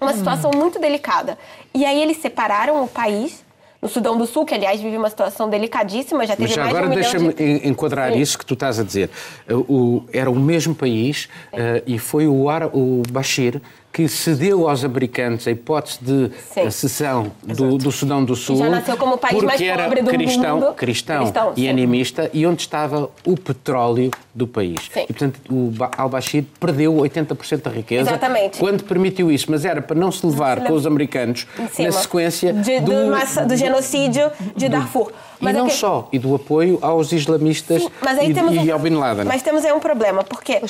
uma, 0.00 0.10
uma 0.10 0.16
situação 0.16 0.50
hum. 0.54 0.58
muito 0.58 0.78
delicada. 0.78 1.38
E 1.72 1.84
aí 1.84 2.02
eles 2.02 2.18
separaram 2.18 2.82
o 2.82 2.88
país 2.88 3.44
no 3.80 3.88
Sudão 3.88 4.16
do 4.16 4.26
Sul, 4.26 4.46
que 4.46 4.54
aliás 4.54 4.80
vive 4.80 4.96
uma 4.96 5.10
situação 5.10 5.48
delicadíssima, 5.48 6.26
já 6.26 6.34
teve 6.34 6.48
Mas 6.48 6.56
mais 6.56 6.70
agora 6.70 6.86
de 6.86 6.92
um 6.92 6.94
deixa-me 6.94 7.34
de... 7.34 7.68
enquadrar 7.68 8.12
Sim. 8.12 8.18
isso 8.18 8.38
que 8.38 8.46
tu 8.46 8.54
estás 8.54 8.80
a 8.80 8.82
dizer. 8.82 9.10
O, 9.50 10.04
era 10.10 10.30
o 10.30 10.34
mesmo 10.34 10.74
país 10.74 11.28
uh, 11.52 11.82
e 11.86 11.98
foi 11.98 12.26
o, 12.26 12.46
o 12.72 13.02
Bashir 13.10 13.60
que 13.94 14.08
cedeu 14.08 14.68
aos 14.68 14.84
americanos 14.84 15.46
a 15.46 15.52
hipótese 15.52 15.98
de 16.02 16.32
Sim. 16.52 16.68
cessão 16.68 17.30
do, 17.44 17.78
do, 17.78 17.92
Sudão 17.92 18.24
do 18.24 18.34
Sul. 18.34 18.56
já 18.56 18.68
nasceu 18.68 18.96
como 18.96 19.14
o 19.14 19.18
país 19.18 19.40
mais 19.40 19.62
pobre 19.62 20.02
do 20.02 20.10
cristão, 20.10 20.58
mundo. 20.58 20.74
Cristão, 20.74 21.22
cristão 21.22 21.52
e 21.56 21.60
sim. 21.60 21.68
animista, 21.68 22.28
e 22.34 22.44
onde 22.44 22.62
estava 22.62 23.08
o 23.24 23.36
petróleo 23.36 24.10
do 24.34 24.48
país. 24.48 24.90
Sim. 24.92 25.04
E, 25.08 25.12
portanto, 25.12 25.40
o 25.48 25.72
al-Bashir 25.96 26.44
perdeu 26.58 26.92
80% 26.92 27.62
da 27.62 27.70
riqueza 27.70 28.10
Exatamente. 28.10 28.58
quando 28.58 28.82
permitiu 28.82 29.30
isso, 29.30 29.48
mas 29.48 29.64
era 29.64 29.80
para 29.80 29.94
não 29.94 30.10
se 30.10 30.26
levar 30.26 30.64
com 30.64 30.72
os 30.72 30.86
americanos 30.86 31.46
na 31.78 31.92
sequência 31.92 32.52
de, 32.52 32.80
do, 32.80 32.90
do, 32.90 33.10
massa, 33.12 33.46
do, 33.46 33.56
genocídio 33.56 34.28
de 34.56 34.68
Darfur. 34.68 35.12
Mas 35.40 35.54
e 35.54 35.58
não 35.58 35.66
é 35.66 35.68
que... 35.68 35.76
só, 35.76 36.08
e 36.12 36.18
do 36.18 36.34
apoio 36.34 36.78
aos 36.80 37.12
islamistas 37.12 37.82
Sim, 37.82 37.90
e, 38.22 38.66
e, 38.66 38.70
ao 38.70 38.78
Bin 38.78 38.94
Laden. 38.96 39.24
Mas 39.24 39.42
temos 39.42 39.64
aí 39.64 39.72
um 39.72 39.80
problema, 39.80 40.22
porque 40.22 40.60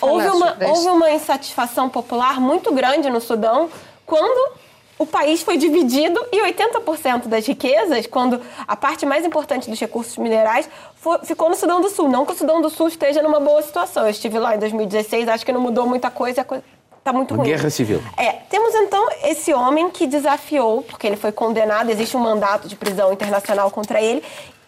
houve 0.00 0.26
uma, 0.28 0.56
houve 0.68 0.88
uma 0.88 1.10
insatisfação 1.10 1.88
popular 1.88 2.40
muito 2.40 2.72
grande 2.72 3.10
no 3.10 3.20
Sudão 3.20 3.68
quando 4.04 4.56
o 4.98 5.06
país 5.06 5.42
foi 5.42 5.58
dividido 5.58 6.18
e 6.32 6.40
80% 6.40 7.26
das 7.26 7.46
riquezas, 7.46 8.06
quando 8.06 8.40
a 8.66 8.76
parte 8.76 9.04
mais 9.04 9.26
importante 9.26 9.68
dos 9.68 9.78
recursos 9.78 10.16
minerais, 10.16 10.68
foi, 10.94 11.18
ficou 11.18 11.50
no 11.50 11.54
Sudão 11.54 11.80
do 11.80 11.90
Sul. 11.90 12.08
Não 12.08 12.24
que 12.24 12.32
o 12.32 12.36
Sudão 12.36 12.62
do 12.62 12.70
Sul 12.70 12.88
esteja 12.88 13.22
numa 13.22 13.38
boa 13.38 13.60
situação. 13.60 14.04
Eu 14.04 14.10
estive 14.10 14.38
lá 14.38 14.56
em 14.56 14.58
2016, 14.58 15.28
acho 15.28 15.44
que 15.44 15.52
não 15.52 15.60
mudou 15.60 15.86
muita 15.86 16.10
coisa, 16.10 16.46
está 17.06 17.12
muito 17.12 17.34
ruim. 17.34 17.46
Guerra 17.46 17.70
civil. 17.70 18.02
É, 18.16 18.32
temos 18.50 18.74
então 18.74 19.06
esse 19.22 19.54
homem 19.54 19.90
que 19.90 20.06
desafiou, 20.06 20.82
porque 20.82 21.06
ele 21.06 21.16
foi 21.16 21.30
condenado, 21.30 21.88
existe 21.90 22.16
um 22.16 22.20
mandato 22.20 22.66
de 22.66 22.74
prisão 22.74 23.12
internacional 23.12 23.70
contra 23.70 24.02
ele, 24.02 24.22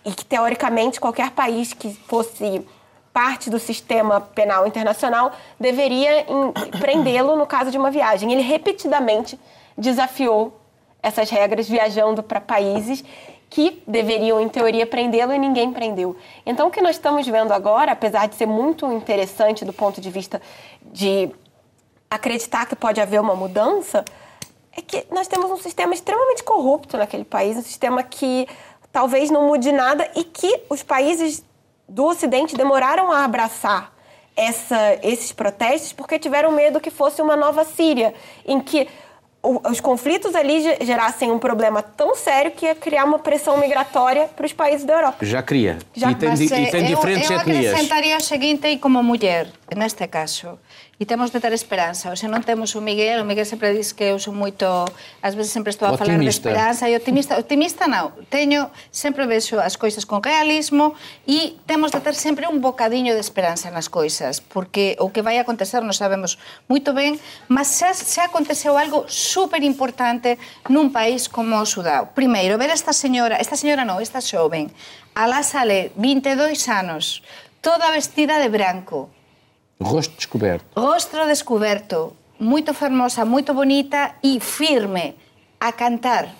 e 0.05 0.13
que 0.13 0.25
teoricamente 0.25 1.01
qualquer 1.01 1.31
país 1.33 1.73
que 1.73 1.93
fosse 2.07 2.65
parte 3.13 3.51
do 3.51 3.59
sistema 3.59 4.21
penal 4.21 4.67
internacional 4.67 5.33
deveria 5.59 6.25
prendê-lo 6.79 7.35
no 7.35 7.47
caso 7.47 7.71
de 7.71 7.77
uma 7.77 7.91
viagem. 7.91 8.33
Ele 8.33 8.43
repetidamente 8.43 9.39
desafiou 9.77 10.57
essas 11.03 11.29
regras 11.29 11.69
viajando 11.69 12.23
para 12.23 12.41
países 12.41 13.05
que 13.51 13.83
deveriam, 13.87 14.41
em 14.41 14.49
teoria, 14.49 14.87
prendê-lo 14.87 15.33
e 15.33 15.39
ninguém 15.39 15.73
prendeu. 15.73 16.17
Então, 16.45 16.69
o 16.69 16.71
que 16.71 16.83
nós 16.83 16.97
estamos 16.97 17.27
vendo 17.27 17.53
agora, 17.53 17.93
apesar 17.93 18.29
de 18.29 18.35
ser 18.35 18.47
muito 18.47 18.87
interessante 18.93 19.65
do 19.65 19.73
ponto 19.73 20.01
de 20.01 20.11
vista 20.11 20.41
de 20.93 21.31
acreditar 22.11 22.67
que 22.67 22.75
pode 22.75 23.01
haver 23.01 23.21
uma 23.21 23.35
mudança, 23.35 24.05
é 24.77 24.81
que 24.81 25.07
nós 25.11 25.27
temos 25.27 25.51
um 25.51 25.57
sistema 25.59 25.93
extremamente 25.93 26.43
corrupto 26.43 26.97
naquele 26.97 27.25
país, 27.25 27.57
um 27.57 27.63
sistema 27.63 28.03
que 28.03 28.47
talvez 28.93 29.31
não 29.31 29.47
mude 29.47 29.73
nada 29.73 30.09
e 30.15 30.25
que 30.25 30.63
os 30.71 30.83
países 30.83 31.45
do 31.89 32.05
Ocidente 32.05 32.57
demoraram 32.57 33.11
a 33.11 33.25
abraçar 33.25 33.93
essa, 34.37 34.99
esses 35.03 35.33
protestos 35.33 35.93
porque 35.93 36.19
tiveram 36.19 36.53
medo 36.53 36.81
que 36.81 36.91
fosse 36.91 37.21
uma 37.21 37.37
nova 37.37 37.65
Síria, 37.65 38.15
em 38.47 38.61
que 38.61 38.89
os 39.43 39.81
conflitos 39.81 40.35
ali 40.35 40.61
gerassem 40.85 41.31
um 41.31 41.39
problema 41.39 41.81
tão 41.81 42.15
sério 42.15 42.51
que 42.51 42.67
ia 42.67 42.75
criar 42.75 43.05
uma 43.05 43.19
pressão 43.19 43.57
migratória 43.57 44.29
para 44.37 44.45
os 44.45 44.53
países 44.53 44.85
da 44.85 44.95
Europa. 44.95 45.25
Já 45.25 45.43
cria. 45.43 45.79
Já. 45.95 46.11
E 46.11 46.15
tem, 46.15 46.29
Mas, 46.29 46.41
e 46.41 46.49
tem 46.49 46.91
eu, 46.91 46.97
diferentes 46.97 47.31
eu 47.31 47.39
etnias. 47.39 47.67
acrescentaria 47.67 48.17
o 48.17 48.21
seguinte, 48.21 48.67
e 48.67 48.79
como 48.79 49.03
mulher, 49.03 49.49
neste 49.77 50.07
caso, 50.09 50.59
E 50.99 51.07
temos 51.07 51.31
de 51.31 51.39
ter 51.39 51.55
esperanza. 51.55 52.11
Oxe 52.11 52.27
non 52.27 52.43
temos 52.43 52.75
o 52.75 52.83
Miguel, 52.83 53.23
o 53.23 53.25
Miguel 53.25 53.47
sempre 53.47 53.71
diz 53.71 53.95
que 53.95 54.11
eu 54.11 54.19
son 54.19 54.35
moito, 54.35 54.67
ás 55.23 55.39
veces 55.39 55.55
sempre 55.55 55.71
estou 55.71 55.87
a 55.87 55.95
optimista. 55.95 56.11
falar 56.11 56.19
de 56.19 56.35
esperanza 56.35 56.85
e 56.91 56.93
optimista. 56.99 57.39
Optimista 57.39 57.87
non, 57.87 58.11
teño, 58.27 58.75
sempre 58.91 59.23
vexo 59.31 59.63
as 59.63 59.79
coisas 59.79 60.03
con 60.03 60.19
realismo 60.19 60.99
e 61.23 61.55
temos 61.71 61.95
de 61.95 62.03
ter 62.03 62.19
sempre 62.19 62.51
un 62.51 62.59
bocadiño 62.59 63.15
de 63.15 63.23
esperanza 63.23 63.71
nas 63.71 63.87
coisas, 63.87 64.43
porque 64.43 64.99
o 64.99 65.15
que 65.15 65.23
vai 65.23 65.39
acontecer 65.39 65.87
non 65.87 65.95
sabemos 65.95 66.35
moito 66.67 66.91
ben, 66.91 67.15
mas 67.47 67.79
xa, 67.79 67.95
xa 67.95 68.27
aconteceu 68.27 68.75
algo 68.75 69.07
super 69.07 69.63
importante 69.63 70.35
nun 70.67 70.91
país 70.91 71.31
como 71.31 71.63
o 71.63 71.67
Sudao. 71.67 72.11
Primeiro, 72.11 72.59
ver 72.59 72.75
esta 72.75 72.91
señora, 72.91 73.39
esta 73.39 73.55
señora 73.55 73.87
non, 73.87 74.03
esta 74.03 74.19
xoven, 74.19 74.75
alá 75.15 75.47
sale 75.47 75.95
22 75.95 76.59
anos, 76.67 77.23
toda 77.63 77.95
vestida 77.95 78.43
de 78.43 78.51
branco, 78.51 79.15
Rosto 79.81 80.17
descoberto. 80.17 80.67
rostro 80.75 81.27
descoberto, 81.27 82.17
moito 82.39 82.75
fermosa, 82.75 83.25
moito 83.25 83.55
bonita 83.55 84.19
e 84.23 84.41
firme 84.43 85.15
a 85.61 85.71
cantar. 85.73 86.35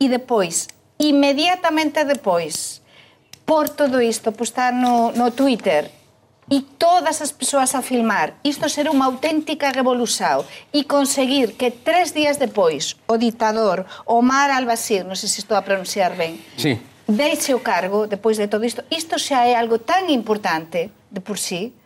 E 0.00 0.08
depois, 0.08 0.68
inmediatamente 0.98 2.04
depois, 2.04 2.80
por 3.44 3.68
todo 3.68 4.00
isto, 4.00 4.32
postar 4.32 4.72
no, 4.72 5.12
no 5.12 5.30
Twitter 5.32 5.90
e 6.50 6.62
todas 6.80 7.20
as 7.20 7.30
persoas 7.30 7.74
a 7.76 7.82
filmar, 7.82 8.34
isto 8.42 8.66
ser 8.72 8.88
unha 8.88 9.06
auténtica 9.06 9.70
revolución 9.70 10.42
e 10.72 10.88
conseguir 10.88 11.54
que 11.60 11.70
tres 11.70 12.16
días 12.16 12.40
depois 12.40 12.96
o 13.06 13.20
dictador 13.20 13.84
Omar 14.08 14.48
al-Bashir, 14.50 15.04
non 15.04 15.14
sei 15.14 15.28
se 15.28 15.44
estou 15.44 15.54
a 15.54 15.62
pronunciar 15.62 16.16
ben, 16.16 16.40
Sim. 16.56 16.80
deixe 17.04 17.52
o 17.52 17.60
cargo 17.60 18.08
depois 18.08 18.40
de 18.40 18.48
todo 18.48 18.64
isto. 18.64 18.82
Isto 18.90 19.20
xa 19.20 19.46
é 19.46 19.54
algo 19.54 19.78
tan 19.78 20.08
importante 20.08 20.90
de 21.12 21.20
por 21.20 21.38
sí 21.38 21.76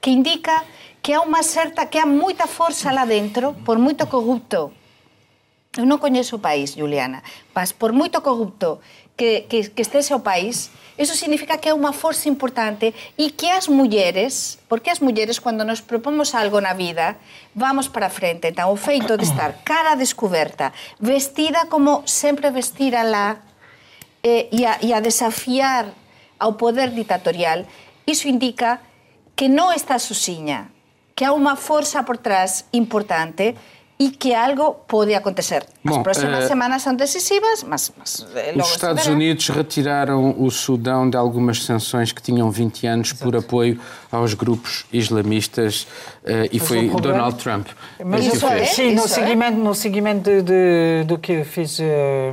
que 0.00 0.10
indica 0.10 0.64
que 1.02 1.14
há 1.14 1.20
unha 1.22 1.42
certa, 1.42 1.86
que 1.86 1.98
há 1.98 2.06
moita 2.06 2.46
forza 2.46 2.92
lá 2.92 3.04
dentro, 3.04 3.54
por 3.64 3.78
moito 3.78 4.06
corrupto. 4.06 4.72
Eu 5.76 5.86
non 5.86 6.02
coñezo 6.02 6.36
o 6.36 6.44
país, 6.44 6.74
Juliana, 6.74 7.22
mas 7.54 7.70
por 7.70 7.94
moito 7.94 8.18
corrupto 8.20 8.80
que, 9.14 9.46
que, 9.46 9.70
que 9.70 9.82
estese 9.82 10.14
o 10.14 10.24
país, 10.24 10.70
Eso 10.98 11.14
significa 11.14 11.56
que 11.62 11.70
é 11.70 11.74
unha 11.78 11.94
forza 11.94 12.26
importante 12.26 12.90
e 13.14 13.30
que 13.30 13.46
as 13.54 13.70
mulleres, 13.70 14.58
porque 14.66 14.90
as 14.90 14.98
mulleres 14.98 15.38
cando 15.38 15.62
nos 15.62 15.78
propomos 15.78 16.34
algo 16.34 16.58
na 16.58 16.74
vida, 16.74 17.14
vamos 17.54 17.86
para 17.86 18.10
frente. 18.10 18.50
Então, 18.50 18.74
o 18.74 18.76
feito 18.76 19.14
de 19.14 19.22
estar 19.22 19.62
cara 19.62 19.94
descoberta, 19.94 20.74
vestida 20.98 21.70
como 21.70 22.02
sempre 22.02 22.50
vestira 22.50 23.06
lá, 23.06 23.38
e, 24.26 24.26
eh, 24.26 24.48
e, 24.50 24.66
a, 24.66 24.74
e 24.82 24.90
a 24.90 24.98
desafiar 24.98 25.94
ao 26.34 26.58
poder 26.58 26.90
ditatorial, 26.90 27.62
iso 28.02 28.26
indica 28.26 28.82
que 29.38 29.46
non 29.46 29.70
está 29.70 30.02
sozinha, 30.02 30.66
que 31.14 31.22
há 31.22 31.30
unha 31.30 31.54
forza 31.54 32.02
por 32.02 32.18
trás 32.18 32.66
importante 32.74 33.54
e 33.98 34.14
que 34.14 34.30
algo 34.34 34.86
pode 34.86 35.10
acontecer. 35.14 35.62
As 35.62 35.82
Bom, 35.82 36.02
próximas 36.06 36.46
eh, 36.46 36.46
semanas 36.46 36.82
são 36.86 36.94
decisivas, 36.94 37.62
mas, 37.66 37.90
mas 37.98 38.22
eh, 38.34 38.50
logo 38.54 38.62
Os 38.66 38.70
Estados 38.74 39.02
se 39.02 39.10
verá. 39.10 39.16
Unidos 39.18 39.46
retiraram 39.50 40.34
o 40.38 40.50
Sudão 40.50 41.10
de 41.10 41.16
algumas 41.18 41.62
sanções 41.66 42.10
que 42.14 42.22
tinham 42.22 42.50
20 42.50 42.86
anos 42.86 43.12
por 43.12 43.34
apoio 43.34 43.78
aos 44.10 44.34
grupos 44.34 44.86
islamistas 44.94 45.86
eh, 46.24 46.46
e 46.50 46.58
Mas 46.58 46.68
foi 46.68 46.88
problema- 46.90 47.18
Donald 47.26 47.42
Trump 47.42 47.66
Mas 48.04 48.22
que 48.22 48.30
o 48.30 48.34
isso 48.38 48.46
é- 48.46 48.64
sim, 48.66 48.94
no 48.94 49.04
isso 49.06 49.14
é. 49.18 49.22
seguimento, 49.22 49.58
no 49.58 49.74
seguimento 49.74 50.22
de, 50.30 50.42
de- 50.42 51.04
do 51.06 51.18
que 51.18 51.42
fez 51.42 51.78
eh, 51.80 52.32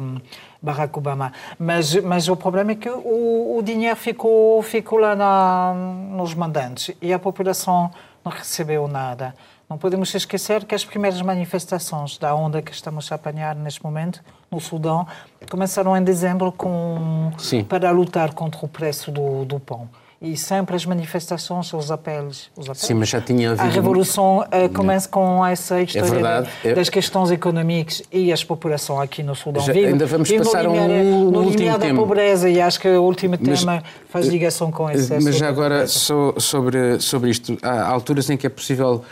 Barack 0.65 0.97
Obama. 0.97 1.31
Mas, 1.57 1.95
mas 1.95 2.27
o 2.27 2.35
problema 2.35 2.71
é 2.71 2.75
que 2.75 2.89
o, 2.89 3.57
o 3.57 3.61
dinheiro 3.63 3.95
ficou, 3.95 4.61
ficou 4.61 4.99
lá 4.99 5.15
na, 5.15 5.73
nos 6.09 6.33
mandantes 6.33 6.93
e 7.01 7.13
a 7.13 7.19
população 7.19 7.91
não 8.23 8.31
recebeu 8.31 8.87
nada. 8.87 9.33
Não 9.69 9.77
podemos 9.77 10.13
esquecer 10.13 10.65
que 10.65 10.75
as 10.75 10.85
primeiras 10.85 11.21
manifestações 11.21 12.17
da 12.17 12.35
onda 12.35 12.61
que 12.61 12.71
estamos 12.71 13.11
a 13.11 13.15
apanhar 13.15 13.55
neste 13.55 13.83
momento 13.83 14.23
no 14.51 14.59
Sudão 14.59 15.07
começaram 15.49 15.95
em 15.97 16.03
dezembro 16.03 16.51
com, 16.51 17.31
Sim. 17.37 17.63
para 17.63 17.89
lutar 17.91 18.33
contra 18.33 18.63
o 18.63 18.69
preço 18.69 19.11
do, 19.11 19.45
do 19.45 19.59
pão. 19.59 19.89
E 20.21 20.37
sempre 20.37 20.75
as 20.75 20.85
manifestações, 20.85 21.71
os 21.73 21.91
apelos, 21.91 22.49
os 22.55 22.63
apelos 22.65 22.79
Sim, 22.81 22.93
mas 22.95 23.09
já 23.09 23.19
tinha 23.19 23.49
a 23.49 23.51
havido- 23.51 23.69
revolução 23.69 24.45
eh, 24.49 24.69
começa 24.69 25.09
com 25.09 25.45
essa 25.45 25.81
história 25.81 26.09
verdade. 26.09 26.49
da- 26.63 26.69
Eu- 26.69 26.75
das 26.75 26.89
questões 26.89 27.31
económicas 27.31 28.01
e 28.11 28.31
as 28.31 28.41
população 28.43 28.99
aqui 28.99 29.21
no 29.21 29.35
Sudão. 29.35 29.61
Já- 29.61 29.73
vive- 29.73 29.87
ainda 29.87 30.05
vamos 30.05 30.29
no 30.31 30.37
passar 30.37 30.65
a 30.65 30.69
um 30.69 30.73
limiar- 30.73 30.89
último 31.05 31.31
no 31.31 31.49
limiar 31.49 31.77
da 31.77 31.85
tema. 31.87 31.99
pobreza 31.99 32.49
e 32.49 32.61
acho 32.61 32.79
que 32.79 32.87
o 32.87 33.03
último 33.03 33.37
Mas- 33.39 33.59
tema 33.59 33.83
faz 34.09 34.25
ligação 34.27 34.71
com 34.71 34.89
esse 34.89 35.13
Mas 35.19 35.35
já 35.35 35.47
da 35.47 35.51
agora, 35.51 35.85
so- 35.85 36.33
sobre, 36.39 36.99
sobre 37.01 37.29
isto, 37.29 37.57
há 37.61 37.85
alturas 37.85 38.29
em 38.29 38.37
que 38.37 38.47
é 38.47 38.49
possível 38.49 39.03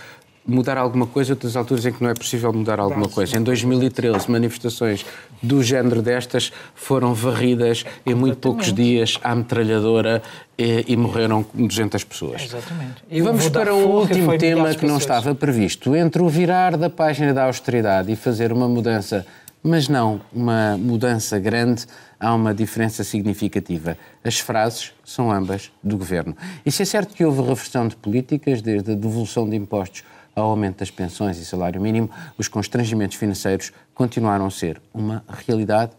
mudar 0.46 0.78
alguma 0.78 1.08
coisa, 1.08 1.34
outras 1.34 1.56
alturas 1.56 1.86
em 1.86 1.92
que 1.92 2.04
não 2.04 2.10
é 2.10 2.14
possível 2.14 2.52
mudar 2.52 2.80
alguma 2.80 3.08
coisa. 3.08 3.38
Em 3.38 3.42
2013, 3.42 4.30
manifestações 4.30 5.06
do 5.42 5.64
género 5.64 6.02
destas 6.02 6.52
foram 6.76 7.14
varridas 7.14 7.86
em 8.06 8.14
muito 8.14 8.38
poucos 8.38 8.74
dias 8.74 9.18
à 9.24 9.34
metralhadora 9.34 10.22
e, 10.58 10.86
e 10.88 10.98
morreram 10.98 11.46
200 11.54 12.04
pessoas. 12.04 12.44
Exatamente. 12.44 13.04
E 13.10 13.22
vamos 13.22 13.46
o 13.46 13.52
para 13.52 13.72
que 13.72 13.72
último 13.72 14.38
tema 14.38 14.70
que 14.76 14.86
não 14.86 14.98
pessoas. 14.98 15.02
estava 15.02 15.36
previsto. 15.36 15.96
Entre 15.96 16.22
o 16.22 16.28
virar 16.28 16.76
da 16.78 16.90
página 16.90 17.34
da 17.34 17.46
austeridade 17.46 18.12
e 18.12 18.16
fazer 18.16 18.52
uma 18.52 18.68
mudança, 18.68 19.26
mas 19.64 19.88
não 19.88 20.20
uma 20.34 20.78
mudança 20.78 21.40
grande, 21.40 21.86
há 22.20 22.34
uma 22.36 22.54
diferença 22.54 23.04
significativa. 23.04 23.98
As 24.24 24.40
frases 24.40 24.92
são 25.06 25.32
ambas 25.32 25.72
do 25.82 25.98
governo. 25.98 26.36
E 26.66 26.72
se 26.72 26.82
é 26.82 26.86
certo 26.86 27.14
que 27.14 27.24
houve 27.24 27.42
reversão 27.42 27.88
de 27.88 27.96
políticas, 27.96 28.62
desde 28.62 28.92
a 28.92 28.96
devolução 28.96 29.50
de 29.50 29.56
impostos 29.56 30.04
ao 30.36 30.50
aumento 30.50 30.80
das 30.80 30.92
pensões 30.92 31.38
e 31.38 31.46
salário 31.46 31.82
mínimo, 31.82 32.10
os 32.38 32.48
constrangimentos 32.48 33.18
financeiros 33.18 33.72
continuaram 33.94 34.46
a 34.46 34.52
ser 34.52 34.82
uma 34.94 35.24
realidade 35.46 35.92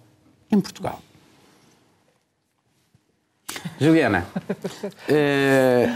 em 0.50 0.60
Portugal. 0.60 1.00
Juliana, 3.78 4.26
eh, 5.08 5.88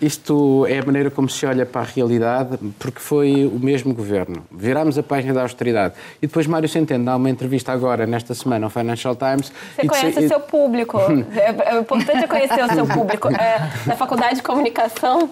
isto 0.00 0.66
é 0.66 0.78
a 0.78 0.84
maneira 0.84 1.10
como 1.10 1.28
se 1.28 1.44
olha 1.46 1.64
para 1.64 1.82
a 1.82 1.84
realidade, 1.84 2.58
porque 2.78 3.00
foi 3.00 3.46
o 3.46 3.58
mesmo 3.58 3.94
governo. 3.94 4.44
Virámos 4.50 4.98
a 4.98 5.02
página 5.02 5.34
da 5.34 5.42
austeridade. 5.42 5.94
E 6.20 6.26
depois 6.26 6.46
Mário 6.46 6.68
Centeno 6.68 7.04
dá 7.04 7.16
uma 7.16 7.30
entrevista 7.30 7.72
agora, 7.72 8.06
nesta 8.06 8.34
semana, 8.34 8.66
ao 8.66 8.70
Financial 8.70 9.14
Times. 9.14 9.52
Você 9.76 9.86
conhece 9.86 10.06
disse- 10.08 10.24
o 10.24 10.28
seu 10.28 10.40
público. 10.40 10.98
É, 11.32 11.74
é 11.74 11.78
importante 11.78 12.26
conhecer 12.26 12.64
o 12.64 12.72
seu 12.72 12.86
público. 12.86 13.28
É, 13.28 13.70
na 13.86 13.96
faculdade 13.96 14.36
de 14.36 14.42
comunicação, 14.42 15.28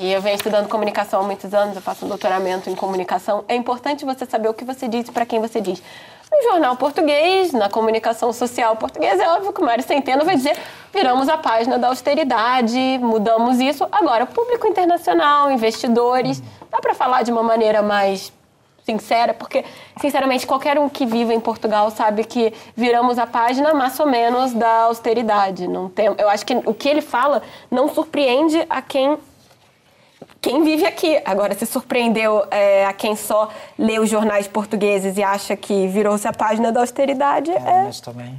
e 0.00 0.10
eu 0.10 0.22
venho 0.22 0.34
estudando 0.34 0.66
comunicação 0.66 1.20
há 1.20 1.22
muitos 1.22 1.52
anos, 1.52 1.76
eu 1.76 1.82
faço 1.82 2.06
um 2.06 2.08
doutoramento 2.08 2.70
em 2.70 2.74
comunicação, 2.74 3.44
é 3.46 3.54
importante 3.54 4.02
você 4.02 4.24
saber 4.24 4.48
o 4.48 4.54
que 4.54 4.64
você 4.64 4.88
diz 4.88 5.06
e 5.06 5.12
para 5.12 5.26
quem 5.26 5.38
você 5.40 5.60
diz. 5.60 5.82
No 6.32 6.42
jornal 6.50 6.74
português, 6.76 7.52
na 7.52 7.68
comunicação 7.68 8.32
social 8.32 8.74
portuguesa, 8.76 9.22
é 9.22 9.28
óbvio 9.28 9.52
que 9.52 9.60
o 9.60 9.64
Mário 9.64 9.84
Centeno 9.84 10.24
vai 10.24 10.36
dizer 10.36 10.56
viramos 10.90 11.28
a 11.28 11.36
página 11.36 11.78
da 11.78 11.88
austeridade, 11.88 12.98
mudamos 12.98 13.60
isso. 13.60 13.86
Agora, 13.92 14.24
público 14.24 14.66
internacional, 14.66 15.50
investidores, 15.50 16.42
dá 16.70 16.78
para 16.80 16.94
falar 16.94 17.22
de 17.22 17.30
uma 17.30 17.42
maneira 17.42 17.82
mais 17.82 18.32
sincera, 18.84 19.34
porque, 19.34 19.64
sinceramente, 20.00 20.46
qualquer 20.46 20.78
um 20.78 20.88
que 20.88 21.04
vive 21.04 21.34
em 21.34 21.40
Portugal 21.40 21.90
sabe 21.90 22.24
que 22.24 22.54
viramos 22.74 23.18
a 23.18 23.26
página 23.26 23.74
mais 23.74 24.00
ou 24.00 24.06
menos 24.06 24.54
da 24.54 24.84
austeridade. 24.84 25.68
Não 25.68 25.90
tem, 25.90 26.06
eu 26.16 26.28
acho 26.30 26.46
que 26.46 26.54
o 26.64 26.72
que 26.72 26.88
ele 26.88 27.02
fala 27.02 27.42
não 27.70 27.88
surpreende 27.88 28.64
a 28.70 28.80
quem 28.80 29.18
quem 30.40 30.62
vive 30.64 30.86
aqui. 30.86 31.20
Agora, 31.24 31.54
se 31.54 31.66
surpreendeu 31.66 32.44
é, 32.50 32.86
a 32.86 32.92
quem 32.92 33.14
só 33.14 33.50
lê 33.78 33.98
os 33.98 34.08
jornais 34.08 34.48
portugueses 34.48 35.16
e 35.16 35.22
acha 35.22 35.56
que 35.56 35.86
virou-se 35.88 36.26
a 36.26 36.32
página 36.32 36.72
da 36.72 36.80
austeridade, 36.80 37.50
é, 37.50 37.84
Mas 37.84 38.00
também. 38.00 38.38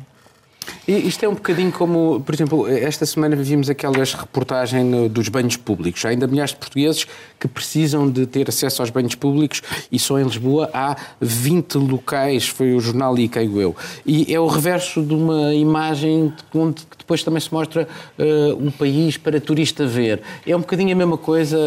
E 0.87 0.93
isto 1.07 1.23
é 1.23 1.29
um 1.29 1.33
bocadinho 1.33 1.71
como, 1.71 2.21
por 2.21 2.33
exemplo, 2.33 2.67
esta 2.67 3.05
semana 3.05 3.35
vimos 3.35 3.69
aquelas 3.69 4.13
reportagens 4.13 5.11
dos 5.11 5.29
banhos 5.29 5.55
públicos. 5.55 6.03
Há 6.05 6.09
ainda 6.09 6.27
milhares 6.27 6.51
de 6.51 6.57
portugueses 6.57 7.05
que 7.39 7.47
precisam 7.47 8.09
de 8.09 8.25
ter 8.25 8.49
acesso 8.49 8.81
aos 8.81 8.89
banhos 8.89 9.15
públicos 9.15 9.61
e 9.91 9.99
só 9.99 10.19
em 10.19 10.23
Lisboa 10.23 10.69
há 10.73 10.95
20 11.19 11.75
locais, 11.75 12.47
foi 12.47 12.73
o 12.73 12.79
jornal 12.79 13.17
e 13.17 13.27
creio 13.27 13.61
eu. 13.61 13.75
E 14.05 14.33
é 14.33 14.39
o 14.39 14.47
reverso 14.47 15.01
de 15.03 15.13
uma 15.13 15.53
imagem 15.53 16.33
onde 16.53 16.85
depois 17.01 17.23
também 17.23 17.39
se 17.39 17.53
mostra 17.53 17.87
eh, 18.17 18.53
o 18.53 18.71
país 18.71 19.17
para 19.17 19.39
turista 19.41 19.85
ver. 19.85 20.21
É 20.45 20.55
um 20.55 20.59
bocadinho 20.59 20.93
a 20.93 20.95
mesma 20.95 21.17
coisa, 21.17 21.57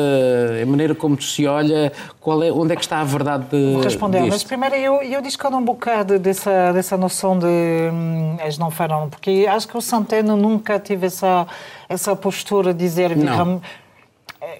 a 0.63 0.67
maneira 0.67 0.95
como 0.95 1.21
se 1.21 1.47
olha, 1.47 1.93
qual 2.21 2.43
é, 2.43 2.51
onde 2.51 2.73
é 2.73 2.77
que 2.77 2.83
está 2.83 3.01
a 3.01 3.05
verdade 3.05 3.45
de, 3.51 3.73
Vou 3.75 3.83
responder, 3.83 4.21
mas 4.21 4.35
disto? 4.35 4.47
primeiro 4.49 4.75
eu, 4.77 5.03
eu 5.03 5.21
discordo 5.21 5.57
um 5.57 5.65
bocado 5.65 6.19
dessa, 6.19 6.73
dessa 6.73 6.97
noção 6.97 7.39
de 7.39 7.47
hum, 7.47 8.37
eles 8.41 8.59
não 8.59 8.71
farão, 8.71 9.09
porque 9.11 9.47
acho 9.49 9.69
que 9.69 9.77
o 9.77 9.81
Santeno 9.81 10.37
nunca 10.37 10.79
teve 10.79 11.07
essa, 11.07 11.47
essa 11.89 12.15
postura 12.17 12.73
de 12.73 12.79
dizer 12.79 13.17
Não. 13.17 13.33
eh, 13.33 13.61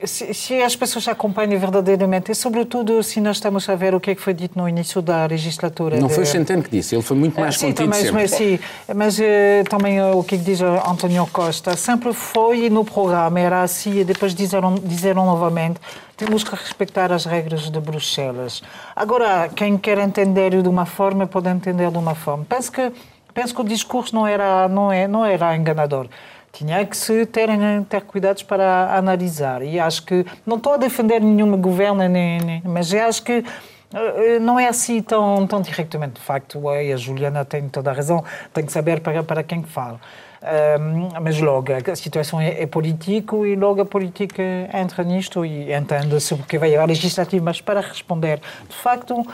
se, 0.05 0.35
se, 0.35 0.63
as 0.63 0.77
pessoas 0.77 1.07
acompanham 1.09 1.59
verdadeiramente, 1.59 2.31
e 2.31 2.35
sobretudo 2.35 3.03
se 3.03 3.21
nós 3.21 3.37
estamos 3.37 3.69
a 3.69 3.75
ver 3.75 3.95
o 3.95 4.01
que, 4.01 4.11
é 4.11 4.15
que 4.15 4.21
foi 4.21 4.35
dito 4.35 4.59
no 4.59 4.69
início 4.69 5.01
da 5.03 5.27
legislatura. 5.27 5.99
Não 5.99 6.09
de... 6.09 6.15
foi 6.15 6.25
Centeno 6.25 6.63
que 6.63 6.71
disse, 6.71 6.95
ele 6.95 7.03
foi 7.03 7.17
muito 7.17 7.39
mais 7.39 7.57
sim, 7.57 7.67
contido 7.67 7.95
sempre. 7.95 8.13
Mas, 8.13 8.31
sim, 8.31 8.59
mas 8.95 9.19
uh, 9.19 9.23
também 9.69 10.03
o 10.03 10.23
que 10.23 10.37
diz 10.37 10.61
António 10.61 11.27
Costa, 11.33 11.77
sempre 11.77 12.13
foi 12.13 12.69
no 12.71 12.85
programa, 12.85 13.39
era 13.41 13.63
assim, 13.63 14.01
e 14.01 14.05
depois 14.05 14.35
disseram, 14.35 14.75
disseram 14.75 15.27
novamente, 15.27 15.81
temos 16.17 16.45
que 16.45 16.55
respeitar 16.55 17.13
as 17.13 17.25
regras 17.25 17.71
de 17.71 17.81
Bruxelas. 17.81 18.63
Agora, 18.95 19.49
quem 19.55 19.77
quer 19.77 19.99
entender 19.99 20.63
de 20.63 20.69
uma 20.69 20.87
forma, 20.87 21.27
pode 21.27 21.49
entender 21.49 21.91
de 21.91 21.99
uma 21.99 22.15
forma. 22.15 22.45
Penso 22.49 22.71
que, 22.71 22.93
penso 23.33 23.55
que 23.55 23.61
o 23.61 23.65
discurso 23.65 24.15
não 24.15 24.27
era, 24.27 24.69
não 24.69 24.93
é, 24.93 25.09
não 25.09 25.25
era 25.25 25.57
enganador 25.57 26.09
tinha 26.55 26.87
que 26.87 26.97
se 26.97 27.27
ter, 27.27 27.49
ter 27.89 28.03
cuidados 28.03 28.43
para 28.45 28.97
analisar. 28.97 29.63
E 29.63 29.79
acho 29.79 30.05
que 30.05 30.25
não 30.47 30.57
estou 30.57 30.75
a 30.75 30.77
defender 30.77 31.21
nenhum 31.21 31.61
governo, 31.61 32.09
nem, 32.09 32.39
nem, 32.41 32.63
mas 32.65 32.95
acho 32.95 33.23
que 33.23 33.45
eh, 33.93 34.39
não 34.39 34.59
é 34.59 34.69
assim 34.69 35.03
tão, 35.03 35.47
tão 35.47 35.61
diretamente. 35.61 36.15
De 36.15 36.21
facto, 36.21 36.69
a 36.69 36.97
Juliana 36.97 37.45
tem 37.45 37.69
toda 37.69 37.91
a 37.91 37.95
razão, 37.95 38.25
tem 38.53 38.65
que 38.65 38.73
saber 38.73 39.01
para, 39.01 39.23
para 39.23 39.43
quem 39.43 39.63
fala. 39.65 40.01
Um, 40.45 41.09
mas 41.23 41.41
logo, 41.41 41.73
a 41.73 41.97
situação 41.97 42.39
é, 42.39 42.63
é 42.63 42.67
política 42.67 43.35
e 43.35 43.57
logo 43.57 43.81
a 43.81 43.87
política 43.87 44.43
entra 44.75 45.03
nisto 45.03 45.43
e 45.43 45.73
entende-se 45.73 46.37
porque 46.37 46.59
vai 46.59 46.77
a 46.77 46.85
legislativa, 46.85 47.43
mas 47.43 47.63
para 47.63 47.81
responder, 47.81 48.41
de 48.69 48.77
facto, 48.77 49.27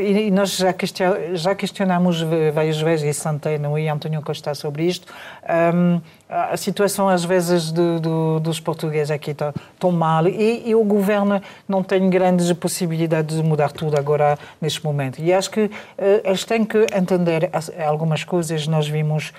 e 0.00 0.30
nós 0.30 0.56
já, 0.56 0.72
question, 0.72 1.34
já 1.34 1.54
questionamos 1.54 2.22
várias 2.54 2.80
vezes, 2.80 3.04
e 3.04 3.12
Santeno 3.12 3.78
e 3.78 3.88
António 3.88 4.22
Costa 4.22 4.54
sobre 4.54 4.84
isto, 4.84 5.06
a 6.28 6.56
situação 6.56 7.08
às 7.08 7.24
vezes 7.24 7.72
de, 7.72 8.00
de, 8.00 8.40
dos 8.42 8.60
portugueses 8.60 9.10
aqui 9.10 9.30
está 9.30 9.52
tão 9.78 9.90
mal 9.90 10.28
e, 10.28 10.68
e, 10.68 10.74
o 10.74 10.84
governo 10.84 11.40
não 11.66 11.82
tem 11.82 12.10
grandes 12.10 12.52
possibilidades 12.52 13.36
de 13.36 13.42
mudar 13.42 13.72
tudo 13.72 13.98
agora 13.98 14.38
neste 14.60 14.84
momento. 14.84 15.20
E 15.20 15.32
acho 15.32 15.50
que 15.50 15.64
uh, 15.64 15.70
eles 16.22 16.44
têm 16.44 16.66
que 16.66 16.86
entender 16.94 17.50
algumas 17.86 18.24
coisas. 18.24 18.66
Nós 18.66 18.86
vimos 18.86 19.32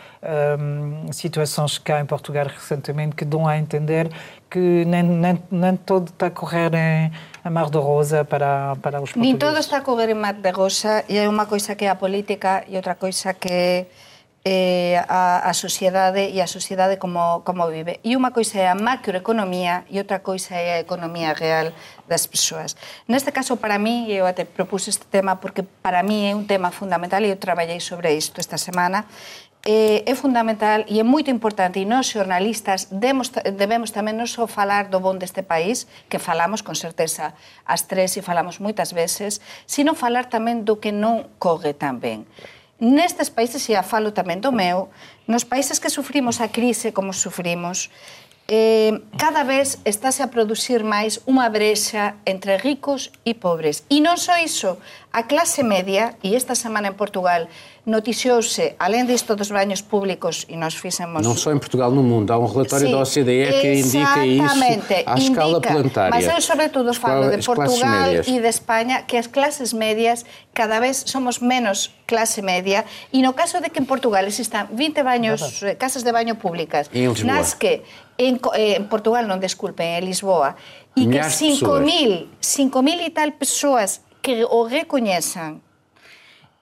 situações 1.11 1.77
cá 1.77 2.01
em 2.01 2.05
Portugal 2.05 2.47
recentemente 2.47 3.15
que 3.15 3.23
dão 3.23 3.47
a 3.47 3.57
entender 3.57 4.09
que 4.49 4.85
nem, 4.85 5.03
nem, 5.03 5.43
nem 5.51 5.77
todo 5.77 6.09
está 6.09 6.27
a 6.27 6.31
correr 6.31 6.73
em, 6.73 7.11
a 7.43 7.49
mar 7.49 7.69
de 7.69 7.77
rosa 7.77 8.25
para, 8.25 8.75
para 8.81 9.01
os 9.01 9.11
portugueses. 9.11 9.15
Nem 9.15 9.37
todo 9.37 9.57
está 9.57 9.77
a 9.77 9.81
correr 9.81 10.09
em 10.09 10.15
mar 10.15 10.33
de 10.33 10.51
rosa 10.51 11.05
e 11.07 11.17
é 11.17 11.29
uma 11.29 11.45
coisa 11.45 11.75
que 11.75 11.85
é 11.85 11.89
a 11.89 11.95
política 11.95 12.65
e 12.67 12.75
outra 12.75 12.95
coisa 12.95 13.33
que 13.33 13.49
é 13.51 13.85
eh, 14.43 15.03
a, 15.07 15.49
a 15.49 15.53
sociedade 15.53 16.31
e 16.31 16.41
a 16.41 16.47
sociedade 16.47 16.97
como, 16.97 17.41
como 17.43 17.67
vive. 17.67 17.99
E 18.03 18.15
unha 18.15 18.31
coisa 18.31 18.57
é 18.57 18.67
a 18.71 18.75
macroeconomía 18.75 19.83
e 19.91 19.99
outra 19.99 20.23
coisa 20.23 20.55
é 20.55 20.79
a 20.79 20.79
economía 20.79 21.35
real 21.35 21.75
das 22.07 22.25
persoas. 22.25 22.73
Neste 23.05 23.35
caso, 23.35 23.59
para 23.59 23.77
mí, 23.77 24.09
eu 24.09 24.25
até 24.25 24.47
propuse 24.47 24.89
este 24.89 25.05
tema 25.05 25.37
porque 25.37 25.61
para 25.61 26.01
mí 26.01 26.31
é 26.31 26.33
un 26.33 26.47
tema 26.47 26.71
fundamental 26.71 27.21
e 27.21 27.29
eu 27.29 27.37
traballei 27.37 27.83
sobre 27.83 28.15
isto 28.15 28.39
esta 28.39 28.57
semana, 28.57 29.05
eh, 29.65 30.03
é 30.07 30.15
fundamental 30.15 30.87
e 30.87 30.99
é 30.99 31.03
moito 31.03 31.27
importante 31.27 31.79
e 31.79 31.85
nós 31.85 32.07
xornalistas 32.07 32.87
demos, 32.87 33.27
debemos 33.29 33.91
tamén 33.91 34.15
non 34.15 34.29
só 34.29 34.47
falar 34.47 34.87
do 34.87 35.03
bon 35.03 35.19
deste 35.19 35.43
país, 35.43 35.83
que 36.07 36.15
falamos 36.15 36.63
con 36.63 36.79
certeza 36.79 37.35
as 37.67 37.83
tres 37.83 38.15
e 38.15 38.23
falamos 38.23 38.63
moitas 38.63 38.95
veces, 38.95 39.43
sino 39.67 39.99
falar 39.99 40.31
tamén 40.31 40.63
do 40.63 40.79
que 40.79 40.95
non 40.95 41.27
coge 41.43 41.75
tan 41.75 41.99
ben. 41.99 42.23
Nestes 42.79 43.27
países, 43.27 43.67
e 43.67 43.75
a 43.75 43.83
falo 43.83 44.15
tamén 44.15 44.39
do 44.39 44.55
meu, 44.55 44.87
nos 45.27 45.43
países 45.43 45.83
que 45.83 45.91
sufrimos 45.91 46.39
a 46.39 46.47
crise 46.47 46.95
como 46.95 47.11
sufrimos, 47.11 47.91
eh, 48.49 49.01
cada 49.17 49.43
vez 49.43 49.77
estáse 49.85 50.25
a 50.25 50.33
producir 50.33 50.81
máis 50.81 51.21
unha 51.29 51.45
brexa 51.53 52.17
entre 52.25 52.57
ricos 52.57 53.13
e 53.21 53.37
pobres. 53.37 53.85
E 53.93 54.01
non 54.01 54.17
só 54.17 54.41
iso, 54.41 54.81
a 55.13 55.29
clase 55.29 55.61
media, 55.61 56.17
e 56.25 56.33
esta 56.33 56.57
semana 56.57 56.89
en 56.89 56.97
Portugal, 56.97 57.45
noticiouse, 57.85 58.73
alén 58.81 59.05
disto 59.05 59.37
dos 59.37 59.53
baños 59.53 59.85
públicos, 59.85 60.49
e 60.49 60.57
nós 60.57 60.73
fixemos... 60.73 61.21
Non 61.21 61.37
só 61.37 61.53
en 61.53 61.61
Portugal, 61.61 61.93
no 61.93 62.01
mundo. 62.01 62.33
Há 62.33 62.41
un 62.41 62.49
relatório 62.49 62.89
sí, 62.89 62.93
da 62.93 62.99
OCDE 63.05 63.49
que 63.61 63.69
indica 63.85 64.21
isto 64.25 64.93
à 65.05 65.13
escala 65.13 65.57
indica, 65.61 65.69
planetária. 65.69 66.13
Mas 66.17 66.25
eu, 66.25 66.41
sobretudo, 66.41 66.89
falo 66.97 67.29
de 67.29 67.45
Portugal 67.45 68.17
e 68.25 68.35
de 68.41 68.49
España, 68.49 69.05
que 69.05 69.21
as 69.21 69.29
clases 69.29 69.77
medias 69.77 70.25
cada 70.57 70.81
vez 70.81 71.05
somos 71.05 71.37
menos 71.37 71.93
clase 72.09 72.41
media, 72.41 72.81
e 73.13 73.21
no 73.21 73.37
caso 73.37 73.61
de 73.61 73.69
que 73.69 73.77
en 73.77 73.85
Portugal 73.85 74.25
existan 74.25 74.73
20 74.73 75.05
baños, 75.05 75.61
eh, 75.61 75.77
casas 75.77 76.01
de 76.01 76.09
baño 76.09 76.41
públicas, 76.41 76.89
nas 77.21 77.53
que 77.53 77.85
en, 78.19 78.39
eh, 78.53 78.75
en 78.75 78.85
Portugal, 78.91 79.25
non 79.25 79.39
desculpen, 79.39 79.95
en 79.95 80.03
Lisboa, 80.03 80.59
e 80.93 81.07
que 81.07 81.23
5.000 81.23 82.27
5.000 82.43 83.07
e 83.07 83.09
tal 83.15 83.33
persoas 83.39 84.03
que 84.19 84.43
o 84.43 84.67
recoñezan 84.67 85.63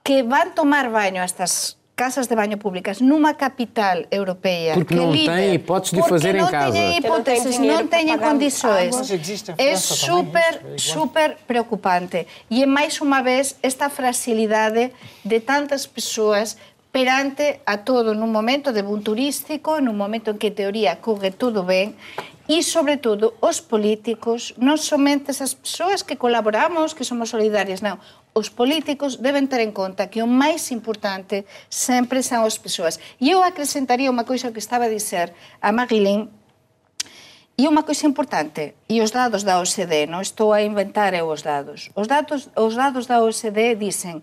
que 0.06 0.22
van 0.22 0.54
tomar 0.54 0.88
baño 0.94 1.20
a 1.20 1.26
estas 1.26 1.76
casas 1.98 2.30
de 2.30 2.38
baño 2.38 2.56
públicas 2.62 3.02
numa 3.02 3.34
capital 3.34 4.06
europeia 4.14 4.78
porque 4.78 4.94
que 4.94 5.00
não 5.00 5.10
líder, 5.10 5.34
tem 5.34 5.54
hipótese 5.58 5.96
de 5.98 6.02
fazer 6.06 6.38
em 6.38 6.46
casa. 6.46 6.72
Tem 6.72 6.96
hipóteses, 6.96 7.58
não 7.58 7.82
tem 7.90 8.06
condições. 8.16 8.94
É 9.58 9.74
super, 9.74 10.78
super 10.78 11.36
preocupante. 11.44 12.24
E 12.48 12.62
é 12.62 12.66
mais 12.66 13.00
uma 13.00 13.20
vez 13.20 13.58
esta 13.60 13.90
fragilidade 13.90 14.92
de 15.24 15.40
tantas 15.40 15.90
pessoas 15.90 16.56
perante 16.98 17.60
a 17.64 17.86
todo 17.86 18.10
nun 18.10 18.34
momento 18.34 18.74
de 18.74 18.82
boom 18.82 19.06
turístico, 19.06 19.78
nun 19.78 19.94
momento 19.94 20.34
en 20.34 20.38
que 20.42 20.50
teoría 20.50 20.98
corre 20.98 21.30
todo 21.30 21.62
ben, 21.62 21.94
e, 22.50 22.58
sobre 22.66 22.98
todo, 22.98 23.38
os 23.38 23.62
políticos, 23.62 24.58
non 24.58 24.82
somente 24.82 25.30
as 25.30 25.54
persoas 25.54 26.02
que 26.02 26.18
colaboramos, 26.18 26.98
que 26.98 27.06
somos 27.06 27.30
solidarias, 27.30 27.86
non. 27.86 28.02
Os 28.34 28.50
políticos 28.50 29.22
deben 29.22 29.46
ter 29.46 29.62
en 29.62 29.70
conta 29.70 30.10
que 30.10 30.26
o 30.26 30.26
máis 30.26 30.74
importante 30.74 31.46
sempre 31.70 32.18
son 32.26 32.42
as 32.42 32.58
persoas. 32.58 32.98
E 33.22 33.30
eu 33.30 33.46
acrescentaría 33.46 34.10
unha 34.10 34.26
coisa 34.26 34.50
que 34.50 34.58
estaba 34.58 34.90
a 34.90 34.94
dizer 34.98 35.30
a 35.62 35.70
Marilyn, 35.70 36.34
E 37.58 37.66
unha 37.66 37.82
coisa 37.82 38.06
importante, 38.06 38.78
e 38.86 39.02
os 39.02 39.10
dados 39.10 39.42
da 39.42 39.58
OCDE, 39.58 40.06
non 40.06 40.22
estou 40.22 40.54
a 40.54 40.62
inventar 40.62 41.10
eu 41.10 41.26
os 41.26 41.42
dados. 41.42 41.90
Os 41.98 42.06
datos, 42.06 42.54
os 42.54 42.78
dados 42.78 43.10
da 43.10 43.18
OCDE 43.18 43.74
dicen 43.74 44.22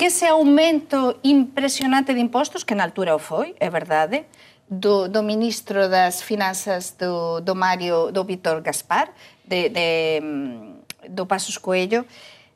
que 0.00 0.06
ese 0.06 0.28
aumento 0.28 1.20
impresionante 1.22 2.14
de 2.14 2.20
impostos, 2.20 2.64
que 2.64 2.74
na 2.74 2.84
altura 2.88 3.14
o 3.14 3.20
foi, 3.20 3.54
é 3.60 3.68
verdade, 3.68 4.24
do, 4.64 5.12
do 5.12 5.22
ministro 5.22 5.90
das 5.90 6.22
Finanzas 6.22 6.96
do, 6.96 7.42
do 7.44 7.54
Mario, 7.54 8.10
do 8.10 8.24
Vítor 8.24 8.62
Gaspar, 8.62 9.12
de, 9.44 9.68
de, 9.68 10.20
mm, 10.24 10.76
do 11.10 11.26
Pasos 11.26 11.58
Coelho, 11.58 12.06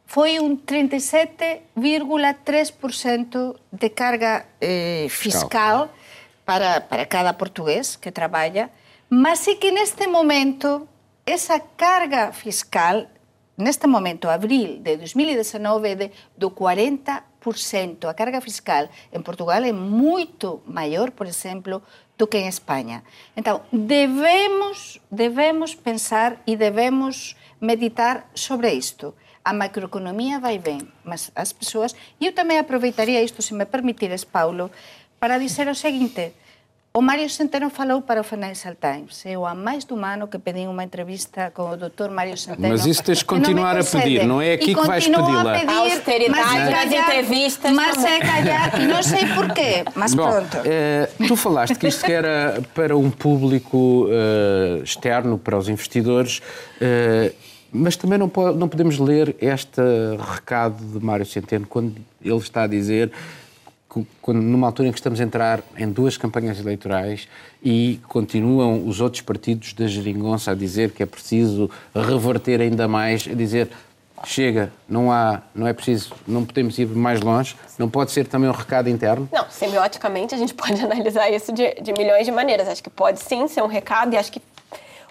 foi 0.06 0.40
un 0.40 0.64
37,3% 0.64 3.60
de 3.70 3.90
carga 3.92 4.46
eh, 4.62 5.06
fiscal 5.10 5.92
para, 6.46 6.80
para 6.80 7.04
cada 7.04 7.36
portugués 7.36 7.98
que 8.00 8.10
traballa, 8.10 8.70
mas 9.12 9.40
sí 9.40 9.56
que 9.60 9.70
neste 9.70 10.08
momento 10.08 10.88
esa 11.26 11.60
carga 11.60 12.32
fiscal 12.32 13.06
neste 13.56 13.86
momento, 13.86 14.28
abril 14.28 14.82
de 14.82 14.96
2019, 14.96 15.88
é 15.88 15.94
de, 15.94 16.10
do 16.36 16.50
40%. 16.50 17.22
A 18.08 18.14
carga 18.16 18.40
fiscal 18.40 18.88
en 19.12 19.20
Portugal 19.20 19.60
é 19.64 19.72
moito 19.72 20.64
maior, 20.64 21.12
por 21.12 21.28
exemplo, 21.28 21.84
do 22.16 22.24
que 22.26 22.38
en 22.38 22.48
España. 22.48 23.04
Então, 23.36 23.62
devemos, 23.70 25.00
devemos 25.10 25.74
pensar 25.74 26.40
e 26.46 26.56
devemos 26.56 27.36
meditar 27.60 28.30
sobre 28.32 28.72
isto. 28.72 29.14
A 29.44 29.52
macroeconomía 29.52 30.40
vai 30.40 30.56
ben, 30.56 30.88
mas 31.04 31.28
as 31.36 31.52
persoas... 31.52 31.92
E 32.16 32.24
eu 32.24 32.32
tamén 32.32 32.62
aproveitaría 32.62 33.20
isto, 33.20 33.44
se 33.44 33.52
me 33.52 33.68
permitires, 33.68 34.24
Paulo, 34.24 34.72
para 35.20 35.36
dizer 35.36 35.68
o 35.68 35.76
seguinte, 35.76 36.32
O 36.96 37.02
Mario 37.02 37.28
Centeno 37.28 37.70
falou 37.70 38.00
para 38.02 38.20
o 38.20 38.22
Financial 38.22 38.72
Times. 38.80 39.26
Eu 39.26 39.44
há 39.44 39.52
mais 39.52 39.84
de 39.84 39.92
um 39.92 40.04
ano 40.04 40.28
que 40.28 40.38
pedi 40.38 40.60
uma 40.60 40.84
entrevista 40.84 41.50
com 41.52 41.70
o 41.70 41.76
Dr. 41.76 42.08
Mário 42.08 42.36
Centeno. 42.36 42.68
Mas 42.68 42.86
isso 42.86 43.02
tens 43.02 43.18
de 43.18 43.24
continuar 43.24 43.76
a 43.76 43.82
pedir, 43.82 44.24
não 44.24 44.40
é 44.40 44.52
aqui 44.52 44.76
que 44.76 44.86
vais 44.86 45.04
pedi-la. 45.04 45.56
A 45.56 45.78
austeridade 45.78 46.70
nas 46.70 46.92
entrevistas 46.92 47.72
Mas 47.72 48.04
é 48.04 48.20
calhar, 48.20 48.80
e 48.80 48.86
não 48.86 49.02
sei 49.02 49.26
porquê, 49.26 49.84
mas 49.96 50.14
Bom, 50.14 50.30
pronto. 50.30 50.56
Eh, 50.64 51.08
tu 51.26 51.34
falaste 51.34 51.74
que 51.74 51.88
isto 51.88 52.08
era 52.08 52.62
para 52.72 52.96
um 52.96 53.10
público 53.10 54.06
eh, 54.08 54.82
externo, 54.84 55.36
para 55.36 55.58
os 55.58 55.68
investidores, 55.68 56.40
eh, 56.80 57.32
mas 57.72 57.96
também 57.96 58.20
não, 58.20 58.28
pode, 58.28 58.56
não 58.56 58.68
podemos 58.68 59.00
ler 59.00 59.34
este 59.40 59.82
recado 60.32 60.76
de 60.76 61.04
Mário 61.04 61.26
Centeno 61.26 61.66
quando 61.66 61.96
ele 62.22 62.36
está 62.36 62.62
a 62.62 62.66
dizer 62.68 63.10
numa 64.28 64.66
altura 64.66 64.88
em 64.88 64.92
que 64.92 64.98
estamos 64.98 65.20
a 65.20 65.24
entrar 65.24 65.62
em 65.76 65.90
duas 65.90 66.16
campanhas 66.16 66.58
eleitorais 66.58 67.28
e 67.62 68.00
continuam 68.08 68.86
os 68.86 69.00
outros 69.00 69.22
partidos 69.22 69.72
da 69.72 69.86
geringonça 69.86 70.50
a 70.50 70.54
dizer 70.54 70.92
que 70.92 71.02
é 71.02 71.06
preciso 71.06 71.70
reverter 71.94 72.60
ainda 72.60 72.88
mais, 72.88 73.26
a 73.30 73.34
dizer 73.34 73.70
chega, 74.24 74.72
não 74.88 75.12
há, 75.12 75.42
não 75.54 75.66
é 75.66 75.72
preciso, 75.72 76.14
não 76.26 76.44
podemos 76.44 76.78
ir 76.78 76.86
mais 76.86 77.20
longe, 77.20 77.56
não 77.78 77.88
pode 77.88 78.10
ser 78.10 78.26
também 78.26 78.48
um 78.48 78.52
recado 78.52 78.88
interno? 78.88 79.28
Não, 79.32 79.44
semioticamente 79.50 80.34
a 80.34 80.38
gente 80.38 80.54
pode 80.54 80.82
analisar 80.82 81.30
isso 81.30 81.52
de, 81.52 81.74
de 81.74 81.92
milhões 81.92 82.24
de 82.24 82.32
maneiras. 82.32 82.68
Acho 82.68 82.82
que 82.82 82.90
pode 82.90 83.20
sim 83.20 83.46
ser 83.48 83.62
um 83.62 83.66
recado 83.66 84.14
e 84.14 84.16
acho 84.16 84.32
que 84.32 84.40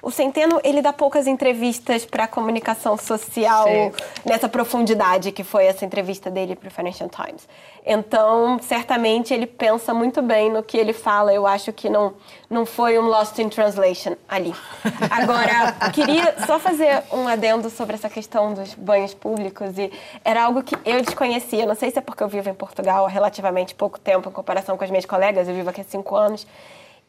o 0.03 0.11
Centeno, 0.11 0.59
ele 0.65 0.81
dá 0.81 0.91
poucas 0.91 1.27
entrevistas 1.27 2.05
para 2.05 2.27
comunicação 2.27 2.97
social 2.97 3.65
Sim. 3.65 3.91
nessa 4.25 4.49
profundidade 4.49 5.31
que 5.31 5.45
foi 5.45 5.65
essa 5.65 5.85
entrevista 5.85 6.29
dele 6.29 6.57
para 6.57 6.67
o 6.67 6.71
Financial 6.71 7.09
Times. 7.09 7.47
Então, 7.85 8.59
certamente 8.59 9.33
ele 9.33 9.47
pensa 9.47 9.93
muito 9.93 10.21
bem 10.21 10.51
no 10.51 10.61
que 10.61 10.77
ele 10.77 10.91
fala. 10.91 11.33
Eu 11.33 11.47
acho 11.47 11.71
que 11.71 11.89
não 11.89 12.13
não 12.49 12.65
foi 12.65 12.99
um 12.99 13.03
lost 13.03 13.39
in 13.39 13.47
translation 13.47 14.15
ali. 14.27 14.53
Agora, 15.09 15.71
queria 15.91 16.35
só 16.45 16.59
fazer 16.59 17.01
um 17.11 17.25
adendo 17.25 17.69
sobre 17.69 17.95
essa 17.95 18.09
questão 18.09 18.53
dos 18.53 18.75
banhos 18.75 19.13
públicos 19.13 19.77
e 19.77 19.89
era 20.23 20.43
algo 20.43 20.61
que 20.61 20.75
eu 20.85 21.01
desconhecia. 21.01 21.65
Não 21.65 21.75
sei 21.75 21.89
se 21.89 21.97
é 21.97 22.01
porque 22.01 22.21
eu 22.21 22.27
vivo 22.27 22.49
em 22.49 22.53
Portugal 22.53 23.05
há 23.05 23.09
relativamente 23.09 23.73
pouco 23.73 23.97
tempo 23.97 24.27
em 24.27 24.31
comparação 24.33 24.77
com 24.77 24.83
as 24.83 24.89
minhas 24.89 25.05
colegas. 25.05 25.47
Eu 25.47 25.55
vivo 25.55 25.69
aqui 25.69 25.79
há 25.79 25.85
cinco 25.85 26.13
anos 26.15 26.45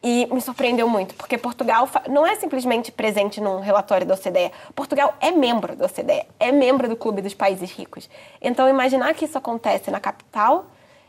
e 0.05 0.27
me 0.31 0.39
surpreendeu 0.39 0.87
muito, 0.87 1.15
porque 1.15 1.35
Portugal 1.35 1.89
não 2.07 2.27
é 2.27 2.35
simplesmente 2.35 2.91
presente 2.91 3.41
num 3.41 3.59
relatório 3.59 4.05
da 4.05 4.13
OCDE. 4.13 4.51
Portugal 4.75 5.15
é 5.19 5.31
membro 5.31 5.75
da 5.75 5.87
OCDE, 5.87 6.27
é 6.39 6.51
membro 6.51 6.87
do 6.87 6.95
Clube 6.95 7.23
dos 7.23 7.33
Países 7.33 7.71
Ricos. 7.71 8.07
Então, 8.39 8.69
imaginar 8.69 9.15
que 9.15 9.25
isso 9.25 9.35
acontece 9.35 9.89
na 9.89 9.99
capital 9.99 10.67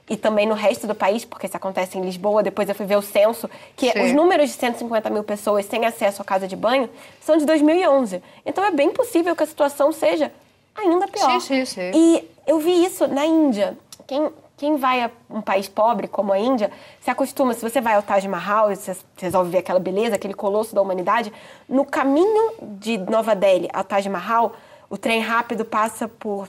e 0.08 0.16
também 0.16 0.46
no 0.46 0.54
resto 0.54 0.86
do 0.86 0.94
país, 0.94 1.26
porque 1.26 1.46
isso 1.46 1.54
acontece 1.54 1.98
em 1.98 2.00
Lisboa, 2.00 2.42
depois 2.42 2.70
eu 2.70 2.74
fui 2.74 2.86
ver 2.86 2.96
o 2.96 3.02
censo, 3.02 3.50
que 3.76 3.92
Sim. 3.92 4.02
os 4.02 4.12
números 4.12 4.48
de 4.48 4.56
150 4.56 5.10
mil 5.10 5.24
pessoas 5.24 5.66
sem 5.66 5.84
acesso 5.84 6.22
à 6.22 6.24
casa 6.24 6.48
de 6.48 6.56
banho 6.56 6.88
são 7.20 7.36
de 7.36 7.44
2011. 7.44 8.22
Então, 8.46 8.64
é 8.64 8.70
bem 8.70 8.90
possível 8.90 9.36
que 9.36 9.42
a 9.42 9.46
situação 9.46 9.92
seja 9.92 10.32
ainda 10.74 11.06
pior. 11.06 11.32
Sim, 11.32 11.40
sim, 11.40 11.64
sim. 11.66 11.90
E 11.92 12.30
eu 12.46 12.58
vi 12.60 12.86
isso 12.86 13.06
na 13.06 13.26
Índia. 13.26 13.76
Quem 14.06 14.30
quem 14.56 14.76
vai 14.76 15.02
a 15.02 15.10
um 15.28 15.40
país 15.40 15.68
pobre 15.68 16.08
como 16.08 16.32
a 16.32 16.38
Índia 16.38 16.70
se 17.00 17.10
acostuma. 17.10 17.52
Se 17.52 17.60
você 17.60 17.80
vai 17.80 17.94
ao 17.94 18.02
Taj 18.02 18.26
Mahal 18.26 18.68
você 18.68 18.96
resolve 19.16 19.50
ver 19.50 19.58
aquela 19.58 19.78
beleza, 19.78 20.16
aquele 20.16 20.34
colosso 20.34 20.74
da 20.74 20.80
humanidade, 20.80 21.32
no 21.68 21.84
caminho 21.84 22.52
de 22.62 22.96
Nova 22.98 23.34
Delhi 23.34 23.68
ao 23.72 23.84
Taj 23.84 24.08
Mahal, 24.08 24.54
o 24.88 24.96
trem 24.96 25.20
rápido 25.20 25.64
passa 25.64 26.08
por 26.08 26.48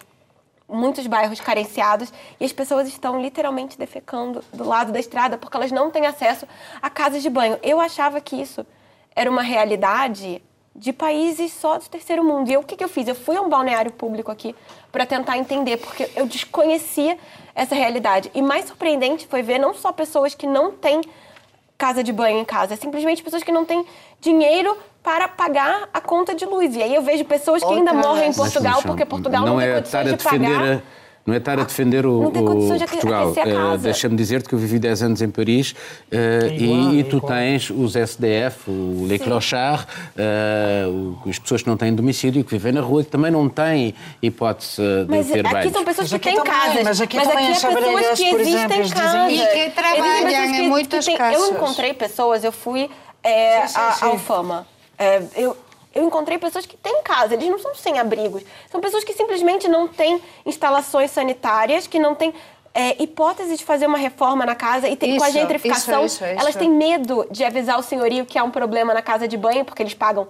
muitos 0.70 1.08
bairros 1.08 1.40
carenciados 1.40 2.12
e 2.40 2.46
as 2.46 2.52
pessoas 2.52 2.88
estão 2.88 3.22
literalmente 3.22 3.78
defecando 3.78 4.44
do 4.54 4.68
lado 4.68 4.92
da 4.92 5.00
estrada 5.00 5.38
porque 5.38 5.56
elas 5.56 5.72
não 5.72 5.90
têm 5.90 6.06
acesso 6.06 6.48
a 6.82 6.90
casas 6.90 7.22
de 7.22 7.30
banho. 7.30 7.58
Eu 7.62 7.80
achava 7.80 8.20
que 8.22 8.36
isso 8.36 8.66
era 9.16 9.30
uma 9.30 9.42
realidade 9.42 10.42
de 10.78 10.94
países 10.94 11.52
só 11.52 11.80
do 11.80 11.86
terceiro 11.86 12.24
mundo. 12.24 12.50
E 12.50 12.54
eu, 12.54 12.60
o 12.60 12.64
que, 12.64 12.76
que 12.76 12.84
eu 12.84 12.88
fiz? 12.88 13.08
Eu 13.08 13.16
fui 13.16 13.36
a 13.36 13.42
um 13.42 13.50
balneário 13.50 13.92
público 13.92 14.32
aqui 14.32 14.56
para 14.92 15.06
tentar 15.06 15.38
entender, 15.38 15.78
porque 15.78 16.08
eu 16.16 16.28
desconhecia 16.28 17.18
essa 17.56 17.74
realidade. 17.74 18.30
E 18.36 18.42
mais 18.42 18.66
surpreendente 18.66 19.26
foi 19.28 19.42
ver 19.42 19.58
não 19.58 19.74
só 19.74 19.92
pessoas 19.92 20.36
que 20.36 20.46
não 20.46 20.72
têm 20.72 21.02
casa 21.78 22.04
de 22.04 22.14
banho 22.14 22.40
em 22.40 22.46
casa, 22.46 22.76
é 22.76 22.78
simplesmente 22.78 23.24
pessoas 23.24 23.44
que 23.44 23.52
não 23.52 23.66
têm 23.66 23.86
dinheiro 24.20 24.78
para 25.04 25.28
pagar 25.28 25.90
a 25.94 26.02
conta 26.02 26.36
de 26.36 26.46
luz. 26.46 26.76
E 26.76 26.84
aí 26.84 26.94
eu 26.94 27.02
vejo 27.02 27.26
pessoas 27.26 27.64
que 27.64 27.74
ainda 27.74 27.94
morrem 27.94 28.30
em 28.30 28.34
Portugal 28.34 28.82
porque 28.84 29.06
Portugal 29.06 29.46
não, 29.46 29.54
não 29.54 29.60
tem 29.60 29.70
é 29.70 29.76
condições 29.76 30.08
de 30.12 30.24
pagar 30.24 30.82
não 31.28 31.34
é 31.34 31.38
estar 31.38 31.60
a 31.60 31.64
defender 31.66 32.06
o, 32.06 32.28
o 32.28 32.32
Portugal. 32.32 33.32
Uh, 33.32 33.78
Deixa-me 33.78 34.16
dizer-te 34.16 34.48
que 34.48 34.56
eu 34.56 34.60
vivi 34.60 34.80
10 34.80 35.04
anos 35.04 35.22
em 35.22 35.30
Paris 35.30 35.72
uh, 35.72 36.48
e, 36.50 37.02
e, 37.02 37.04
tu 37.04 37.20
tens 37.20 37.70
os 37.70 37.98
SDF, 37.98 38.70
o 38.70 39.06
Les 39.06 39.22
Clochards, 39.22 39.86
uh, 40.16 41.30
as 41.30 41.38
pessoas 41.38 41.62
que 41.62 41.70
não 41.70 41.76
têm 41.76 41.94
domicílio, 41.94 42.46
que 42.46 42.52
vivem 42.52 42.72
na 42.72 42.80
rua, 42.80 43.04
que 43.04 43.10
também 43.10 43.30
não 43.30 43.50
têm 43.50 43.94
hipótese 44.22 44.82
de 44.82 45.24
ter 45.26 45.46
aqui 45.46 45.70
são 45.70 45.84
pessoas 45.84 46.10
que 46.10 46.20
têm 46.20 46.42
casas, 46.42 46.84
mas 46.84 47.02
aqui, 47.02 47.18
mas 47.18 47.28
aqui 47.28 47.44
é 47.44 47.50
pessoas 47.50 48.18
que 48.18 48.26
existem 48.26 48.82
em 48.82 48.90
casas. 48.90 49.34
E 49.34 49.48
que 49.48 49.70
trabalham 49.72 50.46
em 50.46 50.70
muitas 50.70 51.06
casas. 51.10 51.42
Eu 51.42 51.52
encontrei 51.52 51.94
pessoas, 51.94 52.44
eu 52.46 52.54
fui 52.54 52.90
é, 53.22 53.68
sim, 53.68 53.74
sim, 53.74 54.00
sim. 54.00 54.06
ao 54.06 54.18
Fama. 54.18 54.66
É, 54.98 55.22
eu, 55.36 55.58
eu 55.98 56.06
encontrei 56.06 56.38
pessoas 56.38 56.66
que 56.66 56.78
têm 56.78 57.02
casa, 57.02 57.34
eles 57.34 57.50
não 57.50 57.60
são 57.60 57.74
sem 57.74 57.98
abrigos. 57.98 58.44
São 58.72 58.80
pessoas 58.80 59.04
que 59.04 59.14
simplesmente 59.14 59.68
não 59.68 59.88
têm 59.88 60.22
instalações 60.46 61.10
sanitárias, 61.12 61.88
que 61.88 61.98
não 61.98 62.14
têm 62.14 62.34
é, 62.74 63.02
hipótese 63.02 63.58
de 63.58 63.66
fazer 63.66 63.88
uma 63.88 63.98
reforma 63.98 64.46
na 64.46 64.54
casa 64.54 64.88
e 64.88 64.96
tem, 64.96 65.10
isso, 65.10 65.20
com 65.20 65.26
a 65.26 65.32
gentrificação, 65.32 66.06
isso, 66.06 66.24
isso, 66.24 66.40
elas 66.40 66.56
têm 66.56 66.70
medo 66.70 67.26
de 67.32 67.44
avisar 67.44 67.80
o 67.80 67.82
senhorio 67.82 68.24
que 68.24 68.38
há 68.38 68.44
um 68.44 68.52
problema 68.52 68.94
na 68.94 69.02
casa 69.02 69.28
de 69.28 69.36
banho, 69.36 69.66
porque 69.66 69.82
eles 69.82 69.96
pagam 69.96 70.28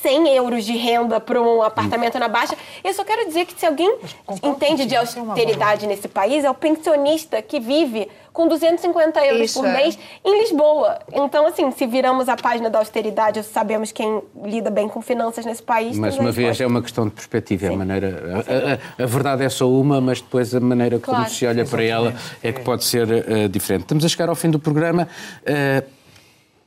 100 0.00 0.28
euros 0.34 0.64
de 0.64 0.74
renda 0.74 1.20
para 1.20 1.38
um 1.38 1.62
apartamento 1.62 2.18
na 2.18 2.26
Baixa. 2.26 2.56
Eu 2.82 2.94
só 2.94 3.04
quero 3.04 3.26
dizer 3.26 3.44
que 3.44 3.58
se 3.58 3.66
alguém 3.66 3.98
entende 4.42 4.86
de 4.86 4.96
austeridade 4.96 5.86
nesse 5.86 6.08
país, 6.08 6.42
é 6.42 6.50
o 6.50 6.54
pensionista 6.54 7.42
que 7.42 7.60
vive 7.60 8.08
com 8.32 8.48
250 8.48 9.24
euros 9.26 9.50
Isso, 9.50 9.60
por 9.60 9.68
é. 9.68 9.72
mês 9.72 9.98
em 10.24 10.40
Lisboa. 10.40 10.98
Então, 11.12 11.46
assim, 11.46 11.70
se 11.70 11.86
viramos 11.86 12.28
a 12.28 12.36
página 12.36 12.70
da 12.70 12.78
austeridade, 12.78 13.42
sabemos 13.42 13.92
quem 13.92 14.22
lida 14.44 14.70
bem 14.70 14.88
com 14.88 15.00
finanças 15.00 15.44
nesse 15.44 15.62
país. 15.62 15.96
Mas, 15.98 16.18
uma 16.18 16.32
vez, 16.32 16.48
pode. 16.48 16.62
é 16.62 16.66
uma 16.66 16.82
questão 16.82 17.06
de 17.06 17.12
perspectiva. 17.12 17.66
É 17.66 17.68
a, 17.68 17.76
maneira, 17.76 18.44
a, 18.46 19.02
a, 19.02 19.04
a, 19.04 19.06
verdade 19.06 19.44
é 19.44 19.48
só 19.48 19.68
uma, 19.70 20.00
mas 20.00 20.20
depois 20.20 20.54
a 20.54 20.60
maneira 20.60 20.98
claro. 20.98 21.24
como 21.24 21.34
se 21.34 21.46
olha 21.46 21.62
Exatamente. 21.62 21.70
para 21.70 21.84
ela 21.84 22.14
é 22.42 22.52
que 22.52 22.60
pode 22.60 22.84
ser 22.84 23.06
uh, 23.08 23.48
diferente. 23.48 23.82
Estamos 23.82 24.04
a 24.04 24.08
chegar 24.08 24.28
ao 24.28 24.34
fim 24.34 24.50
do 24.50 24.58
programa. 24.58 25.08
Uh, 25.42 26.00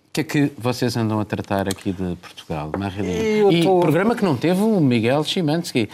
o 0.08 0.14
que 0.14 0.22
é 0.22 0.24
que 0.24 0.52
vocês 0.60 0.96
andam 0.96 1.20
a 1.20 1.26
tratar 1.26 1.68
aqui 1.68 1.92
de 1.92 2.16
Portugal, 2.18 2.72
Marilene? 2.78 3.58
E 3.58 3.64
tô... 3.64 3.80
programa 3.80 4.16
que 4.16 4.24
não 4.24 4.38
teve 4.38 4.62
o 4.62 4.80
Miguel 4.80 5.24
Chimansky. 5.24 5.90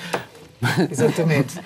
Exatamente. 0.91 1.57
uh, 1.57 1.63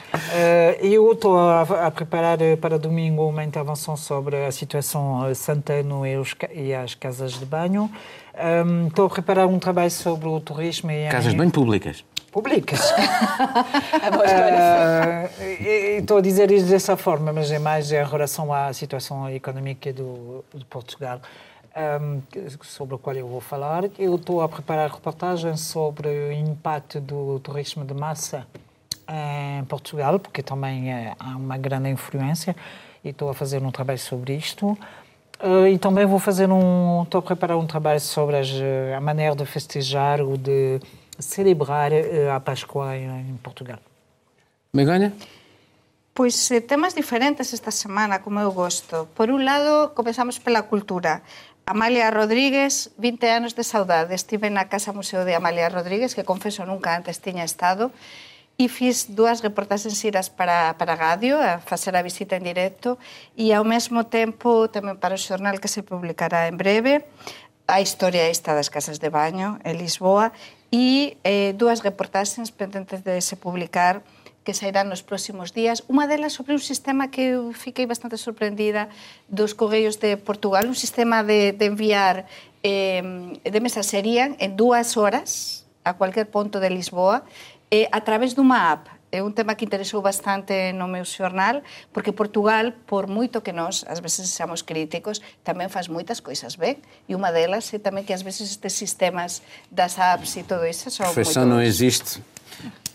eu 0.85 1.11
estou 1.11 1.37
a, 1.37 1.61
a, 1.61 1.91
preparar 1.91 2.39
eh, 2.41 2.55
para 2.55 2.77
domingo 2.77 3.27
uma 3.27 3.43
intervenção 3.43 3.97
sobre 3.97 4.45
a 4.45 4.51
situação 4.51 5.27
eh, 5.27 5.33
Santano 5.33 6.05
e, 6.05 6.15
os, 6.17 6.35
e 6.53 6.73
as 6.73 6.93
casas 6.93 7.33
de 7.33 7.45
banho. 7.45 7.89
Um, 8.65 8.87
estou 8.87 9.07
a 9.07 9.09
preparar 9.09 9.47
um 9.47 9.57
trabalho 9.59 9.91
sobre 9.91 10.27
o 10.27 10.39
turismo 10.39 10.91
e... 10.91 11.09
Casas 11.09 11.31
de 11.31 11.37
banho 11.37 11.51
públicas? 11.51 12.03
Públicas. 12.31 12.91
uh, 12.91 12.95
estou 15.99 16.17
a 16.17 16.21
dizer 16.21 16.51
isso 16.51 16.67
dessa 16.67 16.95
forma, 16.95 17.33
mas 17.33 17.51
é 17.51 17.59
mais 17.59 17.91
em 17.91 18.03
relação 18.03 18.53
à 18.53 18.71
situação 18.73 19.27
económica 19.27 19.91
do, 19.91 20.45
de 20.53 20.65
Portugal. 20.65 21.19
Um, 21.75 22.21
sobre 22.61 22.93
o 22.93 22.99
qual 22.99 23.15
eu 23.15 23.27
vou 23.27 23.41
falar. 23.41 23.85
Eu 23.97 24.15
estou 24.15 24.41
a 24.41 24.49
preparar 24.49 24.91
reportagem 24.91 25.57
sobre 25.57 26.07
o 26.07 26.31
impacto 26.31 26.99
do 26.99 27.39
turismo 27.39 27.83
de 27.83 27.95
massa 27.95 28.45
em 29.07 29.63
Portugal, 29.65 30.19
porque 30.19 30.41
também 30.41 30.91
é, 30.91 31.15
há 31.19 31.35
uma 31.35 31.57
grande 31.57 31.89
influência 31.89 32.55
e 33.03 33.09
estou 33.09 33.29
a 33.29 33.33
fazer 33.33 33.61
um 33.61 33.71
trabalho 33.71 33.99
sobre 33.99 34.35
isto. 34.35 34.77
Uh, 35.43 35.67
e 35.67 35.77
também 35.77 36.05
vou 36.05 36.19
fazer 36.19 36.49
um, 36.49 37.03
estou 37.03 37.19
a 37.19 37.21
preparar 37.21 37.57
um 37.57 37.67
trabalho 37.67 37.99
sobre 37.99 38.37
as, 38.37 38.49
a 38.95 39.01
maneira 39.01 39.35
de 39.35 39.45
festejar 39.45 40.21
ou 40.21 40.37
de 40.37 40.79
celebrar 41.19 41.91
uh, 41.91 42.31
a 42.35 42.39
Páscoa 42.39 42.95
em, 42.95 43.31
em 43.31 43.37
Portugal. 43.43 43.79
Begonha? 44.73 45.13
Pois 46.13 46.51
eh, 46.51 46.61
temas 46.61 46.93
diferentes 46.93 47.53
esta 47.53 47.71
semana, 47.71 48.21
como 48.21 48.39
eu 48.39 48.51
gosto. 48.53 49.09
Por 49.17 49.29
un 49.33 49.43
lado, 49.43 49.93
comenzamos 49.97 50.37
pela 50.37 50.61
cultura. 50.69 51.23
Amalia 51.65 52.11
Rodríguez, 52.11 52.91
20 52.97 53.25
anos 53.29 53.53
de 53.55 53.63
saudade. 53.63 54.13
Estive 54.13 54.49
na 54.49 54.69
Casa 54.69 54.93
Museo 54.93 55.25
de 55.25 55.33
Amalia 55.33 55.69
Rodríguez, 55.69 56.13
que 56.13 56.23
confeso 56.23 56.65
nunca 56.69 56.93
antes 56.93 57.17
tiña 57.17 57.43
estado, 57.43 57.89
e 58.57 58.69
fiz 58.69 59.09
dúas 59.09 59.41
reportaxes 59.41 59.97
xiras 59.97 60.29
para, 60.29 60.77
para 60.77 60.93
radio, 60.93 61.41
a 61.41 61.57
facer 61.57 61.97
a 61.97 62.05
visita 62.05 62.37
en 62.37 62.45
directo, 62.45 63.01
e 63.33 63.49
ao 63.51 63.65
mesmo 63.65 64.05
tempo 64.05 64.69
tamén 64.69 65.01
para 65.01 65.17
o 65.17 65.21
xornal 65.21 65.57
que 65.57 65.71
se 65.71 65.81
publicará 65.81 66.45
en 66.45 66.55
breve, 66.57 67.05
a 67.65 67.81
historia 67.81 68.29
esta 68.29 68.53
das 68.53 68.69
casas 68.69 69.01
de 69.01 69.09
baño 69.09 69.57
en 69.65 69.81
Lisboa, 69.81 70.35
e 70.69 71.17
eh, 71.25 71.53
dúas 71.57 71.81
reportaxes 71.81 72.53
pendentes 72.53 73.01
de 73.01 73.21
se 73.21 73.37
publicar 73.37 74.05
que 74.43 74.53
sairán 74.53 74.91
nos 74.91 75.01
próximos 75.01 75.55
días. 75.55 75.87
Unha 75.87 76.05
delas 76.05 76.35
sobre 76.35 76.53
un 76.53 76.61
sistema 76.61 77.07
que 77.09 77.37
eu 77.37 77.55
fiquei 77.55 77.87
bastante 77.87 78.19
sorprendida 78.19 78.91
dos 79.31 79.55
correios 79.55 79.97
de 80.03 80.19
Portugal, 80.19 80.67
un 80.67 80.75
sistema 80.75 81.23
de, 81.23 81.55
de 81.55 81.65
enviar 81.65 82.27
eh, 82.61 83.01
de 83.39 83.59
mensaxería 83.63 84.35
en 84.37 84.59
dúas 84.59 84.99
horas 84.99 85.63
a 85.83 85.95
cualquier 85.95 86.27
punto 86.31 86.59
de 86.59 86.69
Lisboa, 86.69 87.23
é 87.73 87.89
a 87.91 87.99
través 88.01 88.35
dunha 88.37 88.77
app. 88.77 88.89
É 89.09 89.21
un 89.21 89.33
tema 89.33 89.53
que 89.53 89.65
interesou 89.65 90.01
bastante 90.01 90.73
no 90.73 90.87
meu 90.87 91.05
xornal, 91.05 91.61
porque 91.93 92.11
Portugal, 92.11 92.73
por 92.85 93.05
moito 93.05 93.41
que 93.41 93.53
nós, 93.53 93.85
ás 93.89 94.01
veces, 94.01 94.29
seamos 94.29 94.61
críticos, 94.61 95.21
tamén 95.45 95.69
faz 95.69 95.89
moitas 95.89 96.21
coisas 96.21 96.53
ben. 96.57 96.77
E 97.09 97.17
unha 97.17 97.33
delas 97.33 97.69
é 97.73 97.81
tamén 97.81 98.05
que 98.05 98.13
ás 98.13 98.21
veces 98.21 98.53
estes 98.53 98.73
sistemas 98.73 99.41
das 99.69 99.97
apps 99.97 100.37
e 100.37 100.45
todo 100.45 100.65
iso 100.65 100.93
son 100.93 101.09
Perfeição 101.13 101.45
non 101.45 101.61
existe. 101.61 102.21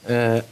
Uh, 0.07 0.43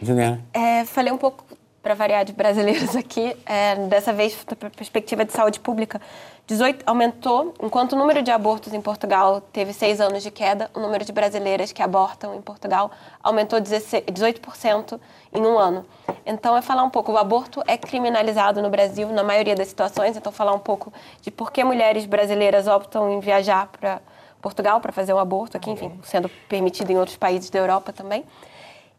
Juliana? 0.00 0.40
É, 0.52 0.84
falei 0.84 1.12
um 1.12 1.20
pouco 1.20 1.44
para 1.84 1.92
variar 1.92 2.24
de 2.24 2.32
brasileiros 2.32 2.96
aqui, 3.00 3.36
é, 3.44 3.76
dessa 3.88 4.12
vez 4.12 4.40
da 4.44 4.68
perspectiva 4.68 5.24
de 5.24 5.32
saúde 5.32 5.60
pública. 5.60 6.00
18, 6.48 6.82
aumentou, 6.86 7.52
enquanto 7.62 7.92
o 7.92 7.96
número 7.96 8.22
de 8.22 8.30
abortos 8.30 8.72
em 8.72 8.80
Portugal 8.80 9.38
teve 9.52 9.74
seis 9.74 10.00
anos 10.00 10.22
de 10.22 10.30
queda, 10.30 10.70
o 10.74 10.80
número 10.80 11.04
de 11.04 11.12
brasileiras 11.12 11.72
que 11.72 11.82
abortam 11.82 12.34
em 12.34 12.40
Portugal 12.40 12.90
aumentou 13.22 13.60
16, 13.60 14.04
18% 14.04 14.98
em 15.34 15.42
um 15.42 15.58
ano. 15.58 15.84
Então, 16.24 16.56
é 16.56 16.62
falar 16.62 16.84
um 16.84 16.88
pouco, 16.88 17.12
o 17.12 17.18
aborto 17.18 17.62
é 17.66 17.76
criminalizado 17.76 18.62
no 18.62 18.70
Brasil, 18.70 19.08
na 19.10 19.22
maioria 19.22 19.54
das 19.54 19.68
situações, 19.68 20.16
então 20.16 20.32
falar 20.32 20.54
um 20.54 20.58
pouco 20.58 20.90
de 21.20 21.30
por 21.30 21.52
que 21.52 21.62
mulheres 21.62 22.06
brasileiras 22.06 22.66
optam 22.66 23.12
em 23.12 23.20
viajar 23.20 23.66
para 23.66 24.00
Portugal 24.40 24.80
para 24.80 24.90
fazer 24.90 25.12
um 25.12 25.18
aborto 25.18 25.54
aqui, 25.54 25.70
enfim, 25.70 26.00
sendo 26.02 26.30
permitido 26.48 26.90
em 26.90 26.96
outros 26.96 27.18
países 27.18 27.50
da 27.50 27.58
Europa 27.58 27.92
também. 27.92 28.24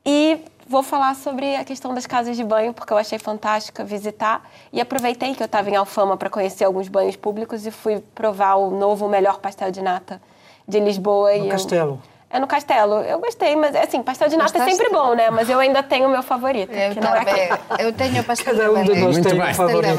E 0.05 0.39
vou 0.69 0.83
falar 0.83 1.15
sobre 1.15 1.55
a 1.55 1.65
questão 1.65 1.95
das 1.95 2.05
casas 2.05 2.37
de 2.37 2.43
banho, 2.43 2.71
porque 2.73 2.93
eu 2.93 2.97
achei 2.97 3.17
fantástica 3.17 3.83
visitar. 3.83 4.47
E 4.71 4.79
aproveitei 4.79 5.33
que 5.33 5.41
eu 5.41 5.45
estava 5.45 5.67
em 5.67 5.75
Alfama 5.75 6.15
para 6.15 6.29
conhecer 6.29 6.63
alguns 6.63 6.87
banhos 6.87 7.15
públicos 7.15 7.65
e 7.65 7.71
fui 7.71 7.99
provar 8.13 8.55
o 8.55 8.69
novo 8.69 9.09
melhor 9.09 9.39
pastel 9.39 9.71
de 9.71 9.81
nata 9.81 10.21
de 10.67 10.79
Lisboa. 10.79 11.35
No 11.35 11.47
e 11.47 11.49
Castelo. 11.49 11.93
Eu... 11.93 12.19
É 12.31 12.39
no 12.39 12.45
Castelo. 12.45 12.97
Eu 13.01 13.17
gostei, 13.17 13.55
mas 13.55 13.75
assim, 13.75 14.03
pastel 14.03 14.29
de 14.29 14.37
nata 14.37 14.51
Gostaste? 14.51 14.73
é 14.73 14.75
sempre 14.75 14.93
bom, 14.93 15.15
né? 15.15 15.31
Mas 15.31 15.49
eu 15.49 15.57
ainda 15.57 15.81
tenho 15.81 16.07
o 16.07 16.11
meu 16.11 16.21
favorito. 16.21 16.71
Eu 16.71 16.93
também. 16.93 17.33
É 17.33 17.59
eu 17.79 17.91
tenho 17.91 18.23
pastel 18.23 18.55
Cada 18.55 18.71
um 18.71 18.83
de 18.83 18.93
nós 18.93 19.15
Muito 19.15 19.29
tem 19.29 19.39
bem. 19.39 19.53
favorito. 19.55 19.97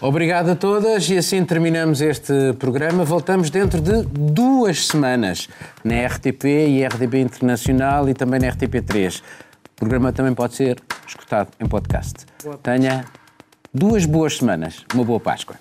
Obrigado 0.00 0.50
a 0.50 0.54
todas 0.54 1.10
e 1.10 1.18
assim 1.18 1.44
terminamos 1.44 2.00
este 2.00 2.52
programa. 2.56 3.02
Voltamos 3.04 3.50
dentro 3.50 3.80
de 3.80 4.02
duas 4.04 4.86
semanas 4.86 5.48
na 5.82 6.06
RTP 6.06 6.44
e 6.44 6.86
RTP 6.86 7.14
Internacional 7.14 8.08
e 8.08 8.14
também 8.14 8.38
na 8.38 8.46
RTP3. 8.46 9.20
O 9.76 9.80
programa 9.80 10.10
também 10.10 10.32
pode 10.32 10.54
ser 10.54 10.82
escutado 11.06 11.50
em 11.60 11.66
podcast. 11.66 12.24
Tenha 12.62 13.04
duas 13.74 14.06
boas 14.06 14.38
semanas. 14.38 14.86
Uma 14.94 15.04
boa 15.04 15.20
Páscoa. 15.20 15.56